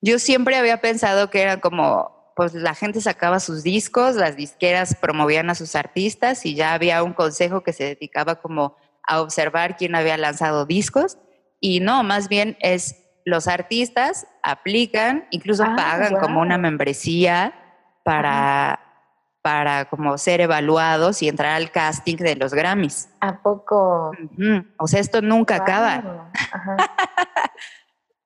Yo 0.00 0.18
siempre 0.18 0.56
había 0.56 0.80
pensado 0.80 1.30
que 1.30 1.42
eran 1.42 1.60
como 1.60 2.19
pues 2.40 2.54
la 2.54 2.74
gente 2.74 3.02
sacaba 3.02 3.38
sus 3.38 3.62
discos, 3.62 4.16
las 4.16 4.34
disqueras 4.34 4.94
promovían 4.94 5.50
a 5.50 5.54
sus 5.54 5.76
artistas 5.76 6.46
y 6.46 6.54
ya 6.54 6.72
había 6.72 7.02
un 7.02 7.12
consejo 7.12 7.62
que 7.62 7.74
se 7.74 7.84
dedicaba 7.84 8.36
como 8.36 8.78
a 9.06 9.20
observar 9.20 9.76
quién 9.76 9.94
había 9.94 10.16
lanzado 10.16 10.64
discos 10.64 11.18
y 11.60 11.80
no, 11.80 12.02
más 12.02 12.30
bien 12.30 12.56
es 12.60 12.96
los 13.26 13.46
artistas 13.46 14.26
aplican, 14.42 15.26
incluso 15.30 15.64
ah, 15.64 15.74
pagan 15.76 16.16
como 16.18 16.40
una 16.40 16.56
membresía 16.56 17.52
para, 18.04 18.80
para 19.42 19.90
como 19.90 20.16
ser 20.16 20.40
evaluados 20.40 21.20
y 21.20 21.28
entrar 21.28 21.56
al 21.56 21.70
casting 21.70 22.16
de 22.16 22.36
los 22.36 22.54
Grammys. 22.54 23.10
¿A 23.20 23.42
poco? 23.42 24.12
O 24.78 24.86
sea, 24.86 25.00
esto 25.00 25.20
nunca 25.20 25.56
acaba. 25.56 26.30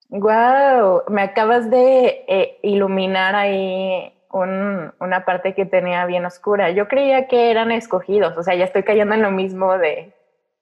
Wow, 0.09 1.05
me 1.09 1.23
acabas 1.23 1.71
de 1.71 2.25
eh, 2.29 2.59
iluminar 2.63 3.35
ahí 3.35 4.13
una 4.33 5.25
parte 5.25 5.55
que 5.55 5.65
tenía 5.65 6.05
bien 6.07 6.25
oscura. 6.25 6.71
Yo 6.71 6.89
creía 6.89 7.29
que 7.29 7.51
eran 7.51 7.71
escogidos, 7.71 8.37
o 8.37 8.43
sea, 8.43 8.55
ya 8.55 8.65
estoy 8.65 8.83
cayendo 8.83 9.15
en 9.15 9.23
lo 9.23 9.31
mismo 9.31 9.79
de 9.79 10.13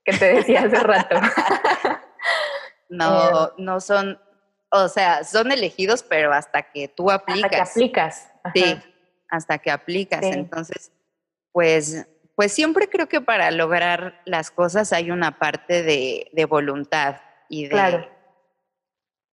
que 0.05 0.13
te 0.13 0.35
decía 0.35 0.65
hace 0.65 0.77
rato. 0.77 1.17
no, 2.91 3.53
no 3.57 3.81
son, 3.81 4.21
o 4.71 4.89
sea, 4.89 5.25
son 5.25 5.53
elegidos, 5.53 6.03
pero 6.03 6.33
hasta 6.33 6.63
que 6.71 6.89
tú 6.89 7.11
aplicas. 7.11 7.45
Hasta 7.45 7.57
que 7.57 7.61
aplicas. 7.63 8.29
Sí, 8.55 8.83
hasta 9.31 9.59
que 9.59 9.71
aplicas. 9.71 10.23
Entonces, 10.23 10.93
pues, 11.51 12.07
pues 12.35 12.53
siempre 12.53 12.89
creo 12.91 13.09
que 13.09 13.23
para 13.23 13.51
lograr 13.51 14.21
las 14.27 14.51
cosas 14.51 14.93
hay 14.93 15.11
una 15.11 15.39
parte 15.39 15.83
de, 15.83 16.29
de 16.33 16.45
voluntad 16.45 17.17
y 17.49 17.65
de, 17.65 17.71
claro 17.71 18.12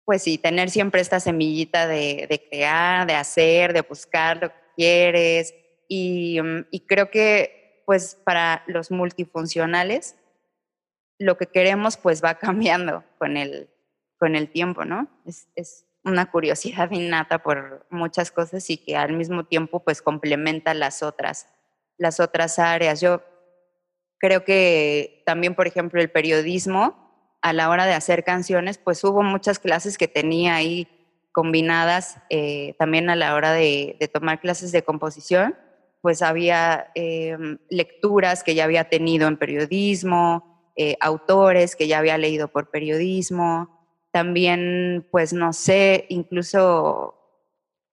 pues 0.07 0.23
sí, 0.23 0.37
tener 0.37 0.69
siempre 0.69 1.01
esta 1.01 1.19
semillita 1.19 1.85
de, 1.85 2.47
crear, 2.49 3.05
de 3.05 3.13
hacer, 3.13 3.73
de 3.73 3.81
buscar 3.81 4.41
lo 4.41 4.47
que 4.47 4.61
quieres. 4.77 5.53
Mm, 5.89 6.59
y, 6.71 6.79
creo 6.87 7.11
que 7.11 7.83
pues 7.85 8.15
para 8.15 8.63
los 8.67 8.89
multifuncionales, 8.89 10.15
lo 11.19 11.37
que 11.37 11.47
queremos 11.47 11.97
pues 11.97 12.23
va 12.23 12.35
cambiando 12.39 13.03
con 13.17 13.35
el, 13.35 13.69
con 14.17 14.37
el 14.37 14.49
tiempo, 14.49 14.85
¿no? 14.85 15.09
Es, 15.25 15.85
una 16.05 16.31
curiosidad 16.31 16.89
innata 16.91 17.43
por 17.43 17.85
muchas 17.89 18.31
cosas 18.31 18.69
y 18.69 18.77
que 18.77 18.95
al 18.95 19.11
mismo 19.11 19.43
tiempo 19.43 19.83
pues 19.83 20.01
complementa 20.01 20.73
las 20.73 21.03
otras, 21.03 21.49
las 21.97 22.21
otras 22.21 22.59
áreas. 22.59 23.01
Yo 23.01 23.23
creo 24.19 24.45
que 24.45 25.21
también, 25.25 25.53
por 25.53 25.67
ejemplo, 25.67 25.99
el 25.99 26.09
periodismo, 26.09 27.06
a 27.49 27.53
la 27.53 27.69
hora 27.69 27.85
de 27.85 27.93
hacer 27.93 28.23
canciones, 28.23 28.77
pues 28.77 29.03
hubo 29.03 29.23
muchas 29.23 29.59
clases 29.59 29.97
que 29.97 30.07
tenía 30.07 30.55
ahí 30.55 30.87
combinadas 31.31 32.17
eh, 32.29 32.75
también 32.79 33.09
a 33.09 33.15
la 33.15 33.35
hora 33.35 33.53
de, 33.53 33.95
tomar 34.11 34.39
clases 34.39 34.71
de 34.71 34.81
composición, 34.81 35.55
pues 36.01 36.21
había 36.21 36.91
em, 36.95 37.59
lecturas 37.69 38.43
que 38.43 38.55
ya 38.55 38.63
había 38.63 38.89
tenido 38.89 39.27
en 39.27 39.37
periodismo, 39.37 40.71
eh, 40.75 40.97
autores 40.99 41.75
que 41.75 41.87
ya 41.87 41.99
había 41.99 42.17
leído 42.17 42.47
por 42.47 42.71
periodismo, 42.71 43.77
también, 44.11 45.07
pues 45.11 45.31
no 45.31 45.53
sé, 45.53 46.05
incluso 46.09 47.13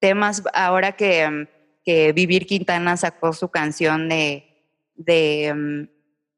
temas 0.01 0.43
ahora 0.55 0.93
que, 0.93 1.23
em, 1.23 1.47
que 1.85 2.13
Vivir 2.13 2.47
Quintana 2.47 2.97
sacó 2.97 3.33
su 3.35 3.49
canción 3.49 4.09
de, 4.09 4.45
de 4.95 5.47
em, 5.47 5.89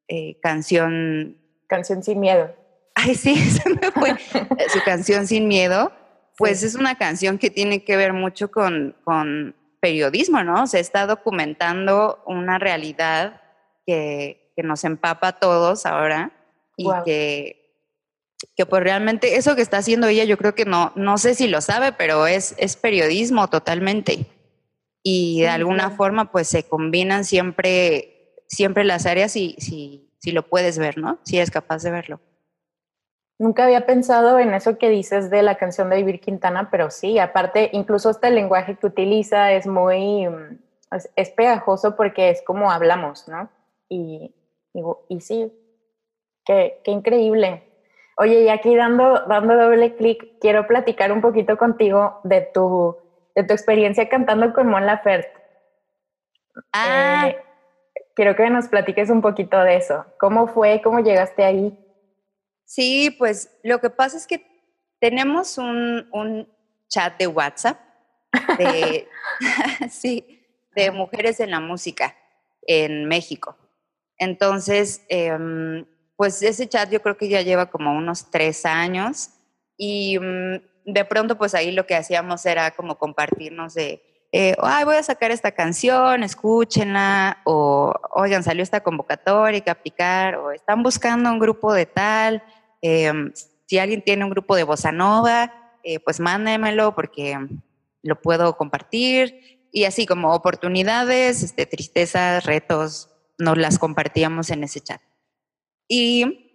eh, 0.09 0.39
canción... 0.41 1.37
Canción 1.67 2.03
sin 2.03 2.19
miedo. 2.19 2.66
Ay, 2.99 3.15
sí, 3.15 3.35
se 3.51 3.69
me 3.69 3.91
fue. 3.91 4.17
su 4.69 4.83
canción 4.83 5.27
sin 5.27 5.47
miedo 5.47 5.91
pues 6.37 6.61
es 6.61 6.75
una 6.75 6.95
canción 6.95 7.39
que 7.39 7.49
tiene 7.49 7.83
que 7.83 7.97
ver 7.97 8.13
mucho 8.13 8.49
con, 8.51 8.95
periodismo, 9.81 10.43
¿no? 10.43 10.65
Se 10.67 10.79
está 10.79 11.05
documentando 11.05 12.23
una 12.25 12.59
realidad 12.59 13.41
que, 13.85 14.43
nos 14.63 14.83
empapa 14.83 15.27
a 15.27 15.39
todos 15.39 15.85
ahora 15.85 16.31
y 16.75 16.87
que, 17.05 17.75
que 18.55 18.65
pues 18.65 18.81
realmente 18.81 19.35
eso 19.35 19.55
que 19.55 19.61
está 19.61 19.77
haciendo 19.77 20.07
ella 20.07 20.23
yo 20.23 20.35
creo 20.35 20.55
que 20.55 20.65
no, 20.65 20.91
no 20.95 21.19
sé 21.19 21.35
si 21.35 21.47
lo 21.47 21.61
sabe, 21.61 21.91
pero 21.91 22.25
es, 22.25 22.55
es 22.57 22.75
periodismo 22.75 23.49
totalmente. 23.49 24.25
Y 25.03 25.41
de 25.41 25.49
alguna 25.49 25.91
forma 25.91 26.31
pues 26.31 26.47
se 26.47 26.63
combinan 26.63 27.23
siempre, 27.23 28.33
siempre 28.47 28.83
las 28.83 29.05
áreas 29.05 29.35
y 29.35 29.55
si, 29.59 30.09
si 30.17 30.31
lo 30.31 30.49
puedes 30.49 30.79
ver, 30.79 30.97
¿no? 30.97 31.19
Si 31.23 31.37
eres 31.37 31.51
capaz 31.51 31.83
de 31.83 31.91
verlo. 31.91 32.19
Nunca 33.39 33.65
había 33.65 33.85
pensado 33.85 34.39
en 34.39 34.53
eso 34.53 34.77
que 34.79 34.89
dices 34.89 35.29
de 35.29 35.43
la 35.43 35.55
canción 35.55 35.89
de 35.89 35.97
Vivir 35.97 36.19
Quintana, 36.19 36.69
pero 36.71 36.89
sí, 36.89 37.19
aparte, 37.19 37.69
incluso 37.71 38.11
el 38.21 38.35
lenguaje 38.35 38.75
que 38.75 38.87
utiliza 38.87 39.51
es 39.51 39.67
muy, 39.67 40.27
mm, 40.27 40.59
es, 41.15 41.29
pegajoso 41.31 41.95
porque 41.95 42.31
es 42.31 42.41
como 42.41 42.71
hablamos, 42.71 43.27
¿no? 43.27 43.49
Y, 43.89 44.33
y, 45.07 45.21
sí, 45.21 45.53
qué, 46.43 46.81
qué, 46.83 46.91
increíble. 46.91 47.63
Oye, 48.17 48.41
y 48.41 48.49
aquí 48.49 48.75
dando, 48.75 49.25
dando 49.27 49.55
doble 49.55 49.95
clic, 49.95 50.39
quiero 50.41 50.65
platicar 50.65 51.11
un 51.11 51.21
poquito 51.21 51.57
contigo 51.57 52.19
de 52.23 52.41
tu, 52.41 52.97
de 53.35 53.43
tu 53.43 53.53
experiencia 53.53 54.09
cantando 54.09 54.51
con 54.51 54.67
Mon 54.67 54.85
Laferte. 54.85 55.31
Ah. 56.73 57.27
Eh, 57.27 57.37
quiero 58.15 58.35
que 58.35 58.49
nos 58.49 58.67
platiques 58.67 59.11
un 59.11 59.21
poquito 59.21 59.59
de 59.59 59.75
eso. 59.75 60.05
¿Cómo 60.19 60.47
fue? 60.47 60.81
¿Cómo 60.81 60.99
llegaste 61.01 61.43
ahí? 61.43 61.77
Sí, 62.67 63.15
pues 63.17 63.49
lo 63.63 63.79
que 63.79 63.89
pasa 63.89 64.17
es 64.17 64.27
que 64.27 64.45
tenemos 64.99 65.57
un, 65.57 66.47
chat 66.89 67.17
de 67.17 67.27
WhatsApp 67.27 67.79
de, 68.57 69.07
sí, 69.89 70.45
de 70.75 70.91
mujeres 70.91 71.39
en 71.39 71.51
la 71.51 71.59
música 71.59 72.15
en 72.61 73.05
México. 73.05 73.57
Entonces, 74.17 75.05
em, 75.09 75.85
pues 76.17 76.41
ese 76.41 76.67
chat 76.67 76.89
yo 76.89 77.01
creo 77.01 77.17
que 77.17 77.29
ya 77.29 77.41
lleva 77.41 77.69
como 77.69 77.95
unos 77.95 78.29
tres 78.31 78.65
años 78.65 79.29
y 79.77 80.19
mm, 80.19 80.57
de 80.85 81.05
pronto 81.05 81.37
pues 81.37 81.55
ahí 81.55 81.71
lo 81.71 81.85
que 81.85 81.95
hacíamos 81.95 82.45
era 82.45 82.71
como 82.71 82.97
compartirnos 82.97 83.75
de, 83.75 84.01
eh, 84.33 84.55
ay, 84.61 84.83
voy 84.83 84.95
a 84.95 85.03
sacar 85.03 85.31
esta 85.31 85.51
canción, 85.51 86.23
escúchenla, 86.23 87.41
o 87.45 87.93
oigan, 88.13 88.43
salió 88.43 88.63
esta 88.63 88.81
convocatoria, 88.81 89.57
hay 89.57 89.61
que 89.61 89.71
aplicar, 89.71 90.35
o 90.35 90.51
están 90.51 90.83
buscando 90.83 91.29
un 91.29 91.39
grupo 91.39 91.73
de 91.73 91.85
tal, 91.85 92.43
Em, 92.81 93.31
si 93.65 93.79
alguien 93.79 94.01
tiene 94.01 94.23
un 94.23 94.29
grupo 94.29 94.55
de 94.55 94.63
bossa 94.63 94.91
nova, 94.91 95.53
eh, 95.83 95.99
pues 95.99 96.19
mándemelo 96.19 96.95
porque 96.95 97.37
lo 98.03 98.21
puedo 98.21 98.57
compartir. 98.57 99.69
Y 99.71 99.85
así 99.85 100.05
como 100.05 100.33
oportunidades, 100.33 101.43
este, 101.43 101.65
tristezas, 101.65 102.45
retos, 102.45 103.09
nos 103.37 103.57
las 103.57 103.77
compartíamos 103.77 104.49
en 104.49 104.63
ese 104.63 104.81
chat. 104.81 105.01
Y 105.87 106.47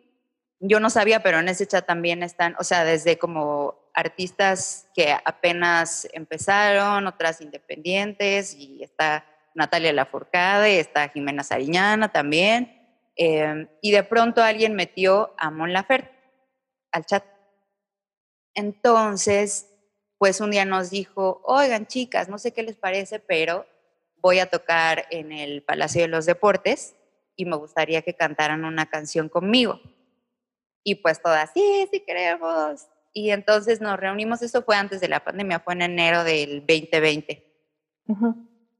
yo 0.61 0.81
no 0.81 0.91
sabía, 0.91 1.23
pero 1.23 1.39
en 1.39 1.49
ese 1.49 1.67
chat 1.67 1.87
también 1.87 2.23
están, 2.23 2.55
o 2.59 2.65
sea, 2.65 2.85
desde 2.85 3.19
como 3.19 3.91
artistas 3.95 4.89
que 4.95 5.15
apenas 5.25 6.09
empezaron, 6.13 7.07
otras 7.07 7.41
independientes, 7.41 8.55
y 8.55 8.83
está 8.83 9.27
Natalia 9.55 9.93
Lafourcade, 9.93 10.81
está 10.81 11.09
Jimena 11.09 11.43
Sariñana 11.43 12.11
también. 12.11 12.82
Em, 13.17 13.69
y 13.81 13.91
de 13.91 14.03
pronto 14.03 14.43
alguien 14.43 14.75
metió 14.75 15.35
a 15.39 15.51
Mon 15.51 15.73
Laferte 15.73 16.11
al 16.93 17.05
chat. 17.07 17.25
Entonces, 18.55 19.69
pues 20.19 20.41
un 20.41 20.51
día 20.51 20.65
nos 20.65 20.91
dijo, 20.91 21.41
oigan 21.45 21.87
chicas, 21.87 22.29
no 22.29 22.39
sé 22.39 22.53
qué 22.53 22.63
les 22.63 22.77
parece, 22.77 23.19
pero 23.19 23.67
voy 24.17 24.39
a 24.39 24.47
tocar 24.47 25.07
en 25.11 25.33
el 25.33 25.63
Palacio 25.63 26.03
de 26.03 26.09
los 26.09 26.27
Deportes 26.27 26.95
y 27.35 27.45
me 27.45 27.57
gustaría 27.57 28.03
que 28.03 28.15
cantaran 28.15 28.65
una 28.65 28.87
canción 28.87 29.29
conmigo. 29.29 29.81
Y 30.85 30.97
pues 30.97 31.21
todas, 31.21 31.51
sí, 31.53 31.89
sí 31.91 32.01
queremos. 32.01 32.87
Y 33.13 33.31
entonces 33.31 33.81
nos 33.81 33.99
reunimos, 33.99 34.43
eso 34.43 34.63
fue 34.63 34.77
antes 34.77 35.01
de 35.01 35.09
la 35.09 35.25
pandemia, 35.25 35.61
fue 35.61 35.75
en 35.75 35.83
enero 35.83 36.25
del 36.25 36.61
2020. 36.61 37.49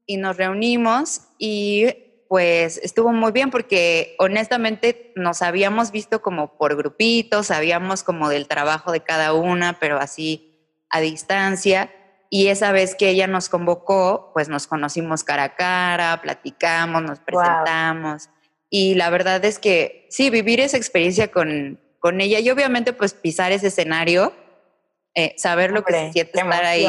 Y 0.05 0.17
nos 0.17 0.37
reunimos 0.37 1.27
y 1.37 2.12
pues 2.33 2.79
estuvo 2.81 3.13
muy 3.13 3.31
bien 3.31 3.51
porque 3.51 4.15
honestamente 4.17 5.13
nos 5.15 5.43
habíamos 5.43 5.91
visto 5.91 6.23
como 6.23 6.57
por 6.57 6.75
grupitos, 6.75 7.45
sabíamos 7.45 8.01
como 8.01 8.27
del 8.27 8.47
trabajo 8.47 8.91
de 8.91 9.01
cada 9.01 9.33
una, 9.33 9.77
pero 9.77 9.99
así 9.99 10.67
a 10.89 10.99
distancia. 10.99 11.93
Y 12.31 12.47
esa 12.47 12.71
vez 12.71 12.95
que 12.95 13.09
ella 13.09 13.27
nos 13.27 13.49
convocó, 13.49 14.31
pues 14.33 14.49
nos 14.49 14.65
conocimos 14.65 15.23
cara 15.23 15.43
a 15.43 15.55
cara, 15.55 16.21
platicamos, 16.23 17.03
nos 17.03 17.19
presentamos. 17.19 18.31
Y 18.67 18.95
la 18.95 19.11
verdad 19.11 19.45
es 19.45 19.59
que 19.59 20.07
sí, 20.09 20.31
vivir 20.31 20.59
esa 20.59 20.77
experiencia 20.77 21.27
con, 21.27 21.79
con 21.99 22.19
ella 22.19 22.39
y 22.39 22.49
obviamente 22.49 22.93
pues 22.93 23.13
pisar 23.13 23.51
ese 23.51 23.67
escenario, 23.67 24.33
eh, 25.13 25.35
saber 25.37 25.69
lo 25.69 25.83
que 25.83 25.93
se 25.93 26.11
siente 26.13 26.39
estar 26.39 26.65
ahí. 26.65 26.87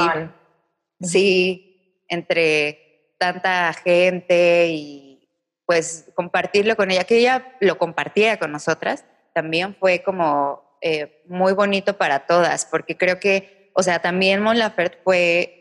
Sí, 1.02 2.00
entre 2.08 3.12
tanta 3.18 3.74
gente 3.74 4.68
y 4.70 5.03
pues 5.66 6.10
compartirlo 6.14 6.76
con 6.76 6.90
ella, 6.90 7.04
que 7.04 7.18
ella 7.18 7.56
lo 7.60 7.78
compartiera 7.78 8.38
con 8.38 8.52
nosotras, 8.52 9.04
también 9.32 9.74
fue 9.78 10.02
como 10.02 10.78
eh, 10.80 11.22
muy 11.26 11.52
bonito 11.52 11.96
para 11.96 12.26
todas, 12.26 12.66
porque 12.66 12.96
creo 12.96 13.18
que, 13.18 13.70
o 13.74 13.82
sea, 13.82 14.00
también 14.00 14.42
Mon 14.42 14.58
Laferte 14.58 14.98
fue 15.02 15.60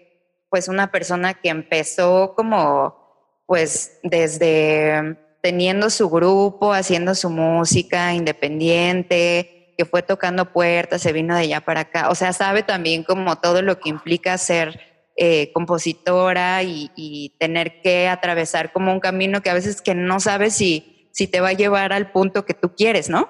pues 0.49 0.67
una 0.67 0.91
persona 0.91 1.33
que 1.33 1.49
empezó 1.49 2.35
como 2.35 3.01
pues 3.45 3.99
desde 4.03 5.17
teniendo 5.41 5.89
su 5.89 6.09
grupo, 6.09 6.73
haciendo 6.73 7.15
su 7.15 7.29
música 7.29 8.13
independiente, 8.13 9.73
que 9.77 9.85
fue 9.85 10.01
tocando 10.01 10.53
puertas, 10.53 11.01
se 11.01 11.11
vino 11.11 11.35
de 11.35 11.41
allá 11.41 11.61
para 11.61 11.81
acá, 11.81 12.09
o 12.09 12.15
sea, 12.15 12.31
sabe 12.33 12.63
también 12.63 13.03
como 13.03 13.35
todo 13.37 13.61
lo 13.61 13.79
que 13.79 13.89
implica 13.89 14.37
ser 14.37 14.92
eh, 15.15 15.51
compositora 15.53 16.63
y, 16.63 17.35
tener 17.39 17.81
que 17.81 18.07
atravesar 18.07 18.71
como 18.71 18.91
un 18.91 18.99
camino 18.99 19.41
que 19.41 19.49
a 19.49 19.53
veces 19.53 19.81
que 19.81 19.95
no 19.95 20.19
sabes 20.19 20.55
si, 20.55 21.07
si 21.11 21.27
te 21.27 21.41
va 21.41 21.49
a 21.49 21.53
llevar 21.53 21.93
al 21.93 22.11
punto 22.11 22.45
que 22.45 22.53
tú 22.53 22.73
quieres, 22.75 23.09
¿no? 23.09 23.29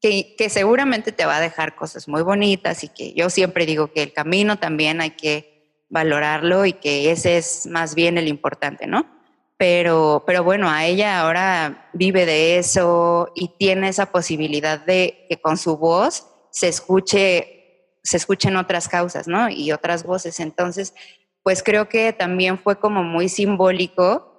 que, 0.00 0.34
que, 0.36 0.48
seguramente 0.48 1.12
te 1.12 1.26
va 1.26 1.36
a 1.36 1.40
dejar 1.40 1.76
cosas 1.76 2.08
muy 2.08 2.22
bonitas 2.22 2.82
y 2.82 2.88
que 2.88 3.14
yo 3.14 3.30
siempre 3.30 3.66
digo 3.66 3.92
que 3.92 4.02
el 4.02 4.12
camino 4.12 4.58
también 4.58 5.00
hay 5.00 5.10
que 5.12 5.52
valorarlo 5.92 6.64
y 6.64 6.72
que 6.72 7.10
ese 7.10 7.36
es 7.36 7.66
más 7.66 7.94
bien 7.94 8.18
el 8.18 8.26
importante, 8.26 8.86
¿no? 8.86 9.06
Pero, 9.58 10.24
pero 10.26 10.42
bueno, 10.42 10.68
a 10.68 10.86
ella 10.86 11.20
ahora 11.20 11.90
vive 11.92 12.26
de 12.26 12.58
eso 12.58 13.30
y 13.36 13.48
tiene 13.58 13.88
esa 13.88 14.06
posibilidad 14.06 14.80
de 14.80 15.26
que 15.28 15.40
con 15.40 15.56
su 15.56 15.76
voz 15.76 16.26
se 16.50 16.68
escuche 16.68 17.51
se 18.02 18.16
escuchen 18.16 18.56
otras 18.56 18.88
causas, 18.88 19.28
¿no? 19.28 19.48
Y 19.48 19.72
otras 19.72 20.04
voces. 20.04 20.40
Entonces, 20.40 20.94
pues 21.42 21.62
creo 21.62 21.88
que 21.88 22.12
también 22.12 22.58
fue 22.58 22.78
como 22.78 23.02
muy 23.02 23.28
simbólico 23.28 24.32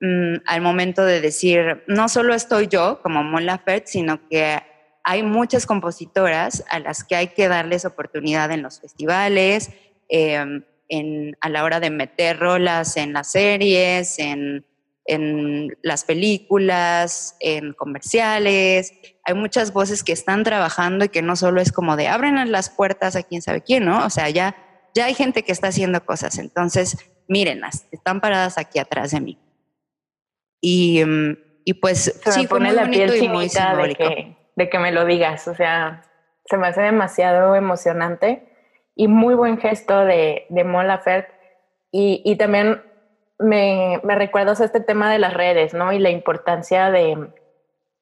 mm, 0.00 0.36
al 0.46 0.60
momento 0.60 1.04
de 1.04 1.20
decir, 1.20 1.84
no 1.86 2.08
solo 2.08 2.34
estoy 2.34 2.68
yo 2.68 3.00
como 3.02 3.22
Mon 3.22 3.46
Laferte, 3.46 3.86
sino 3.86 4.28
que 4.28 4.62
hay 5.04 5.22
muchas 5.22 5.66
compositoras 5.66 6.64
a 6.68 6.78
las 6.78 7.04
que 7.04 7.16
hay 7.16 7.28
que 7.28 7.48
darles 7.48 7.84
oportunidad 7.84 8.50
en 8.50 8.62
los 8.62 8.80
festivales, 8.80 9.70
em, 10.08 10.64
en, 10.88 11.36
a 11.40 11.48
la 11.48 11.64
hora 11.64 11.80
de 11.80 11.90
meter 11.90 12.38
rolas 12.38 12.96
en 12.96 13.12
las 13.12 13.32
series, 13.32 14.18
en 14.18 14.64
en 15.04 15.76
las 15.82 16.04
películas, 16.04 17.36
en 17.40 17.72
comerciales. 17.74 18.92
Hay 19.24 19.34
muchas 19.34 19.72
voces 19.72 20.02
que 20.02 20.12
están 20.12 20.44
trabajando 20.44 21.04
y 21.04 21.08
que 21.08 21.22
no 21.22 21.36
solo 21.36 21.60
es 21.60 21.72
como 21.72 21.96
de 21.96 22.08
abren 22.08 22.50
las 22.50 22.70
puertas 22.70 23.16
a 23.16 23.22
quién 23.22 23.42
sabe 23.42 23.62
quién, 23.62 23.84
¿no? 23.84 24.04
O 24.04 24.10
sea, 24.10 24.30
ya, 24.30 24.56
ya 24.94 25.06
hay 25.06 25.14
gente 25.14 25.42
que 25.42 25.52
está 25.52 25.68
haciendo 25.68 26.04
cosas. 26.04 26.38
Entonces, 26.38 26.96
mírenlas, 27.28 27.86
están 27.92 28.20
paradas 28.20 28.58
aquí 28.58 28.78
atrás 28.78 29.10
de 29.10 29.20
mí. 29.20 29.38
Y, 30.60 31.04
mm, 31.04 31.36
y 31.64 31.74
pues 31.74 32.20
se 32.22 32.40
me 32.40 32.48
pone 32.48 32.72
la 32.72 32.88
piel 32.88 33.12
chinita 33.12 33.76
de 33.76 33.94
que, 33.94 34.36
de 34.56 34.68
que 34.70 34.78
me 34.78 34.92
lo 34.92 35.04
digas, 35.04 35.46
o 35.48 35.54
sea, 35.54 36.02
se 36.46 36.56
me 36.56 36.68
hace 36.68 36.82
demasiado 36.82 37.54
emocionante 37.54 38.48
y 38.94 39.08
muy 39.08 39.34
buen 39.34 39.58
gesto 39.58 40.04
de, 40.04 40.46
de 40.48 40.64
Mola 40.64 40.98
Fert 40.98 41.28
y, 41.90 42.22
y 42.24 42.36
también 42.36 42.82
me, 43.38 44.00
me 44.04 44.14
recuerdas 44.14 44.60
este 44.60 44.80
tema 44.80 45.12
de 45.12 45.18
las 45.18 45.34
redes, 45.34 45.74
¿no? 45.74 45.92
Y 45.92 45.98
la 45.98 46.10
importancia 46.10 46.90
de, 46.90 47.30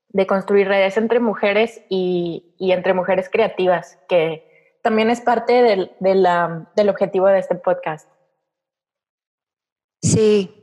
de 0.09 0.27
construir 0.27 0.69
redes 0.69 0.97
entre 0.97 1.21
mujeres 1.21 1.83
y, 1.89 2.55
y, 2.59 2.73
entre 2.73 2.95
mujeres 2.95 3.29
creativas, 3.31 3.99
que 4.09 4.79
también 4.83 5.11
es 5.11 5.21
parte 5.21 5.63
del, 5.63 5.93
de 6.01 6.15
la, 6.15 6.71
del 6.77 6.89
objetivo 6.89 7.27
de 7.29 7.39
este 7.39 7.55
podcast. 7.55 8.09
Sí, 10.03 10.63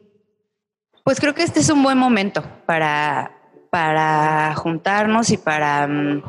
pues 1.03 1.19
creo 1.19 1.33
que 1.33 1.43
este 1.43 1.61
es 1.61 1.69
un 1.69 1.81
buen 1.81 1.97
momento 1.97 2.43
para, 2.65 3.31
para 3.71 4.53
juntarnos 4.55 5.31
y 5.31 5.37
para, 5.37 5.87
mm, 5.87 6.23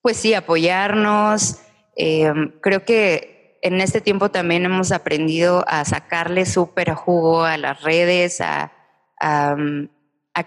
pues 0.00 0.16
sí, 0.16 0.32
apoyarnos. 0.32 1.60
Eh, 1.96 2.32
creo 2.62 2.84
que 2.84 3.39
en 3.62 3.80
este 3.80 4.00
tiempo 4.00 4.30
también 4.30 4.64
hemos 4.64 4.92
aprendido 4.92 5.64
a 5.68 5.84
sacarle 5.84 6.46
súper 6.46 6.94
jugo 6.94 7.44
a 7.44 7.56
las 7.58 7.82
redes, 7.82 8.40
a, 8.40 8.72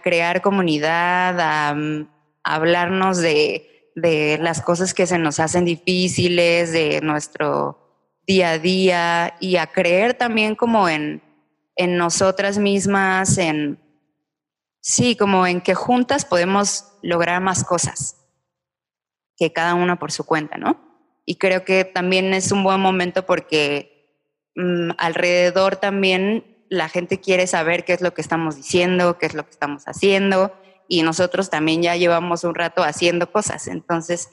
crear 0.02 0.42
comunidad, 0.42 1.40
a, 1.40 1.76
hablarnos 2.44 3.20
de, 3.20 3.92
de, 3.96 4.40
las 4.42 4.62
cosas 4.62 4.94
que 4.94 5.06
se 5.06 5.20
nos 5.20 5.40
hacen 5.40 5.66
difíciles, 5.66 6.72
de 6.72 7.02
nuestro 7.02 7.80
día 8.26 8.52
a 8.52 8.60
día 8.60 9.36
y 9.40 9.58
a 9.58 9.68
creer 9.68 10.16
también 10.16 10.56
como 10.56 10.90
en, 10.90 11.22
en 11.76 11.98
nosotras 11.98 12.58
mismas, 12.58 13.38
en, 13.38 13.80
sí, 14.82 15.16
como 15.16 15.46
en 15.46 15.62
que 15.62 15.76
juntas 15.76 16.26
podemos 16.26 16.94
lograr 17.02 17.42
más 17.42 17.64
cosas 17.64 18.18
que 19.38 19.52
cada 19.52 19.76
una 19.76 19.98
por 19.98 20.12
su 20.12 20.26
cuenta, 20.26 20.58
¿no? 20.58 20.93
Y 21.26 21.36
creo 21.36 21.64
que 21.64 21.86
también 21.86 22.34
es 22.34 22.52
un 22.52 22.64
buen 22.64 22.80
momento 22.80 23.26
porque 23.26 24.20
mm, 24.56 24.92
alrededor 24.98 25.78
también 25.78 26.66
la 26.70 26.90
gente 26.90 27.20
quiere 27.20 27.48
saber 27.48 27.86
qué 27.86 27.94
es 27.94 28.02
lo 28.02 28.14
que 28.14 28.22
estamos 28.22 28.56
diciendo, 28.56 29.18
qué 29.18 29.28
es 29.28 29.34
lo 29.34 29.44
que 29.44 29.52
estamos 29.52 29.84
haciendo 29.86 30.54
y 30.88 31.04
nosotros 31.04 31.50
también 31.50 31.82
ya 31.82 31.96
llevamos 31.96 32.44
un 32.44 32.56
rato 32.56 32.84
haciendo 32.84 33.32
cosas. 33.32 33.68
Entonces, 33.68 34.30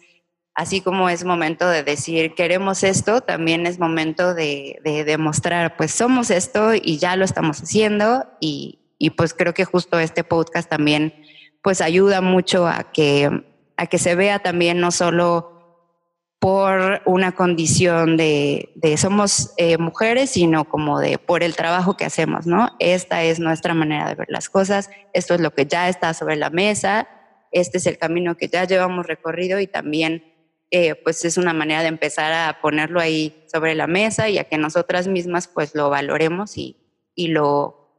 así 0.55 0.81
como 0.81 1.09
es 1.09 1.25
momento 1.25 1.69
de 1.69 1.83
decir 1.83 2.35
queremos 2.35 2.83
esto, 2.83 3.21
también 3.21 3.67
es 3.67 3.79
momento 3.79 4.35
de, 4.35 4.81
demostrar 5.07 5.77
pues 5.77 5.93
somos 5.93 6.31
esto 6.31 6.75
y 6.75 6.99
ya 6.99 7.17
lo 7.17 7.25
estamos 7.25 7.63
haciendo 7.63 8.27
y, 8.41 8.81
y, 8.99 9.11
pues 9.11 9.33
creo 9.33 9.55
que 9.55 9.65
justo 9.65 9.99
este 9.99 10.25
podcast 10.25 10.69
también 10.69 11.15
pues 11.63 11.81
ayuda 11.81 12.21
mucho 12.21 12.67
a 12.67 12.91
que, 12.93 13.45
a 13.77 13.87
que 13.87 13.99
se 13.99 14.15
vea 14.15 14.41
también 14.41 14.81
no 14.81 14.91
solo 14.91 15.60
por 16.41 17.03
una 17.05 17.33
condición 17.33 18.17
de, 18.17 18.73
somos 18.97 19.53
eh, 19.59 19.77
mujeres, 19.77 20.31
sino 20.31 20.65
como 20.65 20.99
de 20.99 21.19
por 21.19 21.43
el 21.43 21.55
trabajo 21.55 21.99
que 21.99 22.07
hacemos, 22.07 22.47
¿no? 22.47 22.71
Esta 22.79 23.23
es 23.23 23.39
nuestra 23.41 23.75
manera 23.75 24.09
de 24.09 24.15
ver 24.15 24.29
las 24.31 24.49
cosas, 24.49 24.91
esto 25.13 25.35
es 25.35 25.41
lo 25.43 25.53
que 25.53 25.67
ya 25.67 25.91
está 25.91 26.15
sobre 26.15 26.37
la 26.37 26.49
mesa, 26.49 27.09
este 27.53 27.77
es 27.77 27.87
el 27.87 27.99
camino 27.99 28.39
que 28.39 28.49
ya 28.49 28.65
llevamos 28.65 29.07
recorrido 29.07 29.61
y 29.61 29.67
también 29.67 30.25
eh, 30.71 30.95
pues 30.95 31.27
es 31.27 31.37
una 31.37 31.53
manera 31.53 31.83
de 31.83 31.89
empezar 31.89 32.33
a 32.33 32.63
ponerlo 32.63 33.01
ahí 33.01 33.45
sobre 33.53 33.75
la 33.75 33.87
mesa 33.87 34.31
y 34.31 34.39
a 34.39 34.45
que 34.45 34.57
nosotras 34.57 35.09
mismas 35.09 35.47
pues 35.47 35.75
lo 35.75 35.91
valoremos 35.91 36.57
y, 36.57 36.79
y 37.15 37.29
lo, 37.29 37.93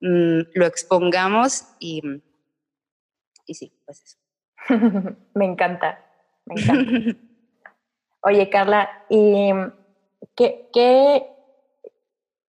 mm, 0.00 0.42
lo 0.54 0.66
expongamos 0.66 1.64
y, 1.80 2.02
y 3.44 3.54
sí, 3.54 3.72
pues 3.84 4.02
eso. 4.04 4.18
me 5.34 5.46
encanta, 5.46 5.98
me 6.46 6.62
encanta. 6.62 7.18
Oye, 8.22 8.50
Carla, 8.50 8.90
¿y 9.08 9.52
qué, 10.34 10.68
qué, 10.72 11.30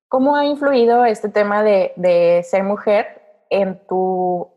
cómo 0.07 0.35
ha 0.35 0.45
influido 0.45 1.05
este 1.05 1.29
tema 1.29 1.63
de, 1.63 2.41
ser 2.43 2.63
mujer 2.63 3.21
en 3.49 3.79
tu, 3.87 4.51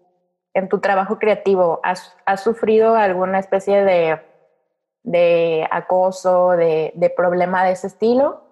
en 0.55 0.69
tu 0.69 0.81
trabajo 0.81 1.19
creativo? 1.19 1.81
¿Has, 1.83 2.17
has 2.25 2.43
sufrido 2.43 2.95
alguna 2.95 3.39
especie 3.39 3.85
de, 3.85 4.21
de 5.03 5.69
acoso, 5.71 6.53
de, 6.53 6.93
de, 6.95 7.11
problema 7.11 7.65
de 7.65 7.73
ese 7.73 7.89
estilo? 7.89 8.43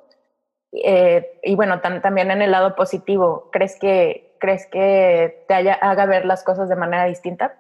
Eh, 0.73 1.41
y 1.43 1.55
bueno, 1.55 1.81
también 1.81 2.31
en 2.31 2.43
el 2.43 2.51
lado 2.51 2.77
positivo, 2.77 3.49
¿crees 3.51 3.79
que, 3.79 4.37
¿crees 4.39 4.67
que 4.67 5.45
te 5.49 5.55
haga 5.55 6.07
ver 6.07 6.27
las 6.27 6.45
cosas 6.45 6.69
de 6.69 6.77
manera 6.77 7.07
distinta? 7.07 7.57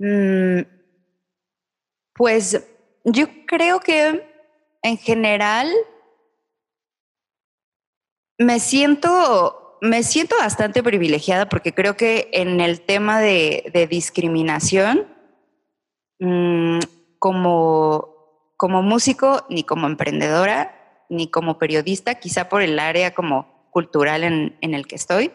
Mm, 0.00 0.62
pues 2.14 2.66
yo 3.04 3.26
creo 3.46 3.80
que 3.80 4.26
en 4.82 4.98
general 4.98 5.72
me 8.38 8.58
siento, 8.60 9.78
me 9.80 10.02
siento 10.02 10.36
bastante 10.38 10.82
privilegiada 10.82 11.48
porque 11.48 11.74
creo 11.74 11.96
que 11.96 12.30
en 12.32 12.60
el 12.60 12.80
tema 12.80 13.20
de, 13.20 13.86
discriminación, 13.90 15.06
mm, 16.18 16.78
como, 17.18 18.52
como 18.56 18.82
músico, 18.82 19.44
ni 19.50 19.64
como 19.64 19.86
emprendedora, 19.86 21.04
ni 21.08 21.28
como 21.28 21.58
periodista, 21.58 22.14
quizá 22.14 22.48
por 22.48 22.62
el 22.62 22.78
área 22.78 23.14
como 23.14 23.68
cultural 23.70 24.24
en, 24.24 24.74
el 24.74 24.86
que 24.86 24.96
estoy, 24.96 25.32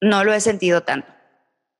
no 0.00 0.24
lo 0.24 0.32
he 0.32 0.40
sentido 0.40 0.82
tanto. 0.82 1.12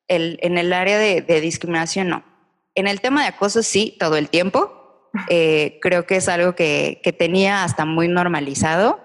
en 0.09 0.59
el 0.59 0.73
área 0.73 0.99
de 0.99 1.41
discriminación 1.41 2.09
no. 2.09 2.30
En 2.75 2.87
el 2.87 3.01
tema 3.01 3.23
de 3.23 3.29
acoso 3.29 3.63
sí, 3.63 3.97
todo 3.99 4.17
el 4.17 4.29
tiempo. 4.29 5.09
Eh, 5.29 5.79
creo 5.83 6.07
que 6.07 6.17
es 6.17 6.29
algo 6.29 6.55
que, 6.55 7.01
que, 7.03 7.13
tenía 7.13 7.65
hasta 7.65 7.85
muy 7.85 8.07
normalizado. 8.07 9.01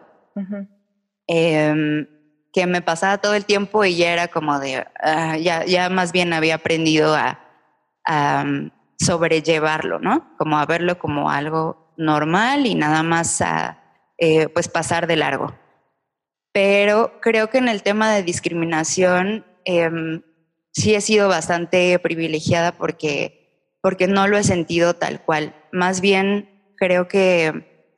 Em, 1.28 2.08
que 2.54 2.68
me 2.68 2.82
pasaba 2.82 3.18
todo 3.18 3.34
el 3.34 3.46
tiempo 3.46 3.84
y 3.84 3.98
ya 3.98 4.14
era 4.14 4.28
como 4.30 4.60
de, 4.60 4.86
ah, 5.02 5.38
ya, 5.38 5.66
ya 5.66 5.90
más 5.90 6.12
bien 6.12 6.32
había 6.34 6.56
aprendido 6.56 7.16
a, 7.16 7.40
mm, 8.46 8.72
sobrellevarlo, 8.98 10.00
¿no? 10.00 10.36
Como 10.38 10.58
a 10.58 10.66
verlo 10.66 10.98
como 10.98 11.30
algo 11.30 11.94
normal 11.98 12.66
y 12.66 12.76
nada 12.76 13.04
más 13.04 13.42
a 13.42 13.84
eh, 14.18 14.48
pues 14.48 14.70
pasar 14.70 15.06
de 15.08 15.18
largo. 15.18 15.54
Pero 16.54 17.20
creo 17.20 17.50
que 17.50 17.58
en 17.58 17.68
el 17.68 17.84
tema 17.84 18.14
de 18.14 18.24
discriminación 18.24 19.46
em, 19.66 20.22
sí 20.72 20.96
he 20.96 21.02
sido 21.02 21.28
bastante 21.28 22.00
privilegiada 22.00 22.72
porque 22.72 23.45
porque 23.86 24.08
no 24.08 24.28
lo 24.28 24.36
he 24.36 24.44
sentido 24.44 24.96
tal 24.96 25.22
cual. 25.22 25.54
Más 25.72 26.02
bien 26.02 26.74
creo 26.76 27.08
que 27.08 27.94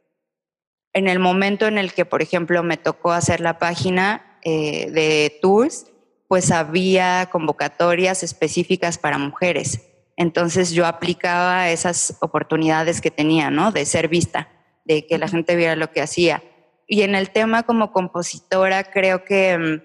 en 0.91 1.07
el 1.07 1.17
momento 1.17 1.65
en 1.65 1.77
el 1.77 1.93
que, 1.93 2.03
por 2.03 2.21
ejemplo, 2.21 2.61
me 2.61 2.75
tocó 2.75 3.13
hacer 3.13 3.39
la 3.39 3.57
página 3.57 4.37
eh, 4.43 4.91
de 4.91 5.39
tours, 5.41 5.85
pues 6.27 6.51
había 6.51 7.29
convocatorias 7.31 8.21
específicas 8.21 8.97
para 8.97 9.17
mujeres. 9.17 9.79
Entonces 10.17 10.71
yo 10.71 10.85
aplicaba 10.85 11.69
esas 11.69 12.17
oportunidades 12.19 12.99
que 12.99 13.09
tenía, 13.09 13.49
¿no? 13.49 13.71
De 13.71 13.85
ser 13.85 14.09
vista, 14.09 14.49
de 14.83 15.07
que 15.07 15.17
la 15.17 15.29
gente 15.29 15.55
viera 15.55 15.77
lo 15.77 15.93
que 15.93 16.01
hacía. 16.01 16.43
Y 16.85 17.03
en 17.03 17.15
el 17.15 17.29
tema 17.29 17.63
como 17.63 17.93
compositora, 17.93 18.83
creo 18.91 19.23
que, 19.23 19.83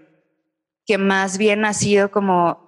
que 0.85 0.99
más 0.99 1.39
bien 1.39 1.65
ha 1.65 1.73
sido 1.73 2.11
como 2.11 2.62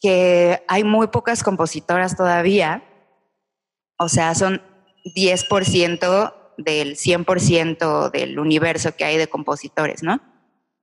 que 0.00 0.62
hay 0.68 0.84
muy 0.84 1.08
pocas 1.08 1.42
compositoras 1.42 2.16
todavía, 2.16 2.84
o 3.98 4.08
sea, 4.08 4.34
son 4.34 4.62
10% 5.14 6.34
del 6.58 6.96
100% 6.96 8.10
del 8.10 8.38
universo 8.38 8.96
que 8.96 9.04
hay 9.04 9.16
de 9.16 9.28
compositores, 9.28 10.02
¿no? 10.02 10.20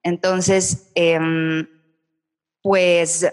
Entonces, 0.03 0.91
em, 0.95 1.68
pues 2.61 3.28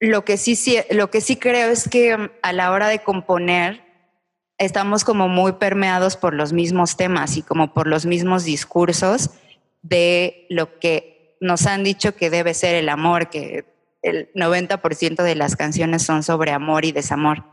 lo 0.00 0.24
que, 0.24 0.36
sí, 0.36 0.78
lo 0.90 1.10
que 1.10 1.20
sí 1.20 1.36
creo 1.36 1.70
es 1.70 1.88
que 1.88 2.30
a 2.42 2.52
la 2.52 2.70
hora 2.70 2.88
de 2.88 3.02
componer 3.02 3.82
estamos 4.58 5.04
como 5.04 5.28
muy 5.28 5.52
permeados 5.52 6.16
por 6.16 6.34
los 6.34 6.52
mismos 6.52 6.96
temas 6.96 7.36
y 7.36 7.42
como 7.42 7.72
por 7.72 7.86
los 7.86 8.06
mismos 8.06 8.44
discursos 8.44 9.30
de 9.82 10.46
lo 10.50 10.78
que 10.78 11.36
nos 11.40 11.66
han 11.66 11.84
dicho 11.84 12.14
que 12.14 12.30
debe 12.30 12.54
ser 12.54 12.74
el 12.74 12.88
amor, 12.88 13.28
que 13.28 13.75
el 14.06 14.32
90% 14.34 15.22
de 15.22 15.34
las 15.34 15.56
canciones 15.56 16.02
son 16.02 16.22
sobre 16.22 16.52
amor 16.52 16.84
y 16.84 16.92
desamor. 16.92 17.44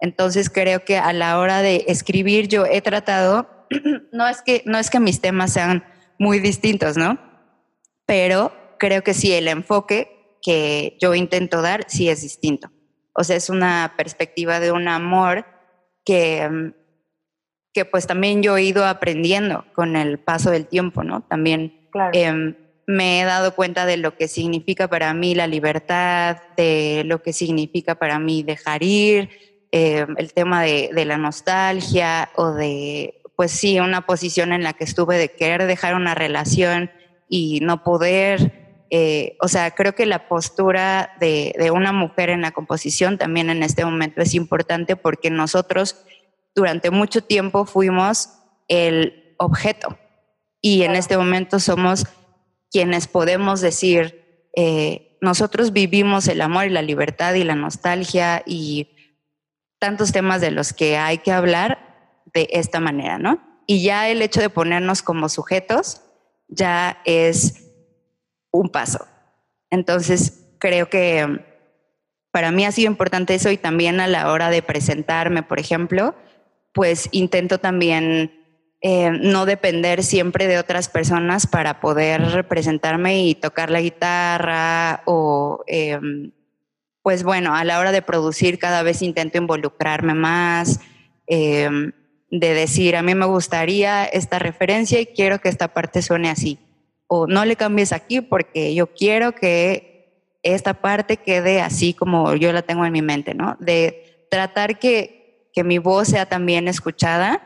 Entonces 0.00 0.48
creo 0.48 0.84
que 0.84 0.96
a 0.96 1.12
la 1.12 1.38
hora 1.38 1.60
de 1.60 1.84
escribir 1.88 2.48
yo 2.48 2.64
he 2.64 2.80
tratado, 2.80 3.66
no 4.12 4.26
es 4.26 4.42
que, 4.42 4.62
no 4.64 4.78
es 4.78 4.90
que 4.90 5.00
mis 5.00 5.20
temas 5.20 5.52
sean 5.52 5.84
muy 6.18 6.40
distintos, 6.40 6.96
¿no? 6.96 7.18
Pero 8.06 8.52
creo 8.78 9.02
que 9.02 9.12
sí, 9.12 9.32
el 9.32 9.48
enfoque 9.48 10.38
que 10.40 10.96
yo 11.00 11.14
intento 11.14 11.62
dar 11.62 11.84
sí 11.88 12.08
es 12.08 12.22
distinto. 12.22 12.70
O 13.12 13.24
sea, 13.24 13.36
es 13.36 13.50
una 13.50 13.94
perspectiva 13.96 14.60
de 14.60 14.72
un 14.72 14.88
amor 14.88 15.44
que, 16.04 16.72
que 17.74 17.84
pues 17.84 18.06
también 18.06 18.42
yo 18.42 18.56
he 18.56 18.62
ido 18.62 18.86
aprendiendo 18.86 19.66
con 19.74 19.96
el 19.96 20.18
paso 20.18 20.50
del 20.50 20.68
tiempo, 20.68 21.02
¿no? 21.02 21.22
También 21.22 21.90
em, 22.12 22.56
me 22.88 23.20
he 23.20 23.24
dado 23.26 23.54
cuenta 23.54 23.84
de 23.84 23.98
lo 23.98 24.16
que 24.16 24.28
significa 24.28 24.88
para 24.88 25.12
mí 25.12 25.34
la 25.34 25.46
libertad, 25.46 26.38
de 26.56 27.02
lo 27.04 27.22
que 27.22 27.34
significa 27.34 27.96
para 27.96 28.18
mí 28.18 28.42
dejar 28.42 28.82
ir, 28.82 29.28
eh, 29.72 30.06
el 30.16 30.32
tema 30.32 30.62
de, 30.62 30.88
de, 30.94 31.04
la 31.04 31.18
nostalgia 31.18 32.30
o 32.34 32.52
de, 32.52 33.20
pues 33.36 33.52
sí, 33.52 33.78
una 33.78 34.06
posición 34.06 34.54
en 34.54 34.62
la 34.62 34.72
que 34.72 34.84
estuve 34.84 35.18
de 35.18 35.30
querer 35.32 35.66
dejar 35.66 35.96
una 35.96 36.14
relación 36.14 36.90
y 37.28 37.60
no 37.60 37.84
poder. 37.84 38.86
Eh, 38.88 39.36
o 39.42 39.48
sea, 39.48 39.72
creo 39.72 39.94
que 39.94 40.06
la 40.06 40.26
postura 40.26 41.14
de, 41.20 41.54
de 41.58 41.70
una 41.70 41.92
mujer 41.92 42.30
en 42.30 42.40
la 42.40 42.52
composición 42.52 43.18
también 43.18 43.50
en 43.50 43.62
este 43.62 43.84
momento 43.84 44.22
es 44.22 44.32
importante 44.32 44.96
porque 44.96 45.28
nosotros 45.28 46.06
durante 46.54 46.90
mucho 46.90 47.22
tiempo 47.22 47.66
fuimos 47.66 48.30
el 48.66 49.34
objeto 49.36 49.98
y 50.62 50.84
en 50.84 50.96
este 50.96 51.18
momento 51.18 51.60
somos 51.60 52.06
quienes 52.70 53.06
podemos 53.06 53.60
decir, 53.60 54.48
eh, 54.54 55.18
nosotros 55.20 55.72
vivimos 55.72 56.28
el 56.28 56.40
amor 56.40 56.66
y 56.66 56.70
la 56.70 56.82
libertad 56.82 57.34
y 57.34 57.44
la 57.44 57.54
nostalgia 57.54 58.42
y 58.46 58.94
tantos 59.78 60.12
temas 60.12 60.40
de 60.40 60.50
los 60.50 60.72
que 60.72 60.96
hay 60.96 61.18
que 61.18 61.32
hablar 61.32 62.22
de 62.34 62.48
esta 62.52 62.80
manera, 62.80 63.18
¿no? 63.18 63.62
Y 63.66 63.82
ya 63.82 64.08
el 64.08 64.22
hecho 64.22 64.40
de 64.40 64.50
ponernos 64.50 65.02
como 65.02 65.28
sujetos 65.28 66.02
ya 66.48 67.00
es 67.04 67.68
un 68.50 68.70
paso. 68.70 69.06
Entonces, 69.70 70.46
creo 70.58 70.88
que 70.88 71.44
para 72.30 72.50
mí 72.50 72.64
ha 72.64 72.72
sido 72.72 72.90
importante 72.90 73.34
eso 73.34 73.50
y 73.50 73.56
también 73.56 74.00
a 74.00 74.06
la 74.06 74.30
hora 74.30 74.50
de 74.50 74.62
presentarme, 74.62 75.42
por 75.42 75.60
ejemplo, 75.60 76.14
pues 76.72 77.08
intento 77.12 77.58
también 77.58 78.37
eh, 78.80 79.10
no 79.10 79.44
depender 79.44 80.04
siempre 80.04 80.46
de 80.46 80.58
otras 80.58 80.88
personas 80.88 81.48
para 81.48 81.80
poder 81.80 82.22
representarme 82.30 83.24
y 83.24 83.34
tocar 83.34 83.70
la 83.70 83.80
guitarra 83.80 85.02
o, 85.04 85.64
em, 85.66 86.30
pues 87.02 87.24
bueno, 87.24 87.56
a 87.56 87.64
la 87.64 87.80
hora 87.80 87.90
de 87.90 88.02
producir 88.02 88.58
cada 88.58 88.84
vez 88.84 89.02
intento 89.02 89.38
involucrarme 89.38 90.14
más, 90.14 90.80
em, 91.26 91.92
de 92.30 92.54
decir, 92.54 92.94
a 92.94 93.02
mí 93.02 93.14
me 93.16 93.26
gustaría 93.26 94.04
esta 94.04 94.38
referencia 94.38 95.00
y 95.00 95.06
quiero 95.06 95.40
que 95.40 95.48
esta 95.48 95.68
parte 95.68 96.00
suene 96.00 96.30
así. 96.30 96.58
O 97.08 97.26
no 97.26 97.44
le 97.44 97.56
cambies 97.56 97.92
aquí 97.92 98.20
porque 98.20 98.74
yo 98.74 98.94
quiero 98.94 99.32
que 99.32 100.36
esta 100.44 100.74
parte 100.74 101.16
quede 101.16 101.60
así 101.62 101.94
como 101.94 102.34
yo 102.36 102.52
la 102.52 102.62
tengo 102.62 102.84
en 102.84 102.92
mi 102.92 103.02
mente, 103.02 103.34
¿no? 103.34 103.56
De 103.58 104.26
tratar 104.30 104.78
que, 104.78 105.48
que 105.52 105.64
mi 105.64 105.78
voz 105.78 106.08
sea 106.08 106.26
también 106.26 106.68
escuchada 106.68 107.42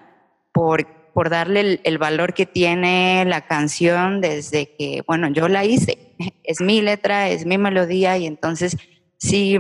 por 0.53 1.02
por 1.13 1.31
darle 1.31 1.81
el, 1.83 1.99
valor 1.99 2.35
que 2.35 2.47
tiene 2.47 3.25
la 3.27 3.47
canción 3.47 4.21
desde 4.21 4.75
que, 4.77 5.03
bueno, 5.07 5.29
yo 5.29 5.49
la 5.49 5.65
hice. 5.65 5.99
Es 6.45 6.61
mi 6.61 6.81
letra, 6.81 7.29
es 7.29 7.47
mi 7.47 7.59
melodía 7.59 8.17
y 8.17 8.27
entonces 8.27 8.77
sí, 9.17 9.59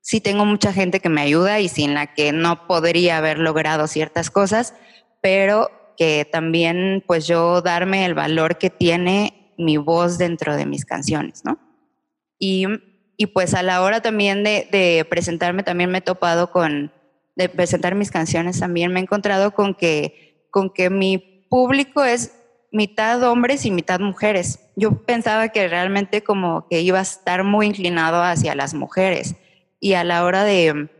sí 0.00 0.20
tengo 0.20 0.44
mucha 0.44 0.72
gente 0.72 1.00
que 1.00 1.08
me 1.08 1.20
ayuda 1.20 1.60
y 1.60 1.68
sin 1.68 1.94
la 1.94 2.14
que 2.14 2.32
no 2.32 2.66
podría 2.66 3.18
haber 3.18 3.38
logrado 3.38 3.86
ciertas 3.86 4.30
cosas, 4.30 4.74
pero 5.20 5.70
que 5.96 6.28
también 6.30 7.02
pues 7.06 7.26
yo 7.26 7.62
darme 7.62 8.04
el 8.04 8.14
valor 8.14 8.58
que 8.58 8.70
tiene 8.70 9.52
mi 9.56 9.76
voz 9.76 10.18
dentro 10.18 10.56
de 10.56 10.66
mis 10.66 10.84
canciones, 10.84 11.44
¿no? 11.44 11.58
Y, 12.38 12.66
y 13.16 13.26
pues 13.26 13.54
a 13.54 13.62
la 13.62 13.82
hora 13.82 14.00
también 14.00 14.42
de, 14.42 14.68
de 14.70 15.06
presentarme 15.08 15.62
también 15.62 15.90
me 15.90 15.98
he 15.98 16.02
topado 16.02 16.50
con, 16.50 16.92
de 17.36 17.48
presentar 17.48 17.94
mis 17.94 18.10
canciones 18.10 18.60
también 18.60 18.92
me 18.92 19.00
he 19.00 19.02
encontrado 19.02 19.52
con 19.52 19.74
que 19.74 20.23
con 20.54 20.70
que 20.70 20.88
mi 20.88 21.18
público 21.50 22.04
es 22.04 22.30
mitad 22.70 23.20
hombres 23.24 23.66
y 23.66 23.72
mitad 23.72 23.98
mujeres. 23.98 24.60
Yo 24.76 25.02
pensaba 25.02 25.48
que 25.48 25.66
realmente 25.66 26.22
como 26.22 26.68
que 26.68 26.80
iba 26.80 27.00
a 27.00 27.02
estar 27.02 27.42
muy 27.42 27.66
inclinado 27.66 28.22
hacia 28.22 28.54
las 28.54 28.72
mujeres 28.72 29.34
y 29.80 29.94
a 29.94 30.04
la 30.04 30.24
hora 30.24 30.44
de, 30.44 30.90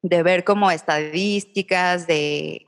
de 0.00 0.22
ver 0.22 0.42
como 0.44 0.70
estadísticas, 0.70 2.06
de, 2.06 2.64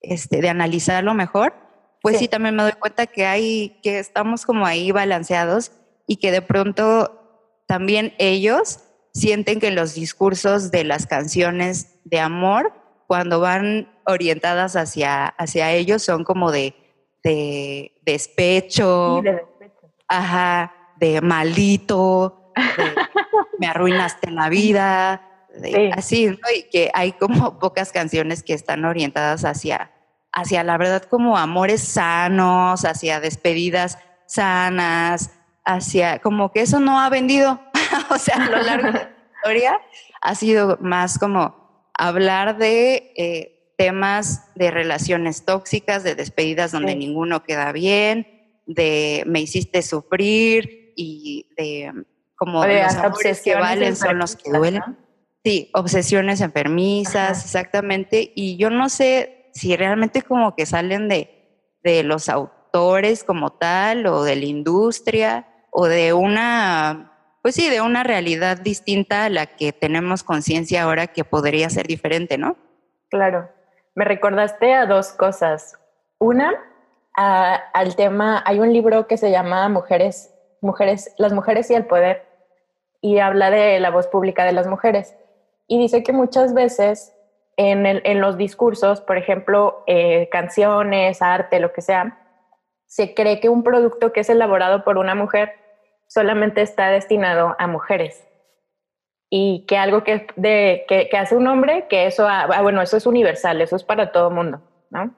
este, 0.00 0.40
de 0.40 0.48
analizarlo 0.48 1.14
mejor, 1.14 1.54
pues 2.02 2.16
sí. 2.16 2.24
sí. 2.24 2.28
también 2.28 2.56
me 2.56 2.64
doy 2.64 2.72
cuenta 2.72 3.06
que 3.06 3.24
hay, 3.24 3.78
que 3.80 4.00
estamos 4.00 4.46
como 4.46 4.66
ahí 4.66 4.90
balanceados 4.90 5.70
y 6.08 6.16
que 6.16 6.32
de 6.32 6.42
pronto 6.42 7.62
también 7.68 8.12
ellos 8.18 8.80
sienten 9.12 9.60
que 9.60 9.70
los 9.70 9.94
discursos 9.94 10.72
de 10.72 10.82
las 10.82 11.06
canciones 11.06 11.94
de 12.02 12.18
amor 12.18 12.72
cuando 13.06 13.40
van 13.40 13.88
orientadas 14.06 14.76
hacia, 14.76 15.26
hacia 15.26 15.72
ellos 15.72 16.02
son 16.02 16.24
como 16.24 16.50
de, 16.50 16.74
de 17.22 17.92
despecho, 18.02 19.20
de 19.22 19.32
despecho. 19.32 19.92
Ajá, 20.08 20.72
de 20.96 21.20
maldito, 21.20 22.52
me 23.58 23.66
arruinaste 23.66 24.30
la 24.30 24.48
vida, 24.48 25.22
así, 25.92 26.26
¿no? 26.28 26.36
Y 26.56 26.64
que 26.70 26.90
hay 26.94 27.12
como 27.12 27.58
pocas 27.58 27.92
canciones 27.92 28.42
que 28.42 28.54
están 28.54 28.84
orientadas 28.84 29.44
hacia, 29.44 29.90
hacia 30.32 30.64
la 30.64 30.76
verdad 30.76 31.02
como 31.02 31.36
amores 31.36 31.82
sanos, 31.82 32.84
hacia 32.84 33.20
despedidas 33.20 33.98
sanas, 34.26 35.30
hacia 35.64 36.18
como 36.20 36.52
que 36.52 36.60
eso 36.60 36.80
no 36.80 37.00
ha 37.00 37.08
vendido, 37.08 37.60
o 38.10 38.18
sea, 38.18 38.36
a 38.36 38.50
lo 38.50 38.62
largo 38.62 38.86
de 38.88 38.92
la 38.92 39.10
historia 39.36 39.80
ha 40.20 40.34
sido 40.34 40.78
más 40.80 41.18
como 41.18 41.63
hablar 41.98 42.58
de 42.58 43.12
eh, 43.16 43.72
temas 43.76 44.50
de 44.54 44.70
relaciones 44.70 45.44
tóxicas, 45.44 46.04
de 46.04 46.14
despedidas 46.14 46.72
donde 46.72 46.94
ninguno 46.94 47.42
queda 47.42 47.72
bien, 47.72 48.26
de 48.66 49.24
me 49.26 49.40
hiciste 49.40 49.82
sufrir 49.82 50.92
y 50.96 51.48
de 51.56 51.92
como 52.36 52.64
los 52.64 52.94
amores 52.94 53.42
que 53.42 53.54
valen 53.54 53.96
son 53.96 54.18
los 54.18 54.36
que 54.36 54.50
duelen. 54.50 54.82
Sí, 55.44 55.70
obsesiones 55.74 56.40
enfermizas, 56.40 57.44
exactamente. 57.44 58.32
Y 58.34 58.56
yo 58.56 58.70
no 58.70 58.88
sé 58.88 59.50
si 59.52 59.76
realmente 59.76 60.22
como 60.22 60.54
que 60.56 60.66
salen 60.66 61.08
de, 61.08 61.76
de 61.82 62.02
los 62.02 62.28
autores 62.28 63.24
como 63.24 63.52
tal 63.52 64.06
o 64.06 64.24
de 64.24 64.36
la 64.36 64.44
industria 64.46 65.46
o 65.70 65.86
de 65.86 66.12
una 66.12 67.13
pues 67.44 67.56
sí, 67.56 67.68
de 67.68 67.82
una 67.82 68.04
realidad 68.04 68.56
distinta 68.56 69.26
a 69.26 69.28
la 69.28 69.44
que 69.44 69.74
tenemos 69.74 70.22
conciencia 70.22 70.82
ahora 70.82 71.08
que 71.08 71.24
podría 71.24 71.68
ser 71.68 71.86
diferente, 71.86 72.38
¿no? 72.38 72.56
Claro. 73.10 73.50
Me 73.94 74.06
recordaste 74.06 74.72
a 74.72 74.86
dos 74.86 75.12
cosas. 75.12 75.78
Una, 76.18 76.54
al 77.12 77.96
tema, 77.96 78.42
hay 78.46 78.60
un 78.60 78.72
libro 78.72 79.06
que 79.06 79.18
se 79.18 79.30
llama 79.30 79.68
Mujeres, 79.68 80.34
Mujeres, 80.62 81.14
las 81.18 81.34
mujeres 81.34 81.70
y 81.70 81.74
el 81.74 81.84
poder, 81.84 82.24
y 83.02 83.18
habla 83.18 83.50
de 83.50 83.78
la 83.78 83.90
voz 83.90 84.06
pública 84.06 84.46
de 84.46 84.52
las 84.52 84.66
mujeres. 84.66 85.14
Y 85.66 85.78
dice 85.78 86.02
que 86.02 86.14
muchas 86.14 86.54
veces 86.54 87.12
en, 87.58 88.20
los 88.22 88.38
discursos, 88.38 89.02
por 89.02 89.18
ejemplo, 89.18 89.84
eh, 89.86 90.30
canciones, 90.32 91.20
arte, 91.20 91.60
lo 91.60 91.74
que 91.74 91.82
sea, 91.82 92.18
se 92.86 93.12
cree 93.12 93.38
que 93.38 93.50
un 93.50 93.62
producto 93.62 94.14
que 94.14 94.20
es 94.20 94.30
elaborado 94.30 94.82
por 94.82 94.96
una 94.96 95.14
mujer 95.14 95.63
solamente 96.08 96.62
está 96.62 96.90
destinado 96.90 97.56
a 97.58 97.66
mujeres. 97.66 98.26
Y 99.30 99.64
que 99.66 99.76
algo 99.76 100.04
que, 100.04 100.26
de, 100.36 100.84
que, 100.86 101.16
hace 101.16 101.34
un 101.34 101.46
hombre, 101.46 101.86
que 101.88 102.06
eso, 102.06 102.26
ah, 102.28 102.46
ah, 102.52 102.62
bueno, 102.62 102.82
eso 102.82 102.96
es 102.96 103.06
universal, 103.06 103.60
eso 103.60 103.74
es 103.74 103.82
para 103.82 104.12
todo 104.12 104.30
mundo, 104.30 104.62
¿no? 104.90 105.14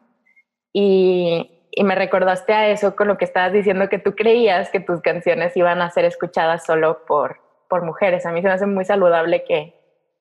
Y, 0.73 1.69
y, 1.71 1.85
me 1.85 1.95
recordaste 1.95 2.53
a 2.53 2.71
eso 2.71 2.97
con 2.97 3.09
lo 3.09 3.19
que 3.19 3.25
estabas 3.25 3.53
diciendo, 3.53 3.89
que 3.89 3.99
tú 3.99 4.15
creías 4.15 4.71
que 4.71 4.81
tus 4.81 5.01
canciones 5.01 5.57
iban 5.57 5.83
a 5.83 5.91
ser 5.91 6.05
escuchadas 6.05 6.65
solo 6.65 7.05
por, 7.07 7.41
por 7.69 7.83
mujeres. 7.85 8.25
A 8.25 8.33
mí 8.33 8.41
se 8.41 8.49
me 8.49 8.55
hace 8.55 8.67
muy 8.67 8.85
saludable 8.85 9.45
que, 9.45 9.75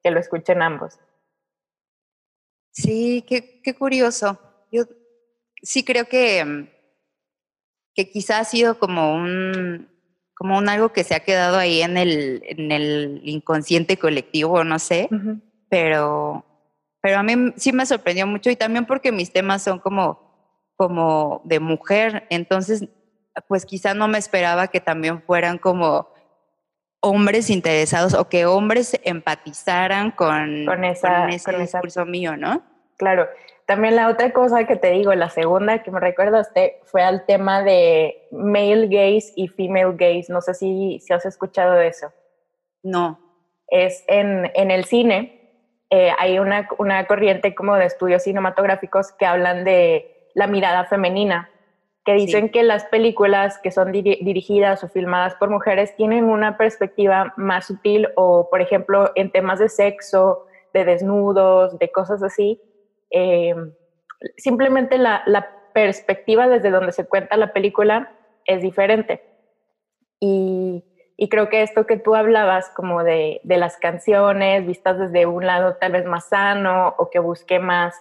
que 0.03 0.11
lo 0.11 0.19
escuchen 0.19 0.61
ambos. 0.61 0.99
Sí, 2.71 3.23
qué, 3.27 3.61
qué 3.61 3.73
curioso. 3.75 4.39
Yo 4.71 4.83
sí 5.61 5.83
creo 5.85 6.05
que, 6.05 6.67
que 7.93 8.09
quizás 8.09 8.41
ha 8.41 8.43
sido 8.43 8.77
como 8.77 9.13
un, 9.13 9.89
como 10.35 10.57
un 10.57 10.69
algo 10.69 10.89
que 10.89 11.03
se 11.03 11.15
ha 11.15 11.21
quedado 11.21 11.57
ahí 11.57 11.81
en 11.81 11.97
el, 11.97 12.43
en 12.45 12.71
el 12.71 13.21
inconsciente 13.23 13.97
colectivo, 13.97 14.63
no 14.63 14.79
sé, 14.79 15.09
pero, 15.69 16.45
pero 17.01 17.19
a 17.19 17.23
mí 17.23 17.53
sí 17.55 17.71
me 17.71 17.85
sorprendió 17.85 18.27
mucho 18.27 18.49
y 18.49 18.55
también 18.55 18.85
porque 18.85 19.11
mis 19.11 19.31
temas 19.31 19.63
son 19.63 19.79
como, 19.79 20.69
como 20.75 21.41
de 21.45 21.59
mujer, 21.59 22.27
entonces 22.29 22.87
pues 23.47 23.65
quizá 23.65 23.93
no 23.93 24.07
me 24.07 24.17
esperaba 24.17 24.67
que 24.67 24.81
también 24.81 25.21
fueran 25.21 25.57
como 25.57 26.09
hombres 27.01 27.49
interesados 27.49 28.13
o 28.13 28.27
que 28.27 28.45
hombres 28.45 28.99
empatizaran 29.03 30.11
con, 30.11 30.65
con, 30.65 30.83
esa, 30.83 31.29
ese 31.29 31.57
discurso 31.57 32.05
mío, 32.05 32.35
¿no? 32.35 32.63
Claro, 32.97 33.27
también 33.65 33.95
la 33.95 34.09
otra 34.09 34.31
cosa 34.31 34.65
que 34.65 34.75
te 34.75 34.91
digo, 34.91 35.13
la 35.15 35.29
segunda 35.29 35.81
que 35.81 35.91
me 35.91 35.99
recordaste, 35.99 36.79
fue 36.83 37.01
al 37.01 37.25
tema 37.25 37.63
de 37.63 38.27
male 38.31 38.87
gaze 38.87 39.33
y 39.35 39.47
female 39.47 39.93
gaze. 39.93 40.25
No 40.29 40.41
sé 40.41 40.53
si, 40.53 40.99
si 40.99 41.13
has 41.13 41.25
escuchado 41.25 41.73
de 41.73 41.87
eso. 41.87 42.11
No. 42.83 43.19
Es 43.67 44.03
en, 44.07 44.51
en 44.53 44.69
el 44.69 44.85
cine, 44.85 45.51
eh, 45.89 46.11
hay 46.19 46.37
una, 46.39 46.67
una 46.77 47.05
corriente 47.07 47.55
como 47.55 47.75
de 47.75 47.85
estudios 47.85 48.23
cinematográficos 48.23 49.11
que 49.13 49.25
hablan 49.25 49.63
de 49.63 50.29
la 50.35 50.47
mirada 50.47 50.85
femenina 50.85 51.49
que 52.05 52.13
dicen 52.13 52.49
que 52.49 52.61
las 52.61 52.85
películas 52.85 53.57
que 53.57 53.71
son 53.71 53.91
dirigidas 53.91 54.83
o 54.83 54.87
filmadas 54.87 55.33
por 55.35 55.49
mujeres 55.49 55.95
tienen 55.95 56.25
una 56.25 56.55
perspectiva 56.55 57.33
más 57.35 57.65
sutil 57.65 58.09
o, 58.15 58.47
por 58.51 58.61
ejemplo, 58.61 59.11
en 59.15 59.31
temas 59.31 59.57
de 59.57 59.69
sexo, 59.69 60.45
de 60.71 60.85
desnudos, 60.85 61.79
de 61.79 61.91
cosas 61.91 62.21
así. 62.21 62.61
Eh, 63.11 63.55
simplemente 64.37 64.97
la, 64.97 65.23
la, 65.25 65.51
perspectiva 65.73 66.47
desde 66.47 66.71
donde 66.71 66.93
se 66.93 67.05
cuenta 67.05 67.35
la 67.35 67.51
película 67.51 68.15
es 68.45 68.61
diferente. 68.61 69.21
Y, 70.21 70.85
y 71.17 71.27
creo 71.27 71.49
que 71.49 71.63
esto 71.63 71.85
que 71.85 71.97
tú 71.97 72.15
hablabas 72.15 72.69
como 72.69 73.03
de, 73.03 73.41
de, 73.43 73.57
las 73.57 73.75
canciones 73.75 74.65
vistas 74.65 74.97
desde 74.97 75.25
un 75.25 75.45
lado 75.45 75.75
tal 75.75 75.91
vez 75.91 76.05
más 76.05 76.29
sano 76.29 76.95
o 76.97 77.09
que 77.09 77.19
busque 77.19 77.59
más 77.59 77.93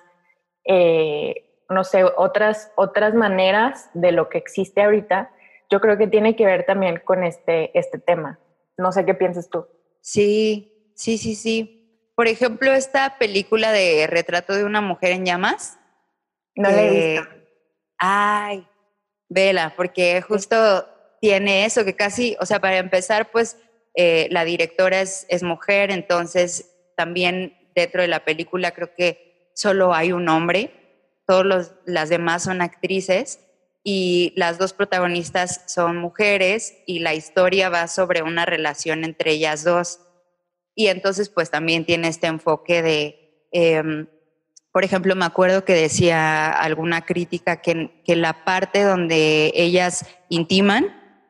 eh, 0.64 1.44
no 1.68 1.84
sé, 1.84 2.05
otras, 2.05 2.72
otras 2.76 3.14
maneras 3.14 3.90
de 3.94 4.12
lo 4.12 4.28
que 4.28 4.38
existe 4.38 4.82
ahorita, 4.82 5.30
yo 5.70 5.80
creo 5.80 5.96
que 5.96 6.07
tiene 6.07 6.36
que 6.36 6.46
ver 6.46 6.66
también 6.66 7.00
con 7.05 7.24
este, 7.24 7.76
este 7.78 7.98
tema. 7.98 8.38
No 8.76 8.92
sé 8.92 9.05
qué 9.05 9.14
piensas 9.14 9.48
tú. 9.48 9.66
Sí, 10.00 10.92
sí, 10.94 11.18
sí, 11.18 11.34
sí. 11.34 11.84
Por 12.15 12.29
ejemplo, 12.29 12.73
esta 12.73 13.19
película 13.19 13.73
de 13.73 14.07
Retrato 14.07 14.55
de 14.55 14.65
una 14.65 14.81
mujer 14.81 15.12
en 15.12 15.25
llamas. 15.25 15.79
No 16.55 16.71
la 16.71 16.83
he 16.83 16.91
visto. 16.91 17.29
Ay, 17.99 18.67
vela, 19.29 19.75
porque 19.77 20.23
justo 20.23 20.89
tiene 21.21 21.65
eso, 21.65 21.85
que 21.85 21.97
casi, 21.97 22.37
o 22.41 22.47
sea, 22.47 22.61
para 22.61 22.79
empezar, 22.79 23.31
pues 23.31 23.57
eh, 23.95 24.29
la 24.31 24.45
directora 24.45 25.01
es, 25.01 25.27
es 25.29 25.43
mujer, 25.43 25.91
entonces 25.91 26.71
también 26.97 27.71
dentro 27.75 28.03
de 28.03 28.09
la 28.09 28.25
película 28.25 28.73
creo 28.73 28.95
que 28.95 29.51
solo 29.55 29.95
hay 29.95 30.12
un 30.12 30.29
hombre 30.29 30.85
todas 31.27 31.73
las 31.87 32.09
demás 32.09 32.45
son 32.45 32.61
actrices 32.61 33.41
y 33.83 34.33
las 34.37 34.59
dos 34.59 34.73
protagonistas 34.73 35.62
son 35.67 35.97
mujeres 35.97 36.79
y 36.87 37.01
la 37.01 37.15
historia 37.15 37.69
va 37.69 37.89
sobre 37.89 38.23
una 38.23 38.47
relación 38.47 39.05
entre 39.05 39.33
ellas 39.33 39.65
dos. 39.65 40.01
Y 40.75 40.89
entonces 40.89 41.29
pues 41.29 41.51
también 41.51 41.85
tiene 41.85 42.09
este 42.09 42.27
enfoque 42.27 42.83
de, 42.83 43.47
em, 43.53 44.07
por 44.72 44.85
ejemplo, 44.85 45.14
me 45.14 45.25
acuerdo 45.25 45.64
que 45.64 45.75
decía 45.75 46.51
alguna 46.51 47.03
crítica 47.03 47.62
que, 47.62 48.03
que 48.05 48.16
la 48.16 48.45
parte 48.45 48.83
donde 48.83 49.53
ellas 49.55 50.07
intiman 50.29 50.87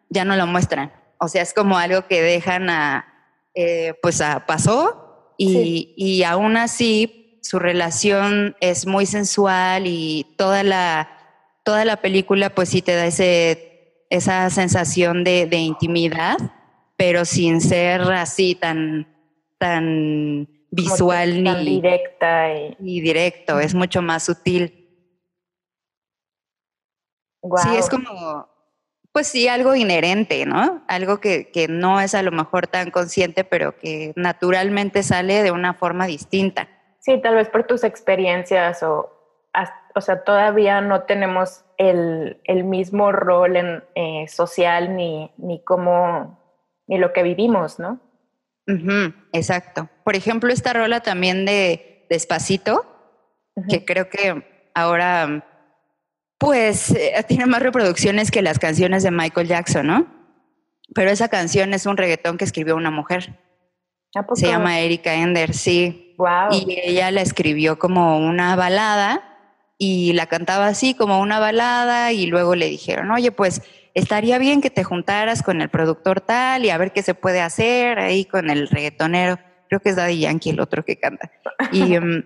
ya 0.09 0.25
no 0.25 0.35
la 0.37 0.47
muestran. 0.47 0.93
O 1.19 1.29
sea, 1.29 1.43
es 1.43 1.53
como 1.53 1.77
algo 1.77 2.07
que 2.07 2.23
dejan 2.23 2.71
a, 2.71 3.07
eh, 3.55 3.95
pues 4.03 4.21
a, 4.21 4.47
pasó 4.47 5.35
y, 5.37 5.95
y 5.97 6.23
aún 6.23 6.57
así 6.57 7.39
su 7.43 7.59
relación 7.59 8.57
es 8.61 8.87
muy 8.87 9.05
sensual 9.05 9.87
y 9.87 10.35
toda 10.39 10.63
la, 10.63 11.11
toda 11.63 11.85
la 11.85 11.97
película 11.97 12.55
pues 12.55 12.71
sí 12.71 12.83
te 12.83 12.95
da 12.95 13.07
ese, 13.07 14.07
esa 14.11 14.49
sensación 14.51 15.25
de, 15.25 15.49
intimidad, 15.53 16.37
pero 16.97 17.25
sin 17.25 17.61
ser 17.61 18.01
así 18.03 18.55
tan, 18.55 19.07
tan 19.59 20.49
visual 20.71 21.43
ni 21.43 21.81
directa 21.81 22.53
y... 22.79 23.01
directo, 23.01 23.61
es 23.61 23.75
mucho 23.75 24.03
más 24.03 24.25
sutil. 24.25 24.81
Sí, 27.63 27.77
es 27.77 27.91
como, 27.91 28.49
pues 29.13 29.29
sí, 29.29 29.49
algo 29.49 29.75
inherente, 29.75 30.47
¿no? 30.47 30.83
Algo 30.89 31.21
que, 31.21 31.51
que, 31.51 31.69
no 31.69 32.01
es 32.01 32.15
a 32.15 32.23
lo 32.23 32.33
mejor 32.33 32.67
tan 32.67 32.91
consciente, 32.91 33.45
pero 33.45 33.77
que 33.77 34.13
naturalmente 34.17 35.03
sale 35.03 35.43
de 35.43 35.51
una 35.51 35.75
forma 35.75 36.07
distinta. 36.07 36.69
Sí, 37.01 37.21
tal 37.21 37.35
vez 37.35 37.51
por 37.51 37.67
tus 37.67 37.85
experiencias 37.85 38.83
o, 38.83 39.15
o 39.95 40.01
sea, 40.01 40.25
todavía 40.25 40.81
no 40.81 41.03
tenemos 41.03 41.65
el, 41.77 42.41
el 42.45 42.65
mismo 42.65 43.13
rol 43.13 43.57
en, 43.57 43.85
eh, 43.95 44.27
social 44.29 44.97
ni, 44.97 45.31
ni 45.37 45.63
cómo, 45.63 46.41
ni 46.87 46.99
lo 46.99 47.13
que 47.13 47.23
vivimos, 47.23 47.79
¿no? 47.79 48.01
Exacto. 49.33 49.89
Por 50.05 50.17
ejemplo, 50.17 50.53
esta 50.53 50.73
rola 50.73 51.01
también 51.01 51.45
de 51.45 52.07
Despacito, 52.11 52.85
que 53.69 53.85
creo 53.85 54.09
que 54.09 54.71
ahora, 54.75 55.47
pues, 56.39 56.91
eh, 56.91 57.13
tiene 57.29 57.47
más 57.47 57.63
reproducciones 57.63 58.31
que 58.31 58.43
las 58.43 58.59
canciones 58.59 59.03
de 59.03 59.11
Michael 59.11 59.49
Jackson, 59.49 59.87
¿no? 59.87 60.07
Pero 60.95 61.11
esa 61.11 61.29
canción 61.29 61.75
es 61.75 61.87
un 61.87 61.97
reggaetón 61.97 62.37
que 62.39 62.45
escribió 62.45 62.77
una 62.77 62.91
mujer. 62.91 63.41
Se 64.35 64.47
llama 64.47 64.79
Erika 64.79 65.15
Ender, 65.15 65.55
sí. 65.55 66.15
Y 66.53 66.81
ella 66.85 67.11
la 67.11 67.21
escribió 67.21 67.79
como 67.79 68.19
una 68.19 68.55
balada 68.55 69.35
y 69.77 70.13
la 70.13 70.27
cantaba 70.27 70.69
así 70.69 70.95
como 70.95 71.21
una 71.21 71.41
balada 71.41 72.13
y 72.13 72.27
luego 72.27 72.55
le 72.55 72.67
dijeron, 72.67 73.11
oye, 73.11 73.33
pues 73.33 73.63
estaría 73.95 74.39
bien 74.39 74.61
que 74.61 74.71
te 74.71 74.85
juntaras 74.85 75.43
con 75.43 75.61
el 75.61 75.71
productor 75.71 76.21
tal 76.21 76.65
y 76.65 76.71
a 76.71 76.79
ver 76.79 76.93
qué 76.93 77.03
se 77.03 77.15
puede 77.15 77.41
hacer 77.41 77.99
ahí 77.99 78.25
con 78.25 78.51
el 78.51 78.69
reggaetonero. 78.69 79.39
Creo 79.69 79.81
que 79.81 79.91
es 79.91 79.97
Daddy 79.97 80.21
Yankee 80.21 80.51
el 80.51 80.61
otro 80.61 80.85
que 80.85 80.99
canta. 80.99 81.31
Y, 81.73 81.95
em, 81.95 82.25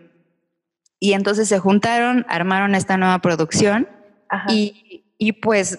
y 0.99 1.13
entonces 1.13 1.49
se 1.49 1.59
juntaron, 1.59 2.27
armaron 2.29 2.75
esta 2.75 2.97
nueva 2.97 3.21
producción 3.21 3.89
y, 4.49 5.05
y, 5.19 5.33
pues 5.33 5.79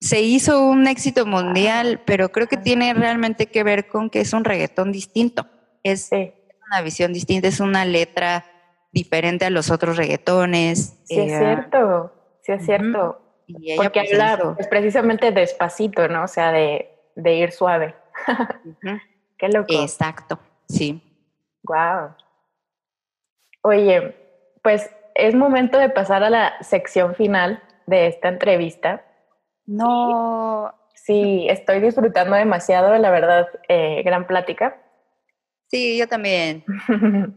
se 0.00 0.20
hizo 0.20 0.66
un 0.66 0.86
éxito 0.88 1.26
mundial, 1.26 2.02
pero 2.04 2.30
creo 2.30 2.48
que 2.48 2.56
tiene 2.56 2.92
realmente 2.92 3.46
que 3.46 3.62
ver 3.62 3.86
con 3.86 4.10
que 4.10 4.20
es 4.20 4.32
un 4.32 4.44
reggaetón 4.44 4.90
distinto. 4.90 5.46
Es, 5.82 6.10
una 6.12 6.82
visión 6.82 7.12
distinta, 7.12 7.48
es 7.48 7.60
una 7.60 7.84
letra 7.84 8.44
diferente 8.90 9.44
a 9.44 9.50
los 9.50 9.70
otros 9.70 9.96
reggaetones. 9.96 10.98
Sí, 11.04 11.20
es 11.20 11.32
eh, 11.32 11.38
cierto, 11.38 12.12
sí 12.42 12.52
es 12.52 12.64
cierto. 12.64 13.23
Porque 13.76 14.04
pues, 14.08 14.20
habla 14.20 14.56
es 14.58 14.66
precisamente 14.68 15.30
despacito, 15.32 16.08
¿no? 16.08 16.24
O 16.24 16.28
sea, 16.28 16.52
de, 16.52 16.88
ir 17.16 17.52
suave. 17.52 17.94
Qué 19.38 19.48
loco. 19.48 19.74
Exacto, 19.82 20.38
sí. 20.68 21.02
Wow. 21.62 22.14
Oye, 23.62 24.14
pues 24.62 24.90
es 25.14 25.34
momento 25.34 25.78
de 25.78 25.88
pasar 25.88 26.22
a 26.22 26.30
la 26.30 26.54
sección 26.60 27.14
final 27.14 27.62
de 27.86 28.06
esta 28.06 28.28
entrevista. 28.28 29.04
No. 29.66 30.74
Sí, 30.94 31.46
estoy 31.48 31.80
disfrutando 31.80 32.36
demasiado, 32.36 32.96
la 32.96 33.10
verdad, 33.10 33.48
eh, 33.68 34.02
gran 34.04 34.26
plática. 34.26 34.76
Sí, 35.66 35.98
yo 35.98 36.08
también. 36.08 36.64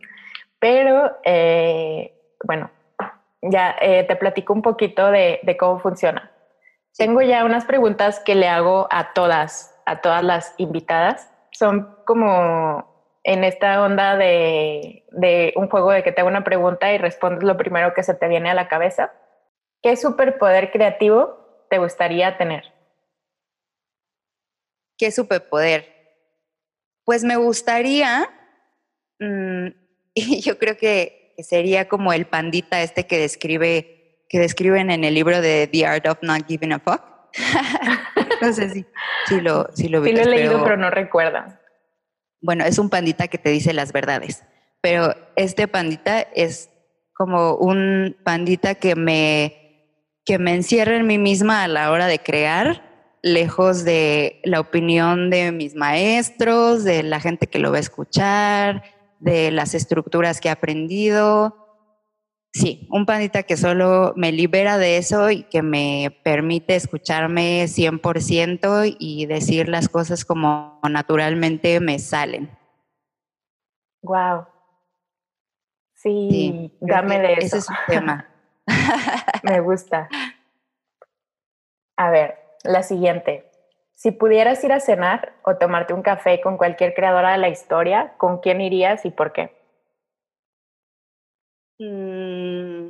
Pero, 0.60 1.18
eh, 1.24 2.14
bueno, 2.43 2.72
ya 3.41 3.75
eh, 3.81 4.03
te 4.03 4.15
platico 4.15 4.53
un 4.53 4.61
poquito 4.61 5.11
de, 5.11 5.39
cómo 5.59 5.79
funciona. 5.79 6.31
Tengo 6.97 7.21
ya 7.21 7.45
unas 7.45 7.65
preguntas 7.65 8.19
que 8.19 8.35
le 8.35 8.47
hago 8.47 8.88
a 8.89 9.13
todas, 9.13 9.75
a 9.85 10.01
todas 10.01 10.23
las 10.23 10.55
invitadas. 10.57 11.31
Son 11.51 11.95
como 12.05 13.19
en 13.23 13.43
esta 13.43 13.83
onda 13.83 14.15
de, 14.15 15.05
de 15.11 15.53
un 15.55 15.69
juego 15.69 15.91
de 15.91 16.03
que 16.03 16.11
te 16.11 16.21
hago 16.21 16.29
una 16.29 16.43
pregunta 16.43 16.91
y 16.91 16.97
respondes 16.97 17.43
lo 17.43 17.57
primero 17.57 17.93
que 17.93 18.03
se 18.03 18.15
te 18.15 18.27
viene 18.27 18.49
a 18.49 18.55
la 18.55 18.67
cabeza. 18.67 19.13
¿Qué 19.83 19.95
superpoder 19.95 20.71
creativo 20.71 21.65
te 21.69 21.77
gustaría 21.77 22.38
tener? 22.38 22.63
¿Qué 24.97 25.11
superpoder? 25.11 25.85
Pues 27.05 27.23
me 27.23 27.35
gustaría, 27.35 28.29
mm, 29.19 29.67
y 30.13 30.41
yo 30.41 30.57
creo 30.57 30.77
que 30.77 31.16
sería 31.43 31.88
como 31.88 32.13
el 32.13 32.25
pandita 32.25 32.81
este 32.81 33.05
que 33.05 33.19
describe, 33.19 34.23
que 34.29 34.39
describen 34.39 34.89
en 34.91 35.03
el 35.03 35.13
libro 35.13 35.41
de 35.41 35.67
The 35.67 35.85
Art 35.85 36.07
of 36.07 36.17
Not 36.21 36.47
Giving 36.47 36.73
a 36.73 36.79
Fuck. 36.79 37.01
no 38.41 38.53
sé 38.53 38.69
si, 38.69 38.85
si 39.27 39.41
lo, 39.41 39.67
si 39.73 39.88
lo 39.89 40.03
Sí 40.03 40.11
lo 40.11 40.21
he 40.21 40.25
leído, 40.25 40.63
pero, 40.63 40.77
no 40.77 40.89
recuerda. 40.89 41.61
Bueno, 42.41 42.65
es 42.65 42.79
un 42.79 42.89
pandita 42.89 43.27
que 43.27 43.38
te 43.38 43.49
dice 43.49 43.73
las 43.73 43.91
verdades, 43.91 44.43
pero 44.81 45.15
este 45.35 45.67
pandita 45.67 46.21
es 46.21 46.69
como 47.13 47.55
un 47.55 48.15
pandita 48.23 48.75
que 48.75 48.95
me, 48.95 50.13
que 50.23 50.38
me 50.38 50.53
encierra 50.53 50.97
en 50.97 51.07
mí 51.07 51.17
misma 51.17 51.63
a 51.63 51.67
la 51.67 51.91
hora 51.91 52.07
de 52.07 52.19
crear 52.19 52.83
lejos 53.23 53.83
de 53.83 54.39
la 54.43 54.59
opinión 54.59 55.29
de 55.29 55.51
mis 55.51 55.75
maestros, 55.75 56.83
de 56.83 57.03
la 57.03 57.19
gente 57.19 57.47
que 57.47 57.59
lo 57.59 57.71
va 57.71 57.77
a 57.77 57.81
escuchar, 57.81 58.83
de 59.20 59.51
las 59.51 59.74
estructuras 59.74 60.41
que 60.41 60.49
he 60.49 60.51
aprendido. 60.51 61.68
Sí, 62.53 62.88
un 62.91 63.05
pandita 63.05 63.43
que 63.43 63.57
solo 63.57 64.13
me 64.15 64.32
libera 64.32 64.78
de 64.78 64.97
eso 64.97 65.30
y 65.30 65.43
que 65.43 65.61
me 65.61 66.18
permite 66.24 66.76
escucharme 66.76 67.65
100% 67.65 68.95
y 68.97 69.26
decir 69.28 69.70
las 69.70 69.89
cosas 69.89 70.26
como 70.26 70.80
naturalmente 70.89 71.80
me 71.80 71.99
salen. 71.99 72.49
Wow. 74.01 74.47
Sí, 75.93 76.72
dame 76.80 77.20
de 77.20 77.34
eso. 77.34 77.45
Ese 77.45 77.57
es 77.57 77.70
un 77.70 77.76
tema. 77.88 78.28
me 79.43 79.59
gusta. 79.59 80.07
A 81.95 82.11
ver, 82.11 82.38
la 82.63 82.84
siguiente. 82.84 83.46
Si 83.97 84.11
pudieras 84.11 84.63
ir 84.63 84.71
a 84.71 84.79
cenar 84.79 85.33
o 85.41 85.57
tomarte 85.57 85.91
un 85.91 86.03
café 86.03 86.39
con 86.39 86.57
cualquier 86.57 86.93
creadora 86.93 87.31
de 87.31 87.39
la 87.39 87.49
historia, 87.49 88.13
¿con 88.17 88.37
quién 88.41 88.61
irías 88.61 89.05
y 89.05 89.09
por 89.09 89.33
qué? 89.33 89.51
Mm, 91.79 92.89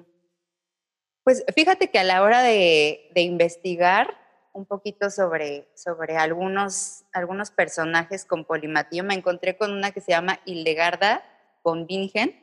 Pues 1.24 1.46
fíjate 1.56 1.90
que 1.92 2.00
a 2.00 2.04
la 2.04 2.24
hora 2.24 2.42
de, 2.42 3.10
investigar 3.16 4.16
un 4.52 4.66
poquito 4.66 5.10
sobre, 5.10 5.70
sobre 5.76 6.18
algunos, 6.18 7.06
algunos 7.14 7.52
personajes 7.52 8.26
con 8.26 8.44
polimatía, 8.44 9.02
me 9.02 9.14
encontré 9.14 9.58
con 9.58 9.72
una 9.72 9.92
que 9.92 10.02
se 10.02 10.12
llama 10.12 10.42
Hildegarda 10.44 11.24
von 11.64 11.88
Bingen, 11.88 12.36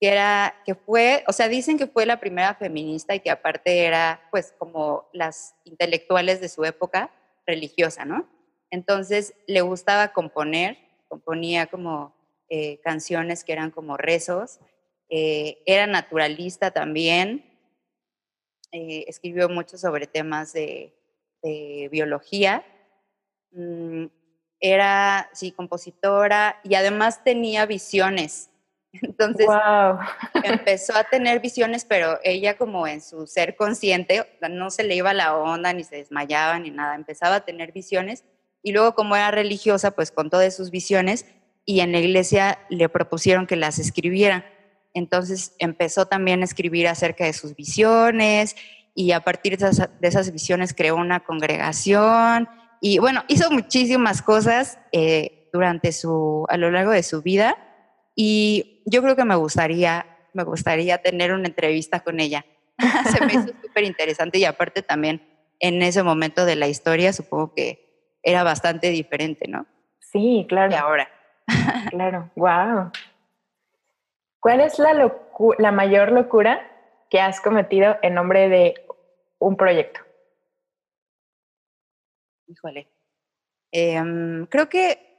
que 0.00 0.08
era, 0.08 0.54
que 0.64 0.74
fue, 0.74 1.24
o 1.28 1.32
sea, 1.32 1.48
dicen 1.48 1.76
que 1.76 1.86
fue 1.86 2.06
la 2.06 2.20
primera 2.20 2.54
feminista 2.54 3.14
y 3.14 3.20
que 3.20 3.30
aparte 3.30 3.84
era, 3.84 4.22
pues, 4.30 4.54
como 4.58 5.10
las 5.12 5.54
intelectuales 5.64 6.40
de 6.40 6.48
su 6.48 6.64
época 6.64 7.10
religiosa, 7.46 8.04
¿no? 8.04 8.28
Entonces, 8.70 9.34
le 9.46 9.60
gustaba 9.60 10.12
componer, 10.12 10.78
componía 11.08 11.66
como 11.66 12.14
eh, 12.48 12.80
canciones 12.82 13.44
que 13.44 13.52
eran 13.52 13.70
como 13.70 13.96
rezos, 13.96 14.60
eh, 15.08 15.62
era 15.66 15.86
naturalista 15.86 16.70
también, 16.70 17.44
eh, 18.72 19.04
escribió 19.08 19.50
mucho 19.50 19.76
sobre 19.76 20.06
temas 20.06 20.52
de, 20.54 20.98
biología, 21.90 22.64
mm, 23.50 24.06
era, 24.60 25.28
sí, 25.32 25.50
compositora 25.50 26.60
y 26.62 26.76
además 26.76 27.24
tenía 27.24 27.66
visiones. 27.66 28.51
Entonces 28.92 29.46
empezó 30.44 30.94
a 30.94 31.04
tener 31.04 31.40
visiones, 31.40 31.84
pero 31.84 32.18
ella 32.24 32.56
como 32.56 32.86
en 32.86 33.00
su 33.00 33.26
ser 33.26 33.56
consciente, 33.56 34.26
no 34.50 34.70
se 34.70 34.84
le 34.84 34.96
iba 34.96 35.14
la 35.14 35.36
onda, 35.36 35.72
ni 35.72 35.84
se 35.84 35.96
desmayaba, 35.96 36.58
ni 36.58 36.70
nada, 36.70 36.94
empezaba 36.94 37.36
a 37.36 37.44
tener 37.44 37.72
visiones. 37.72 38.24
Y 38.62 38.72
luego 38.72 38.94
como 38.94 39.16
era 39.16 39.30
religiosa, 39.30 39.92
pues 39.92 40.12
con 40.12 40.30
todas 40.30 40.54
sus 40.54 40.70
visiones, 40.70 41.26
y 41.64 41.80
en 41.80 41.92
la 41.92 41.98
iglesia 41.98 42.58
le 42.68 42.88
propusieron 42.88 43.46
que 43.46 43.56
las 43.56 43.78
escribiera. 43.78 44.44
Entonces 44.94 45.54
empezó 45.58 46.06
también 46.06 46.42
a 46.42 46.44
escribir 46.44 46.88
acerca 46.88 47.24
de 47.24 47.32
sus 47.32 47.54
visiones 47.54 48.56
y 48.94 49.12
a 49.12 49.20
partir 49.20 49.56
de 49.56 49.70
esas, 50.02 50.32
visiones 50.32 50.74
creó 50.74 50.96
una 50.96 51.20
congregación 51.20 52.48
y 52.80 52.98
bueno, 52.98 53.24
hizo 53.28 53.50
muchísimas 53.50 54.20
cosas 54.20 54.78
eh, 54.90 55.48
durante 55.52 55.92
su, 55.92 56.44
a 56.48 56.56
lo 56.56 56.70
largo 56.70 56.90
de 56.90 57.02
su 57.02 57.22
vida 57.22 57.56
y 58.14 58.71
yo 58.84 59.02
creo 59.02 59.16
que 59.16 59.24
me 59.24 59.34
gustaría, 59.36 60.06
me 60.32 60.44
gustaría 60.44 60.98
tener 60.98 61.32
una 61.32 61.48
entrevista 61.48 62.00
con 62.00 62.20
ella. 62.20 62.44
Se 63.10 63.24
me 63.24 63.32
hizo 63.34 63.48
súper 63.62 63.84
interesante 63.84 64.38
y 64.38 64.44
aparte 64.44 64.82
también 64.82 65.22
en 65.60 65.82
ese 65.82 66.02
momento 66.02 66.44
de 66.44 66.56
la 66.56 66.68
historia 66.68 67.12
supongo 67.12 67.54
que 67.54 68.18
era 68.22 68.42
bastante 68.42 68.90
diferente, 68.90 69.48
¿no? 69.48 69.66
Sí, 70.00 70.46
claro. 70.48 70.72
Y 70.72 70.74
ahora. 70.74 71.08
claro, 71.90 72.30
wow. 72.36 72.90
¿Cuál 74.40 74.60
es 74.60 74.78
la, 74.78 75.12
la 75.58 75.72
mayor 75.72 76.12
locura 76.12 76.68
que 77.08 77.20
has 77.20 77.40
cometido 77.40 77.96
en 78.02 78.14
nombre 78.14 78.48
de 78.48 78.74
un 79.38 79.56
proyecto? 79.56 80.00
Híjole. 82.46 82.88
Em, 83.70 84.46
creo 84.46 84.68
que 84.68 85.11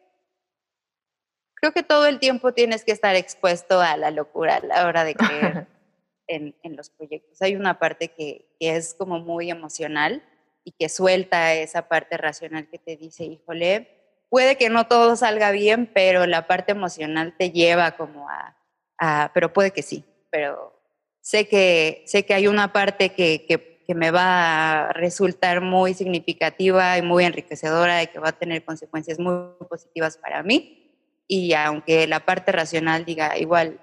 creo 1.64 1.72
que 1.72 1.84
todo 1.84 2.08
el 2.08 2.20
tiempo 2.20 2.54
tienes 2.54 2.84
que 2.84 2.92
estar 2.92 3.16
expuesto 3.16 3.80
a 3.80 3.96
la 3.96 4.12
locura 4.12 4.58
a 4.58 4.66
la 4.66 4.86
hora 4.86 5.06
de 5.06 5.16
creer 5.16 5.66
en, 6.28 6.54
los 6.76 6.90
proyectos. 6.90 7.42
Hay 7.42 7.56
una 7.56 7.80
parte 7.80 8.10
que, 8.10 8.50
que, 8.60 8.76
es 8.76 8.94
como 8.94 9.20
muy 9.20 9.50
emocional 9.50 10.22
y 10.66 10.74
que 10.74 10.90
suelta 10.90 11.54
esa 11.54 11.88
parte 11.88 12.18
racional 12.18 12.68
que 12.68 12.80
te 12.80 12.98
dice, 12.98 13.24
híjole, 13.24 13.88
puede 14.30 14.58
que 14.58 14.70
no 14.70 14.88
todo 14.88 15.16
salga 15.16 15.52
bien, 15.52 15.90
pero 15.94 16.26
la 16.26 16.48
parte 16.48 16.74
emocional 16.74 17.34
te 17.38 17.52
lleva 17.52 17.96
como 17.96 18.28
a, 18.30 19.32
pero 19.34 19.54
puede 19.54 19.72
que 19.72 19.84
sí, 19.84 20.04
pero 20.30 20.78
sé 21.22 21.48
que, 21.48 22.04
sé 22.08 22.26
que 22.26 22.34
hay 22.34 22.48
una 22.48 22.74
parte 22.74 23.14
que, 23.14 23.46
que, 23.48 23.72
me 23.96 24.12
va 24.12 24.88
a 24.88 24.94
resultar 24.94 25.62
muy 25.62 25.94
significativa 25.94 26.98
y 26.98 27.04
muy 27.04 27.26
enriquecedora 27.26 28.02
y 28.02 28.08
que 28.08 28.18
va 28.18 28.30
a 28.30 28.38
tener 28.40 28.66
consecuencias 28.66 29.20
muy 29.20 29.36
positivas 29.70 30.18
para 30.18 30.42
mí. 30.42 30.83
Y 31.28 31.54
aunque 31.54 32.08
la 32.08 32.26
parte 32.26 32.52
racional 32.52 33.06
diga 33.06 33.38
igual, 33.38 33.80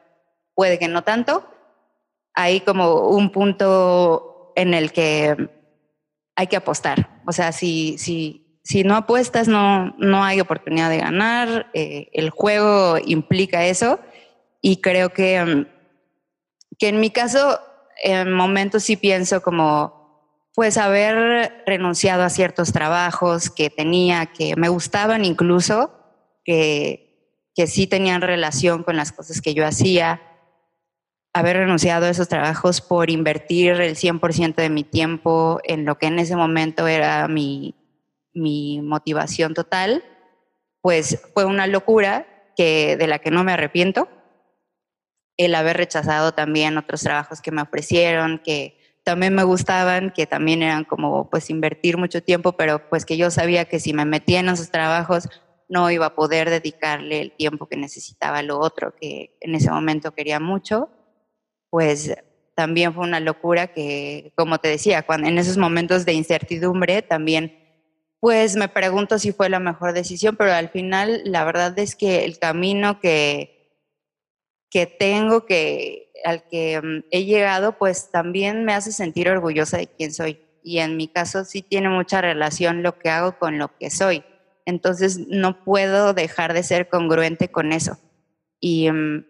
puede 0.54 0.78
que 0.78 0.88
no 0.88 1.02
tanto, 1.02 1.48
hay 2.34 2.60
como 2.60 3.08
un 3.08 3.30
punto 3.30 4.52
en 4.56 4.74
el 4.74 4.92
que 4.92 5.50
hay 6.36 6.46
que 6.46 6.56
apostar. 6.56 7.20
O 7.26 7.32
sea, 7.32 7.52
si, 7.52 7.98
si, 7.98 8.60
si 8.62 8.84
no 8.84 8.96
apuestas, 8.96 9.48
no, 9.48 9.94
no 9.98 10.24
hay 10.24 10.40
oportunidad 10.40 10.90
de 10.90 10.98
ganar. 10.98 11.70
Eh, 11.74 12.08
el 12.12 12.30
juego 12.30 12.98
implica 13.04 13.66
eso 13.66 14.00
y 14.60 14.80
creo 14.80 15.10
que, 15.10 15.66
que 16.78 16.88
en 16.88 17.00
mi 17.00 17.10
caso, 17.10 17.60
en 18.02 18.32
momentos 18.32 18.84
sí 18.84 18.96
pienso 18.96 19.42
como, 19.42 20.00
pues 20.54 20.76
haber 20.76 21.62
renunciado 21.66 22.22
a 22.22 22.30
ciertos 22.30 22.72
trabajos 22.72 23.50
que 23.50 23.70
tenía, 23.70 24.26
que 24.26 24.56
me 24.56 24.68
gustaban 24.68 25.24
incluso, 25.24 25.92
que, 26.44 27.09
que 27.54 27.66
sí 27.66 27.86
tenían 27.86 28.22
relación 28.22 28.82
con 28.82 28.96
las 28.96 29.12
cosas 29.12 29.40
que 29.40 29.54
yo 29.54 29.66
hacía, 29.66 30.20
haber 31.32 31.58
renunciado 31.58 32.06
a 32.06 32.10
esos 32.10 32.28
trabajos 32.28 32.80
por 32.80 33.10
invertir 33.10 33.80
el 33.80 33.96
100% 33.96 34.56
de 34.56 34.70
mi 34.70 34.84
tiempo 34.84 35.60
en 35.64 35.84
lo 35.84 35.98
que 35.98 36.06
en 36.06 36.18
ese 36.18 36.36
momento 36.36 36.88
era 36.88 37.28
mi, 37.28 37.74
mi 38.32 38.80
motivación 38.82 39.54
total, 39.54 40.04
pues 40.80 41.22
fue 41.34 41.44
una 41.44 41.66
locura 41.66 42.26
que, 42.56 42.96
de 42.96 43.06
la 43.06 43.18
que 43.20 43.30
no 43.30 43.44
me 43.44 43.52
arrepiento. 43.52 44.08
El 45.36 45.54
haber 45.54 45.76
rechazado 45.76 46.32
también 46.32 46.76
otros 46.76 47.02
trabajos 47.02 47.40
que 47.40 47.50
me 47.52 47.62
ofrecieron, 47.62 48.40
que 48.44 48.78
también 49.04 49.34
me 49.34 49.44
gustaban, 49.44 50.10
que 50.10 50.26
también 50.26 50.62
eran 50.62 50.84
como 50.84 51.30
pues 51.30 51.48
invertir 51.48 51.96
mucho 51.96 52.22
tiempo, 52.22 52.52
pero 52.52 52.88
pues 52.90 53.04
que 53.04 53.16
yo 53.16 53.30
sabía 53.30 53.64
que 53.64 53.80
si 53.80 53.92
me 53.92 54.04
metía 54.04 54.40
en 54.40 54.48
esos 54.48 54.70
trabajos 54.70 55.28
no 55.70 55.90
iba 55.90 56.06
a 56.06 56.14
poder 56.14 56.50
dedicarle 56.50 57.20
el 57.20 57.32
tiempo 57.32 57.66
que 57.66 57.76
necesitaba 57.76 58.38
a 58.38 58.42
lo 58.42 58.58
otro, 58.58 58.94
que 58.94 59.36
en 59.40 59.54
ese 59.54 59.70
momento 59.70 60.12
quería 60.12 60.40
mucho, 60.40 60.90
pues 61.70 62.14
también 62.56 62.92
fue 62.92 63.04
una 63.04 63.20
locura 63.20 63.68
que, 63.68 64.32
como 64.36 64.58
te 64.58 64.68
decía, 64.68 65.02
cuando, 65.02 65.28
en 65.28 65.38
esos 65.38 65.56
momentos 65.56 66.04
de 66.04 66.12
incertidumbre 66.12 67.02
también, 67.02 67.56
pues 68.18 68.56
me 68.56 68.68
pregunto 68.68 69.18
si 69.18 69.32
fue 69.32 69.48
la 69.48 69.60
mejor 69.60 69.92
decisión, 69.94 70.36
pero 70.36 70.52
al 70.52 70.68
final 70.68 71.22
la 71.24 71.44
verdad 71.44 71.78
es 71.78 71.94
que 71.94 72.24
el 72.24 72.38
camino 72.38 73.00
que, 73.00 73.78
que 74.68 74.86
tengo, 74.86 75.46
que 75.46 76.12
al 76.24 76.46
que 76.48 76.80
mm, 76.82 77.04
he 77.12 77.24
llegado, 77.24 77.78
pues 77.78 78.10
también 78.10 78.64
me 78.64 78.74
hace 78.74 78.92
sentir 78.92 79.28
orgullosa 79.28 79.78
de 79.78 79.86
quién 79.86 80.12
soy. 80.12 80.40
Y 80.62 80.80
en 80.80 80.96
mi 80.96 81.08
caso 81.08 81.44
sí 81.44 81.62
tiene 81.62 81.88
mucha 81.88 82.20
relación 82.20 82.82
lo 82.82 82.98
que 82.98 83.08
hago 83.08 83.38
con 83.38 83.56
lo 83.56 83.76
que 83.78 83.88
soy. 83.88 84.22
Entonces 84.66 85.18
no 85.28 85.64
puedo 85.64 86.14
dejar 86.14 86.52
de 86.52 86.62
ser 86.62 86.88
congruente 86.88 87.50
con 87.50 87.72
eso. 87.72 87.98
Y, 88.60 88.90
mm, 88.90 89.24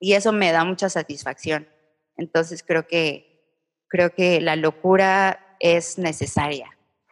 y 0.00 0.12
eso 0.12 0.32
me 0.32 0.52
da 0.52 0.64
mucha 0.64 0.88
satisfacción. 0.88 1.68
Entonces 2.16 2.62
creo 2.66 2.86
que, 2.86 3.60
creo 3.88 4.14
que 4.14 4.40
la 4.40 4.56
locura 4.56 5.56
es 5.60 5.98
necesaria. 5.98 6.70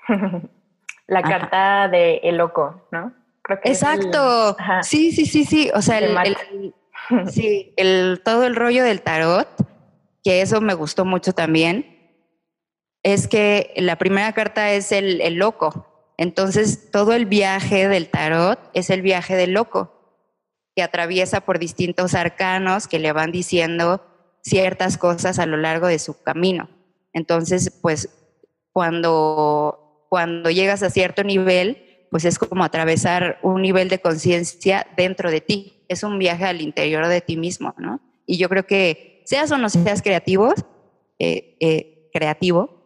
la 1.07 1.22
carta 1.22 1.89
de 1.89 2.16
el 2.22 2.37
loco, 2.37 2.87
¿no? 2.91 3.14
Exacto. 3.64 4.57
sí, 4.83 5.12
sí, 5.12 5.27
sí, 5.27 5.45
sí. 5.45 5.70
O 5.75 5.83
sea, 5.83 5.99
el, 7.77 8.22
todo 8.25 8.45
el 8.45 8.57
rollo 8.57 8.85
del 8.85 9.03
tarot, 9.03 9.49
que 10.22 10.41
eso 10.41 10.61
me 10.61 10.75
gustó 10.75 11.05
mucho 11.05 11.33
también, 11.33 11.91
es 13.03 13.29
que 13.29 13.75
la 13.77 13.97
primera 13.97 14.33
carta 14.33 14.70
es 14.70 14.93
el, 14.93 15.20
el 15.20 15.35
loco. 15.35 15.93
Entonces, 16.17 16.91
todo 16.91 17.12
el 17.12 17.27
viaje 17.27 17.89
del 17.89 18.09
tarot 18.09 18.59
es 18.73 18.91
el 18.91 19.03
viaje 19.03 19.37
del 19.37 19.53
loco, 19.53 19.91
que 20.77 20.83
atraviesa 20.83 21.41
por 21.41 21.59
distintos 21.59 22.15
arcanos 22.15 22.89
que 22.89 22.99
le 22.99 23.12
van 23.12 23.33
diciendo 23.33 24.05
ciertas 24.43 24.99
cosas 24.99 25.39
a 25.39 25.47
lo 25.47 25.57
largo 25.57 25.87
de 25.87 25.99
su 25.99 26.23
camino. 26.23 26.69
Entonces, 27.12 27.71
pues, 27.83 28.09
cuando, 28.73 30.07
cuando 30.09 30.51
llegas 30.51 30.83
a 30.83 30.91
cierto 30.91 31.25
nivel, 31.25 32.07
pues 32.11 32.25
es 32.25 32.39
como 32.39 32.65
atravesar 32.65 33.39
un 33.43 33.62
nivel 33.62 33.89
de 33.89 34.01
conciencia 34.01 34.87
dentro 34.97 35.31
de 35.31 35.41
ti 35.41 35.75
es 35.89 36.03
un 36.03 36.19
viaje 36.19 36.45
al 36.45 36.61
interior 36.61 37.07
de 37.07 37.21
ti 37.21 37.37
mismo, 37.37 37.75
¿no? 37.79 38.01
Y 38.27 38.39
yo 38.39 38.49
creo 38.49 38.67
que 38.67 39.23
seas 39.25 39.51
o 39.53 39.59
no 39.59 39.69
seas 39.69 40.03
creativos, 40.03 40.55
eh, 41.19 41.57
eh, 41.61 42.11
creativo, 42.12 42.83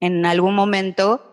en 0.00 0.24
algún 0.26 0.54
momento, 0.54 1.27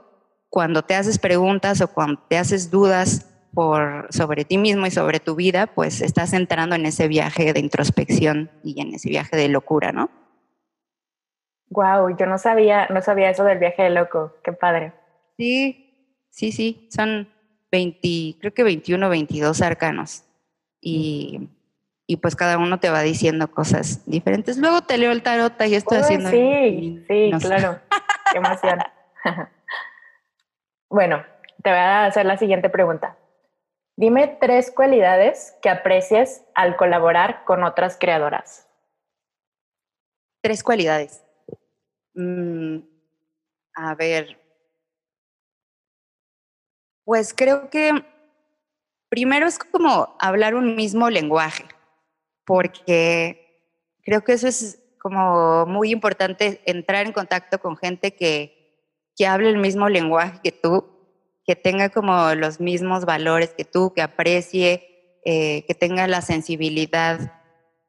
cuando 0.55 0.83
te 0.83 0.95
haces 0.95 1.19
preguntas 1.19 1.81
o 1.81 1.89
cuando 1.89 2.21
te 2.29 2.37
haces 2.37 2.71
dudas 2.71 3.29
por, 3.53 4.07
sobre 4.09 4.45
ti 4.45 4.57
mismo 4.57 4.85
y 4.85 4.91
sobre 4.91 5.19
tu 5.19 5.35
vida, 5.35 5.67
pues 5.67 5.99
estás 5.99 6.31
entrando 6.31 6.75
en 6.75 6.85
ese 6.85 7.09
viaje 7.09 7.51
de 7.51 7.59
introspección 7.59 8.49
y 8.63 8.79
en 8.79 8.93
ese 8.93 9.09
viaje 9.09 9.35
de 9.35 9.49
locura, 9.49 9.91
¿no? 9.91 10.09
Wow, 11.71 12.15
yo 12.17 12.25
no 12.25 12.37
sabía, 12.37 12.87
no 12.87 13.01
sabía 13.01 13.31
eso 13.31 13.43
del 13.43 13.59
viaje 13.59 13.83
de 13.83 13.89
loco, 13.89 14.31
qué 14.45 14.53
padre. 14.53 14.93
Sí, 15.37 16.23
sí, 16.29 16.53
sí, 16.53 16.87
son 16.89 17.27
20, 17.69 18.37
creo 18.39 18.53
que 18.53 18.63
21 18.63 19.09
22 19.09 19.61
arcanos. 19.61 20.23
Y, 20.79 21.49
y 22.07 22.15
pues 22.15 22.37
cada 22.37 22.57
uno 22.57 22.79
te 22.79 22.89
va 22.89 23.01
diciendo 23.01 23.51
cosas 23.51 24.05
diferentes. 24.05 24.57
Luego 24.57 24.83
te 24.83 24.97
leo 24.97 25.11
el 25.11 25.21
tarot 25.21 25.51
y 25.67 25.75
estoy 25.75 25.97
haciendo... 25.97 26.29
Sí, 26.29 27.03
sí, 27.09 27.31
claro. 27.41 27.77
Qué 28.31 28.37
emoción. 28.37 28.79
bueno, 30.89 31.25
te 31.63 31.69
voy 31.69 31.79
a 31.79 32.05
hacer 32.05 32.25
la 32.25 32.37
siguiente 32.37 32.69
pregunta. 32.69 33.17
Dime 33.97 34.37
tres 34.39 34.71
cualidades 34.71 35.57
que 35.61 35.69
aprecies 35.69 36.43
al 36.53 36.75
colaborar 36.75 37.45
con 37.45 37.63
otras 37.63 37.97
creadoras. 37.97 38.67
Tres 40.41 40.63
cualidades. 40.63 41.23
Mm, 42.13 42.79
a 43.75 43.95
ver. 43.95 44.39
Pues 47.05 47.33
creo 47.33 47.69
que 47.69 47.91
primero 49.09 49.47
es 49.47 49.59
como 49.59 50.15
hablar 50.19 50.55
un 50.55 50.75
mismo 50.75 51.09
lenguaje 51.09 51.65
porque 52.45 53.73
creo 54.03 54.23
que 54.23 54.33
eso 54.33 54.47
es 54.47 54.81
como 54.99 55.65
muy 55.65 55.91
importante, 55.91 56.61
entrar 56.65 57.05
en 57.05 57.13
contacto 57.13 57.59
con 57.59 57.77
gente 57.77 58.15
que, 58.15 58.54
que 59.15 59.27
hable 59.27 59.49
el 59.49 59.57
mismo 59.57 59.89
lenguaje 59.89 60.39
que 60.43 60.51
tú, 60.51 60.85
que 61.45 61.55
tenga 61.55 61.89
como 61.89 62.33
los 62.35 62.59
mismos 62.59 63.05
valores 63.05 63.53
que 63.55 63.65
tú, 63.65 63.93
que 63.93 64.01
aprecie, 64.01 65.19
eh, 65.25 65.63
que 65.67 65.75
tenga 65.75 66.07
la 66.07 66.21
sensibilidad 66.21 67.33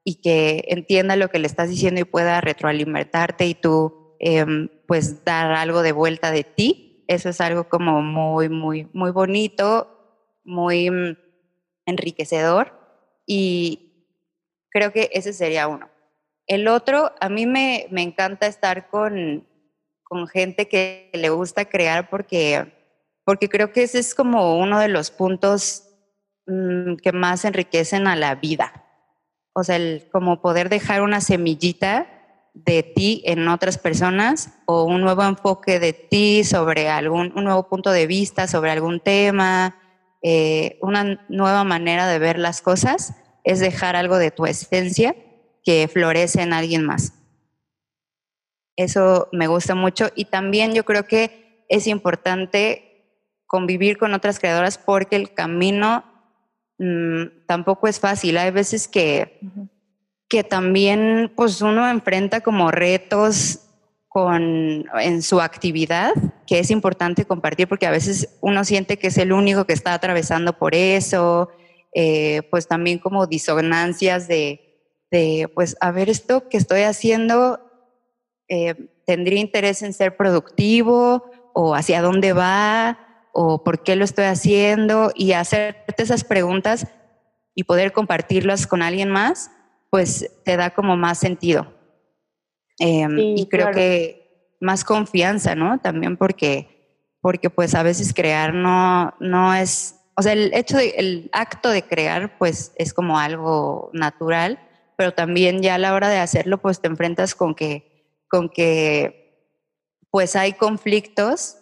y 0.04 0.20
que 0.20 0.64
entienda 0.68 1.16
lo 1.16 1.28
que 1.28 1.38
le 1.38 1.46
estás 1.46 1.68
diciendo 1.68 2.00
y 2.00 2.04
pueda 2.04 2.40
retroalimentarte 2.40 3.46
y 3.46 3.54
tú 3.54 4.16
em, 4.20 4.68
pues 4.86 5.24
dar 5.24 5.52
algo 5.52 5.82
de 5.82 5.92
vuelta 5.92 6.30
de 6.30 6.44
ti. 6.44 7.04
Eso 7.08 7.28
es 7.28 7.40
algo 7.40 7.68
como 7.68 8.02
muy, 8.02 8.48
muy, 8.48 8.88
muy 8.92 9.10
bonito, 9.10 10.40
muy 10.44 10.90
mm, 10.90 11.16
enriquecedor 11.86 12.72
y, 13.26 13.86
Creo 14.76 14.92
que 14.92 15.08
ese 15.14 15.32
sería 15.32 15.68
uno. 15.68 15.88
El 16.46 16.68
otro, 16.68 17.12
a 17.18 17.30
mí 17.30 17.46
me, 17.46 17.86
me 17.90 18.02
encanta 18.02 18.46
estar 18.46 18.90
con, 18.90 19.48
con, 20.08 20.26
gente 20.28 20.68
que 20.68 21.10
le 21.12 21.30
gusta 21.30 21.64
crear 21.64 22.08
porque, 22.08 22.72
porque 23.24 23.48
creo 23.48 23.72
que 23.72 23.82
ese 23.82 23.98
es 23.98 24.14
como 24.14 24.58
uno 24.58 24.78
de 24.78 24.88
los 24.88 25.10
puntos 25.10 25.84
mm, 26.46 26.96
que 26.96 27.12
más 27.12 27.44
enriquecen 27.44 28.06
a 28.06 28.16
la 28.16 28.34
vida. 28.34 28.84
O 29.52 29.64
sea, 29.64 29.78
como 30.12 30.40
poder 30.40 30.68
dejar 30.68 31.02
una 31.02 31.20
semillita 31.20 32.06
de 32.54 32.82
ti 32.82 33.22
en 33.26 33.48
otras 33.48 33.78
personas 33.78 34.50
o 34.64 34.84
un 34.84 35.02
nuevo 35.02 35.22
enfoque 35.24 35.78
de 35.78 35.92
ti 35.92 36.42
sobre 36.44 36.88
algún, 36.88 37.32
un 37.36 37.44
nuevo 37.44 37.68
punto 37.68 37.90
de 37.90 38.06
vista 38.06 38.46
sobre 38.46 38.70
algún 38.70 39.00
tema, 39.00 39.76
eh, 40.22 40.78
una 40.80 41.24
nueva 41.28 41.64
manera 41.64 42.06
de 42.06 42.18
ver 42.18 42.38
las 42.38 42.62
cosas 42.62 43.14
es 43.44 43.60
dejar 43.60 43.94
algo 43.94 44.18
de 44.18 44.30
tu 44.30 44.46
esencia 44.46 45.14
que 45.62 45.88
florece 45.92 46.42
en 46.42 46.52
alguien 46.52 46.84
más. 46.84 47.12
Eso 48.76 49.28
me 49.32 49.46
gusta 49.46 49.74
mucho 49.74 50.08
y 50.14 50.26
también 50.26 50.74
yo 50.74 50.84
creo 50.84 51.06
que 51.06 51.64
es 51.68 51.86
importante 51.86 52.86
convivir 53.46 53.96
con 53.96 54.12
otras 54.14 54.38
creadoras 54.38 54.78
porque 54.78 55.16
el 55.16 55.32
camino 55.32 56.04
mm, 56.78 57.46
tampoco 57.46 57.88
es 57.88 58.00
fácil. 58.00 58.36
Hay 58.38 58.50
veces 58.50 58.86
que, 58.88 59.40
que 60.28 60.44
también 60.44 61.32
pues 61.34 61.62
uno 61.62 61.88
enfrenta 61.88 62.40
como 62.40 62.70
retos 62.70 63.60
con, 64.08 64.86
en 64.98 65.22
su 65.22 65.40
actividad, 65.40 66.12
que 66.46 66.58
es 66.58 66.70
importante 66.70 67.24
compartir 67.24 67.68
porque 67.68 67.86
a 67.86 67.90
veces 67.90 68.36
uno 68.40 68.64
siente 68.64 68.98
que 68.98 69.08
es 69.08 69.18
el 69.18 69.32
único 69.32 69.66
que 69.66 69.74
está 69.74 69.92
atravesando 69.92 70.58
por 70.58 70.74
eso, 70.74 71.50
eh, 71.94 72.42
pues 72.50 72.66
también 72.66 72.98
como 72.98 73.26
disonancias 73.26 74.26
de, 74.28 74.66
de, 75.10 75.50
pues, 75.54 75.76
a 75.80 75.90
ver, 75.92 76.08
esto 76.08 76.48
que 76.48 76.56
estoy 76.56 76.82
haciendo, 76.82 77.65
eh, 78.48 78.74
¿tendría 79.06 79.40
interés 79.40 79.82
en 79.82 79.92
ser 79.92 80.16
productivo? 80.16 81.30
¿O 81.52 81.74
hacia 81.74 82.02
dónde 82.02 82.32
va? 82.32 82.98
¿O 83.32 83.64
por 83.64 83.82
qué 83.82 83.96
lo 83.96 84.04
estoy 84.04 84.26
haciendo? 84.26 85.12
Y 85.14 85.32
hacerte 85.32 86.02
esas 86.02 86.24
preguntas 86.24 86.86
y 87.54 87.64
poder 87.64 87.92
compartirlas 87.92 88.66
con 88.66 88.82
alguien 88.82 89.10
más, 89.10 89.50
pues 89.90 90.30
te 90.44 90.56
da 90.56 90.70
como 90.70 90.96
más 90.96 91.18
sentido. 91.18 91.72
Em, 92.78 93.18
y 93.18 93.46
creo 93.48 93.70
que 93.70 94.54
más 94.60 94.84
confianza, 94.84 95.54
¿no? 95.54 95.78
También 95.80 96.16
porque, 96.16 97.14
porque 97.22 97.48
pues 97.48 97.74
a 97.74 97.82
veces 97.82 98.12
crear 98.12 98.52
no, 98.52 99.14
no 99.20 99.54
es 99.54 99.96
o 100.16 100.22
sea, 100.22 100.32
el 100.32 100.52
hecho 100.54 100.78
de, 100.78 100.94
el 100.96 101.28
acto 101.32 101.68
de 101.68 101.82
crear, 101.82 102.38
pues 102.38 102.72
es 102.76 102.94
como 102.94 103.18
algo 103.18 103.90
natural, 103.92 104.58
pero 104.96 105.12
también 105.12 105.60
ya 105.60 105.74
a 105.74 105.78
la 105.78 105.92
hora 105.92 106.08
de 106.08 106.18
hacerlo, 106.18 106.58
pues 106.58 106.80
te 106.80 106.88
enfrentas 106.88 107.34
con 107.34 107.54
que, 107.54 107.95
con 108.28 108.48
que, 108.48 109.50
pues 110.10 110.36
hay 110.36 110.52
conflictos 110.54 111.58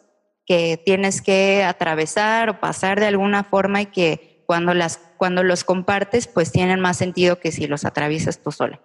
que 0.47 0.81
tienes 0.85 1.23
que 1.23 1.65
atravesar 1.65 2.51
o 2.51 2.61
pasar 2.61 3.01
de 3.01 3.07
alguna 3.07 3.45
forma 3.45 3.83
y 3.83 3.87
que 3.87 4.45
cuando 4.47 4.75
las, 4.75 4.99
cuando 5.17 5.43
los 5.43 5.65
compartes, 5.65 6.27
pues 6.27 6.53
tienen 6.53 6.81
más 6.81 6.99
sentido 6.99 7.41
que 7.41 7.51
si 7.51 7.67
los 7.67 7.85
atraviesas 7.85 8.43
tú 8.43 8.53
sola. 8.53 8.81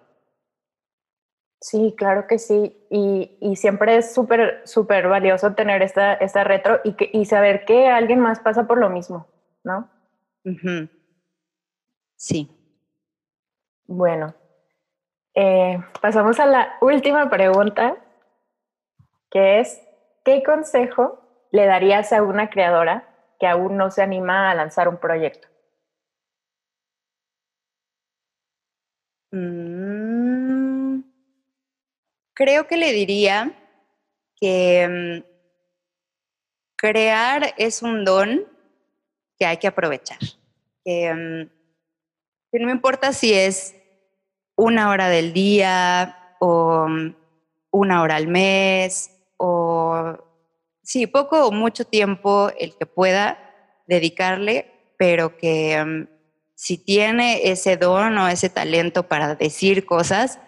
Sí, 1.60 1.94
claro 1.96 2.26
que 2.26 2.38
sí. 2.38 2.74
Y, 2.90 3.36
y 3.40 3.56
siempre 3.56 3.98
es 3.98 4.14
súper, 4.14 4.62
súper 4.64 5.08
valioso 5.08 5.52
tener 5.52 5.82
esta, 5.82 6.14
esta 6.14 6.42
retro 6.42 6.80
y, 6.84 6.94
que, 6.94 7.10
y 7.12 7.26
saber 7.26 7.66
que 7.66 7.88
alguien 7.88 8.20
más 8.20 8.40
pasa 8.40 8.66
por 8.66 8.78
lo 8.78 8.88
mismo. 8.88 9.26
¿no? 9.64 9.90
Sí. 12.16 12.50
Bueno, 13.86 14.34
eh, 15.34 15.78
pasamos 16.00 16.40
a 16.40 16.46
la 16.46 16.76
última 16.80 17.30
pregunta, 17.30 17.96
que 19.30 19.60
es, 19.60 19.80
¿qué 20.24 20.42
consejo 20.42 21.20
le 21.50 21.66
darías 21.66 22.12
a 22.12 22.22
una 22.22 22.50
creadora 22.50 23.08
que 23.38 23.46
aún 23.46 23.76
no 23.76 23.90
se 23.90 24.02
anima 24.02 24.50
a 24.50 24.54
lanzar 24.54 24.88
un 24.88 24.98
proyecto? 24.98 25.48
Mm, 29.32 31.02
creo 32.34 32.66
que 32.66 32.76
le 32.76 32.92
diría 32.92 33.52
que 34.36 34.88
mm, 34.88 35.30
crear 36.76 37.54
es 37.56 37.82
un 37.82 38.04
don 38.04 38.46
que 39.38 39.46
hay 39.46 39.58
que 39.58 39.68
aprovechar. 39.68 40.18
Mm, 40.84 41.44
que, 42.50 42.58
no 42.58 42.70
importa 42.70 43.12
si 43.12 43.32
es 43.34 43.76
una 44.60 44.90
hora 44.90 45.08
del 45.08 45.32
día 45.32 46.36
o 46.38 46.86
mm, 46.86 47.14
una 47.70 48.02
hora 48.02 48.16
al 48.16 48.28
mes 48.28 49.10
o 49.38 50.18
sí, 50.82 51.06
poco 51.06 51.46
o 51.46 51.52
mucho 51.52 51.84
tiempo 51.84 52.50
el 52.58 52.76
que 52.76 52.84
pueda 52.84 53.38
dedicarle, 53.86 54.70
pero 54.98 55.38
que 55.38 55.82
mm, 55.82 56.08
si 56.54 56.76
tiene 56.76 57.50
ese 57.50 57.78
don 57.78 58.18
o 58.18 58.28
ese 58.28 58.50
talento 58.50 59.08
para 59.08 59.34
decir 59.34 59.86
cosas, 59.86 60.38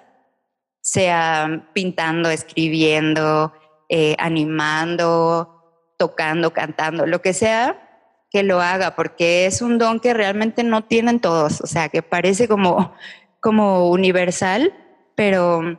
sea 0.83 1.71
pintando, 1.73 2.29
escribiendo, 2.29 3.55
eh, 3.89 4.15
animando, 4.19 5.95
tocando, 5.97 6.53
cantando, 6.53 7.07
lo 7.07 7.23
que 7.23 7.33
sea, 7.33 7.89
que 8.31 8.43
lo 8.43 8.61
haga, 8.61 8.95
porque 8.95 9.47
es 9.47 9.63
un 9.63 9.79
don 9.79 10.01
que 10.01 10.13
realmente 10.13 10.65
no 10.65 10.85
tienen 10.85 11.21
todos, 11.21 11.61
o 11.61 11.67
sea, 11.67 11.89
que 11.89 12.03
parece 12.03 12.49
como, 12.49 12.95
como 13.43 13.91
universal, 13.91 14.73
pero, 15.15 15.79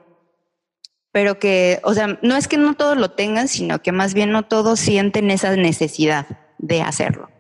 pero 1.12 1.40
que, 1.40 1.80
o 1.84 1.96
sea, 1.96 2.20
no 2.22 2.36
es 2.36 2.48
que 2.48 2.58
no 2.58 2.76
todos 2.76 2.98
lo 2.98 3.10
tengan, 3.12 3.48
sino 3.48 3.82
que 3.82 3.92
más 3.92 4.14
bien 4.14 4.32
no 4.32 4.44
todos 4.44 4.80
sienten 4.80 5.32
esa 5.32 5.56
necesidad 5.56 6.28
de 6.60 6.84
hacerlo. 6.84 7.32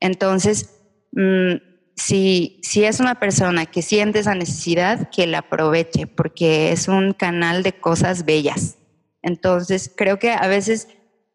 Entonces, 0.00 0.80
mm, 1.12 1.54
si, 1.94 2.60
si 2.64 2.84
es 2.84 2.98
una 2.98 3.20
persona 3.20 3.66
que 3.66 3.82
siente 3.82 4.18
esa 4.18 4.34
necesidad, 4.34 5.10
que 5.10 5.28
la 5.28 5.38
aproveche, 5.38 6.08
porque 6.08 6.72
es 6.72 6.88
un 6.88 7.12
canal 7.12 7.62
de 7.62 7.74
cosas 7.74 8.24
bellas. 8.24 8.78
Entonces, 9.22 9.92
creo 9.94 10.18
que 10.18 10.32
a 10.32 10.46
veces 10.48 10.88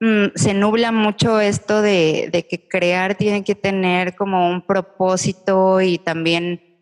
Mm, 0.06 0.36
se 0.36 0.54
nubla 0.54 0.92
mucho 0.92 1.40
esto 1.40 1.82
de, 1.82 2.46
que 2.50 2.68
crear 2.68 3.16
tiene 3.16 3.46
que 3.46 3.56
tener 3.56 4.16
como 4.16 4.50
un 4.50 4.62
propósito 4.62 5.80
y 5.80 5.98
también, 5.98 6.73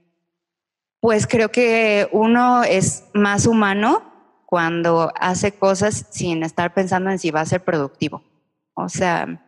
pues 1.02 1.28
creo 1.28 1.50
que 1.50 2.08
uno 2.12 2.64
es 2.64 3.06
más 3.14 3.48
humano 3.48 4.04
cuando 4.46 5.12
hace 5.20 5.54
cosas 5.54 6.06
sin 6.12 6.44
estar 6.44 6.74
pensando 6.74 7.10
en 7.10 7.20
si 7.20 7.32
va 7.32 7.42
a 7.42 7.46
ser 7.46 7.64
productivo. 7.64 8.24
O 8.76 8.88
sea, 8.88 9.42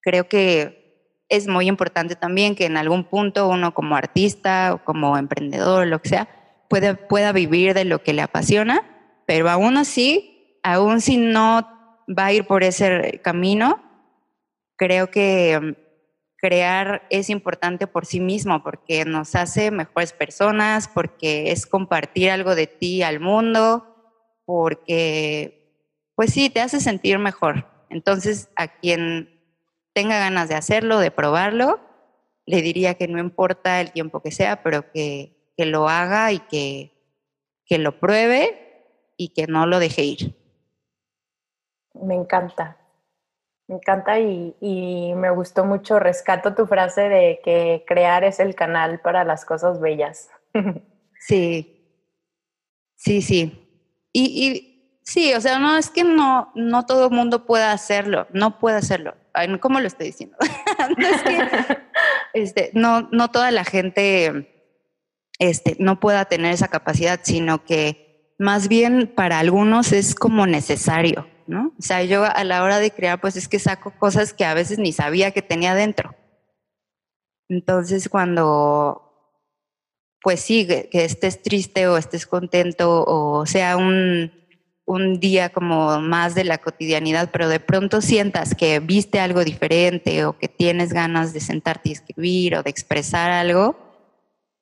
creo 0.00 0.28
que 0.28 1.24
es 1.28 1.46
muy 1.46 1.68
importante 1.68 2.16
también 2.16 2.56
que 2.56 2.66
en 2.66 2.76
algún 2.76 3.04
punto 3.04 3.48
uno 3.48 3.72
como 3.72 3.94
artista 3.94 4.74
o 4.74 4.84
como 4.84 5.16
emprendedor, 5.16 5.86
lo 5.86 6.02
que 6.02 6.08
sea, 6.08 6.28
pueda, 6.68 6.94
pueda 6.94 7.32
vivir 7.32 7.74
de 7.74 7.84
lo 7.84 8.02
que 8.02 8.12
le 8.12 8.22
apasiona, 8.22 8.82
pero 9.26 9.48
aún 9.48 9.76
así, 9.76 10.58
aún 10.64 11.00
si 11.00 11.18
no 11.18 11.68
va 12.08 12.26
a 12.26 12.32
ir 12.32 12.46
por 12.46 12.64
ese 12.64 13.20
camino, 13.22 13.80
creo 14.76 15.10
que, 15.10 15.76
crear 16.38 17.02
es 17.10 17.30
importante 17.30 17.86
por 17.86 18.06
sí 18.06 18.20
mismo, 18.20 18.62
porque 18.62 19.04
nos 19.04 19.34
hace 19.34 19.70
mejores 19.70 20.12
personas, 20.12 20.88
porque 20.88 21.50
es 21.50 21.66
compartir 21.66 22.30
algo 22.30 22.54
de 22.54 22.66
ti 22.66 23.02
al 23.02 23.20
mundo, 23.20 23.84
porque, 24.44 25.74
pues 26.14 26.32
sí, 26.32 26.48
te 26.48 26.60
hace 26.60 26.80
sentir 26.80 27.18
mejor. 27.18 27.66
Entonces, 27.90 28.50
a 28.56 28.68
quien 28.68 29.42
tenga 29.92 30.18
ganas 30.18 30.48
de 30.48 30.54
hacerlo, 30.54 31.00
de 31.00 31.10
probarlo, 31.10 31.80
le 32.46 32.62
diría 32.62 32.94
que 32.94 33.08
no 33.08 33.18
importa 33.18 33.80
el 33.80 33.92
tiempo 33.92 34.22
que 34.22 34.30
sea, 34.30 34.62
pero 34.62 34.90
que, 34.92 35.52
que 35.56 35.66
lo 35.66 35.88
haga 35.88 36.32
y 36.32 36.38
que, 36.38 36.92
que 37.66 37.78
lo 37.78 37.98
pruebe 37.98 38.86
y 39.16 39.30
que 39.34 39.46
no 39.48 39.66
lo 39.66 39.80
deje 39.80 40.04
ir. 40.04 40.36
Me 41.94 42.14
encanta, 42.14 42.76
me 43.68 43.76
encanta 43.76 44.18
y, 44.18 44.56
y, 44.60 45.12
me 45.14 45.30
gustó 45.30 45.64
mucho. 45.64 45.98
Rescato 45.98 46.54
tu 46.54 46.66
frase 46.66 47.02
de 47.02 47.40
que 47.44 47.84
crear 47.86 48.24
es 48.24 48.40
el 48.40 48.54
canal 48.54 49.00
para 49.00 49.24
las 49.24 49.44
cosas 49.44 49.80
bellas. 49.80 50.28
Sí, 51.20 51.84
sí, 52.94 53.22
sí. 53.22 53.68
Y, 54.12 54.22
y 54.22 55.00
sí, 55.02 55.34
o 55.34 55.40
sea, 55.40 55.58
no 55.58 55.76
es 55.76 55.90
que 55.90 56.04
no, 56.04 56.52
no 56.54 56.86
todo 56.86 57.06
el 57.06 57.10
mundo 57.10 57.44
pueda 57.44 57.72
hacerlo, 57.72 58.28
no 58.32 58.60
puede 58.60 58.76
hacerlo. 58.76 59.16
¿Cómo 59.60 59.80
lo 59.80 59.86
estoy 59.88 60.06
diciendo? 60.06 60.36
no 60.96 61.06
es 61.06 61.22
que 61.22 61.78
este, 62.34 62.70
no, 62.74 63.08
no 63.10 63.32
toda 63.32 63.50
la 63.50 63.64
gente 63.64 64.48
este, 65.38 65.76
no 65.78 66.00
pueda 66.00 66.24
tener 66.26 66.52
esa 66.52 66.68
capacidad, 66.68 67.20
sino 67.22 67.64
que 67.64 68.34
más 68.38 68.68
bien 68.68 69.12
para 69.14 69.38
algunos 69.38 69.92
es 69.92 70.14
como 70.14 70.46
necesario. 70.46 71.26
¿No? 71.48 71.72
O 71.78 71.82
sea, 71.82 72.04
yo 72.04 72.24
a 72.24 72.44
la 72.44 72.62
hora 72.62 72.78
de 72.78 72.92
crear, 72.92 73.20
pues 73.20 73.36
es 73.36 73.48
que 73.48 73.58
saco 73.58 73.90
cosas 73.98 74.32
que 74.32 74.44
a 74.44 74.54
veces 74.54 74.78
ni 74.78 74.92
sabía 74.92 75.32
que 75.32 75.42
tenía 75.42 75.74
dentro. 75.74 76.14
Entonces, 77.48 78.08
cuando, 78.08 79.34
pues 80.22 80.40
sí, 80.40 80.66
que, 80.66 80.88
estés 80.92 81.42
triste 81.42 81.88
o 81.88 81.96
estés 81.96 82.26
contento 82.26 83.04
o 83.04 83.46
sea 83.46 83.76
un, 83.76 84.30
un 84.88 85.20
día 85.20 85.50
como 85.50 86.00
más 86.00 86.34
de 86.34 86.44
la 86.44 86.58
cotidianidad, 86.58 87.30
pero 87.30 87.48
de 87.48 87.60
pronto 87.60 88.00
sientas 88.00 88.54
que 88.54 88.80
viste 88.80 89.20
algo 89.20 89.44
diferente 89.44 90.24
o 90.24 90.38
que 90.38 90.48
tienes 90.48 90.92
ganas 90.92 91.32
de 91.32 91.40
sentarte 91.40 91.90
y 91.90 91.92
escribir 91.92 92.56
o 92.56 92.62
de 92.62 92.70
expresar 92.70 93.30
algo, 93.30 93.76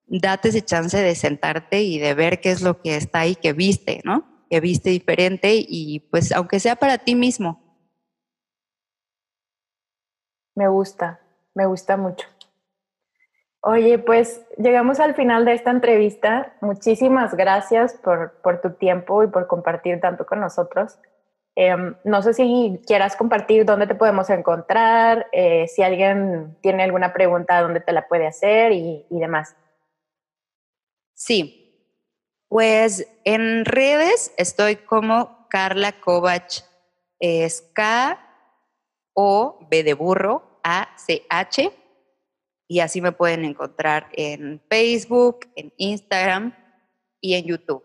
date 0.07 0.49
ese 0.49 0.63
chance 0.63 0.97
de 0.97 1.15
sentarte 1.15 1.83
y 1.83 1.99
de 1.99 2.15
ver 2.15 2.41
qué 2.41 2.51
es 2.51 2.61
lo 2.61 2.81
que 2.81 2.97
está 2.97 3.21
ahí 3.21 3.37
que 3.37 3.53
viste, 3.53 4.01
¿no? 4.05 4.36
Que 4.49 4.61
viste 4.61 4.91
diferente 4.91 5.55
y 5.55 6.01
pues 6.11 6.33
aunque 6.33 6.61
sea 6.61 6.77
para 6.77 6.99
ti 6.99 7.15
mismo. 7.15 7.63
Me 10.55 10.69
gusta, 10.69 11.21
me 11.55 11.67
gusta 11.67 11.97
mucho. 11.97 12.27
Oye, 13.61 13.99
pues 13.99 14.47
llegamos 14.57 15.01
al 15.01 15.15
final 15.15 15.45
de 15.45 15.55
esta 15.55 15.71
entrevista. 15.71 16.55
Muchísimas 16.61 17.35
gracias 17.35 17.95
por, 17.95 18.41
por 18.43 18.61
tu 18.61 18.75
tiempo 18.75 19.25
y 19.25 19.27
por 19.27 19.49
compartir 19.49 20.01
tanto 20.01 20.25
con 20.25 20.41
nosotros. 20.41 20.99
Em, 21.57 21.97
no 22.05 22.23
sé 22.23 22.35
si 22.35 22.81
quieras 22.87 23.17
compartir 23.17 23.65
dónde 23.65 23.87
te 23.87 23.95
podemos 23.95 24.29
encontrar, 24.29 25.27
eh, 25.33 25.67
si 25.69 25.83
alguien 25.83 26.57
tiene 26.61 26.85
alguna 26.85 27.15
pregunta, 27.15 27.63
dónde 27.63 27.81
te 27.81 27.93
la 27.93 28.07
puede 28.07 28.27
hacer 28.27 28.73
y, 28.73 29.07
y 29.09 29.19
demás. 29.19 29.57
Sí, 31.15 31.66
pues 32.49 33.07
en 33.25 33.65
redes 33.65 34.33
estoy 34.37 34.77
como 34.77 35.47
Carla 35.49 36.01
Kovach, 36.01 36.63
es 37.19 37.63
K 37.73 38.23
O 39.15 39.67
B 39.71 39.83
de 39.83 39.95
burro 39.95 40.61
A 40.63 40.89
C 40.97 41.25
H 41.29 41.73
y 42.69 42.81
así 42.81 43.01
me 43.01 43.13
pueden 43.13 43.45
encontrar 43.45 44.09
en 44.13 44.61
Facebook, 44.69 45.47
en 45.55 45.73
Instagram 45.77 46.55
y 47.21 47.35
en 47.35 47.45
YouTube. 47.45 47.85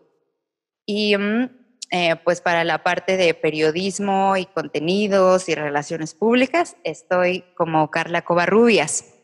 Y 0.84 1.16
mm, 1.16 1.48
eh, 1.90 2.16
pues 2.24 2.40
para 2.40 2.64
la 2.64 2.82
parte 2.82 3.16
de 3.16 3.34
periodismo 3.34 4.36
y 4.36 4.46
contenidos 4.46 5.48
y 5.48 5.54
relaciones 5.54 6.14
públicas 6.14 6.76
estoy 6.84 7.44
como 7.54 7.90
Carla 7.90 8.22
Covarrubias 8.22 9.14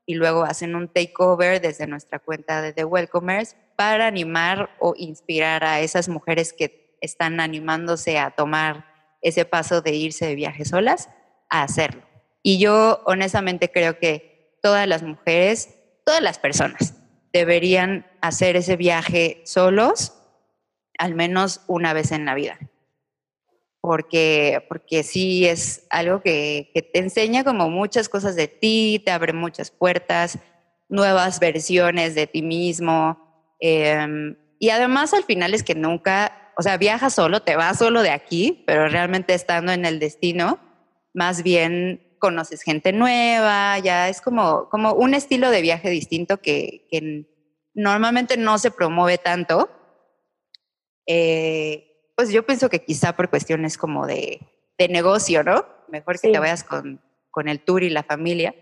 y 0.05 0.15
luego 0.17 0.43
hacen 0.43 0.75
un 0.75 0.89
takeover 0.89 1.61
desde 1.61 1.87
nuestra 1.87 2.19
cuenta 2.19 2.61
de 2.61 2.73
The 2.73 2.85
Welcomers 2.85 3.57
para 3.77 4.09
animar 4.09 4.71
o 4.81 4.95
inspirar 4.97 5.63
a 5.63 5.81
esas 5.81 6.09
mujeres 6.09 6.53
que 6.53 6.99
están 7.01 7.39
animándose 7.39 8.19
a 8.19 8.33
tomar 8.33 8.87
ese 9.23 9.45
paso 9.45 9.83
de 9.83 9.95
irse 9.95 10.27
de 10.27 10.35
viaje 10.35 10.65
solas 10.65 11.09
a 11.49 11.63
hacerlo. 11.63 12.03
Y 12.43 12.59
yo 12.59 13.01
honestamente 13.07 13.71
creo 13.71 13.99
que 13.99 14.59
todas 14.61 14.89
las 14.89 15.03
mujeres, 15.03 15.71
todas 16.05 16.21
las 16.21 16.39
personas 16.39 17.00
deberían 17.33 18.07
hacer 18.21 18.57
ese 18.57 18.77
viaje 18.77 19.43
solos 19.45 20.15
al 21.01 21.15
menos 21.15 21.63
una 21.67 21.95
vez 21.95 22.13
en 22.13 22.27
la 22.27 22.35
vida. 22.35 22.59
Porque, 23.81 24.63
porque 24.69 25.03
sí 25.03 25.47
es 25.47 25.87
algo 25.89 26.21
que, 26.21 26.71
te 26.93 26.99
enseña 26.99 27.43
como 27.43 27.71
muchas 27.71 28.11
cosas 28.11 28.37
de 28.37 28.49
ti, 28.49 29.01
te 29.03 29.11
abre 29.11 29.33
muchas 29.33 29.71
puertas, 29.71 30.39
nuevas 30.91 31.41
versiones 31.41 32.15
de 32.15 32.27
ti 32.27 32.43
mismo. 32.43 33.19
Em, 33.61 34.37
y 34.59 34.69
además 34.69 35.15
al 35.15 35.25
final 35.25 35.55
es 35.55 35.63
que 35.63 35.75
nunca, 35.75 36.53
o 36.59 36.63
sea, 36.63 36.77
viajas 36.77 37.15
solo, 37.15 37.41
te 37.41 37.57
vas 37.57 37.79
solo 37.79 38.03
de 38.03 38.11
aquí, 38.11 38.63
pero 38.67 38.87
realmente 38.87 39.33
estando 39.33 39.73
en 39.73 39.87
el 39.87 40.01
destino, 40.01 40.59
más 41.15 41.43
bien 41.43 42.10
conoces 42.21 42.63
gente 42.63 42.93
nueva, 42.93 43.81
ya 43.81 44.09
es 44.09 44.21
como, 44.21 44.69
como 44.69 44.93
un 44.93 45.15
estilo 45.15 45.51
de 45.51 45.63
viaje 45.63 45.91
distinto 45.91 46.37
que, 46.37 47.27
normalmente 47.75 48.37
no 48.37 48.59
se 48.59 48.71
promueve 48.71 49.19
tanto. 49.19 49.71
Eh, 51.07 52.13
pues 52.17 52.31
yo 52.31 52.45
pienso 52.45 52.69
que 52.69 52.85
quizá 52.85 53.17
por 53.17 53.31
cuestiones 53.31 53.77
como 53.77 54.07
de, 54.07 54.41
negocio, 54.89 55.43
¿no? 55.43 55.67
Mejor 55.89 56.19
que 56.19 56.33
te 56.33 56.39
vayas 56.39 56.65
con, 56.65 57.03
con 57.31 57.49
el 57.49 57.61
tour 57.61 57.83
y 57.83 57.91
la 57.91 58.03
familia. 58.03 58.55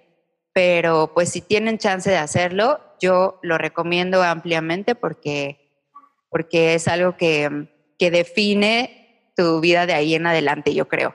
Pero 0.52 1.12
pues 1.14 1.28
si 1.28 1.40
tienen 1.40 1.78
chance 1.78 2.10
de 2.10 2.16
hacerlo, 2.16 2.80
yo 3.00 3.38
lo 3.42 3.56
recomiendo 3.56 4.22
ampliamente 4.22 4.96
porque, 4.96 5.84
porque 6.28 6.74
es 6.74 6.88
algo 6.88 7.16
que, 7.16 7.68
que 7.98 8.10
define 8.10 9.32
tu 9.36 9.60
vida 9.60 9.86
de 9.86 9.94
ahí 9.94 10.14
en 10.16 10.26
adelante, 10.26 10.74
yo 10.74 10.88
creo. 10.88 11.14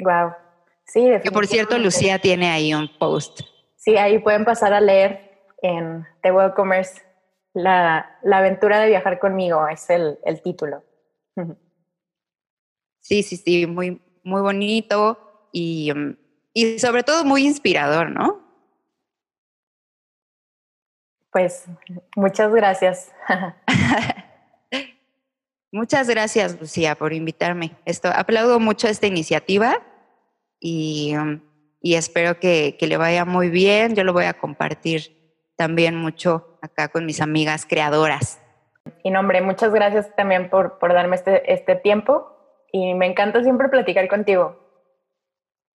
Wow. 0.00 0.47
Sí, 0.88 1.06
Que 1.22 1.30
por 1.30 1.46
cierto, 1.46 1.78
Lucía 1.78 2.18
tiene 2.18 2.50
ahí 2.50 2.72
un 2.72 2.88
post. 2.98 3.42
Sí, 3.76 3.98
ahí 3.98 4.18
pueden 4.18 4.46
pasar 4.46 4.72
a 4.72 4.80
leer 4.80 5.42
en 5.60 6.06
The 6.22 6.32
Welcomers. 6.32 7.02
La, 7.52 8.18
la 8.22 8.38
aventura 8.38 8.80
de 8.80 8.88
viajar 8.88 9.18
conmigo 9.18 9.68
es 9.68 9.88
el, 9.90 10.18
el 10.24 10.42
título. 10.42 10.82
Sí, 13.00 13.22
sí, 13.22 13.38
sí, 13.38 13.66
muy, 13.66 14.02
muy 14.22 14.42
bonito 14.42 15.48
y, 15.50 15.90
y 16.52 16.78
sobre 16.78 17.02
todo 17.02 17.24
muy 17.24 17.46
inspirador, 17.46 18.10
¿no? 18.10 18.42
Pues 21.32 21.64
muchas 22.16 22.52
gracias. 22.52 23.10
muchas 25.72 26.10
gracias, 26.10 26.60
Lucía, 26.60 26.96
por 26.96 27.14
invitarme. 27.14 27.78
Esto, 27.86 28.10
aplaudo 28.14 28.60
mucho 28.60 28.88
esta 28.88 29.06
iniciativa 29.06 29.80
y, 30.60 31.14
y 31.80 31.94
espero 31.94 32.38
que, 32.38 32.76
que, 32.78 32.86
le 32.86 32.96
vaya 32.96 33.24
muy 33.24 33.50
bien. 33.50 33.94
Yo 33.94 34.04
lo 34.04 34.12
voy 34.12 34.24
a 34.24 34.34
compartir 34.34 35.18
también 35.56 35.96
mucho 35.96 36.58
acá 36.62 36.88
con 36.88 37.06
mis 37.06 37.20
amigas 37.20 37.66
creadoras. 37.66 38.40
Y 39.02 39.10
nombre, 39.10 39.40
muchas 39.42 39.72
gracias 39.72 40.14
también 40.16 40.50
por, 40.50 40.78
por 40.78 40.92
darme 40.92 41.16
este, 41.16 41.52
este 41.52 41.76
tiempo 41.76 42.38
y 42.72 42.94
me 42.94 43.06
encanta 43.06 43.42
siempre 43.42 43.68
platicar 43.68 44.08
contigo. 44.08 44.58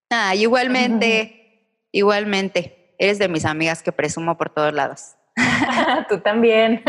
Ah, 0.10 0.36
igualmente, 0.36 1.68
igualmente. 1.92 2.96
Eres 2.98 3.20
de 3.20 3.28
mis 3.28 3.46
amigas 3.46 3.84
que 3.84 3.92
presumo 3.92 4.38
por 4.38 4.50
todos 4.50 4.74
lados. 4.74 5.16
Tú 6.10 6.20
también. 6.20 6.84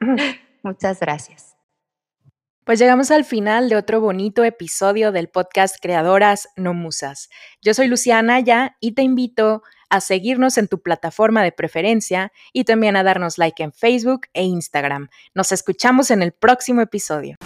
Muchas 0.62 1.00
gracias. 1.00 1.45
Pues 2.66 2.80
llegamos 2.80 3.12
al 3.12 3.24
final 3.24 3.68
de 3.68 3.76
otro 3.76 4.00
bonito 4.00 4.42
episodio 4.42 5.12
del 5.12 5.28
podcast 5.28 5.76
Creadoras 5.80 6.48
No 6.56 6.74
Musas. 6.74 7.28
Yo 7.62 7.74
soy 7.74 7.86
Luciana 7.86 8.40
Ya 8.40 8.76
y 8.80 8.90
te 8.90 9.02
invito 9.02 9.62
a 9.88 10.00
seguirnos 10.00 10.58
en 10.58 10.66
tu 10.66 10.82
plataforma 10.82 11.44
de 11.44 11.52
preferencia 11.52 12.32
y 12.52 12.64
también 12.64 12.96
a 12.96 13.04
darnos 13.04 13.38
like 13.38 13.62
en 13.62 13.72
Facebook 13.72 14.22
e 14.34 14.42
Instagram. 14.42 15.10
Nos 15.32 15.52
escuchamos 15.52 16.10
en 16.10 16.22
el 16.22 16.32
próximo 16.32 16.80
episodio. 16.80 17.36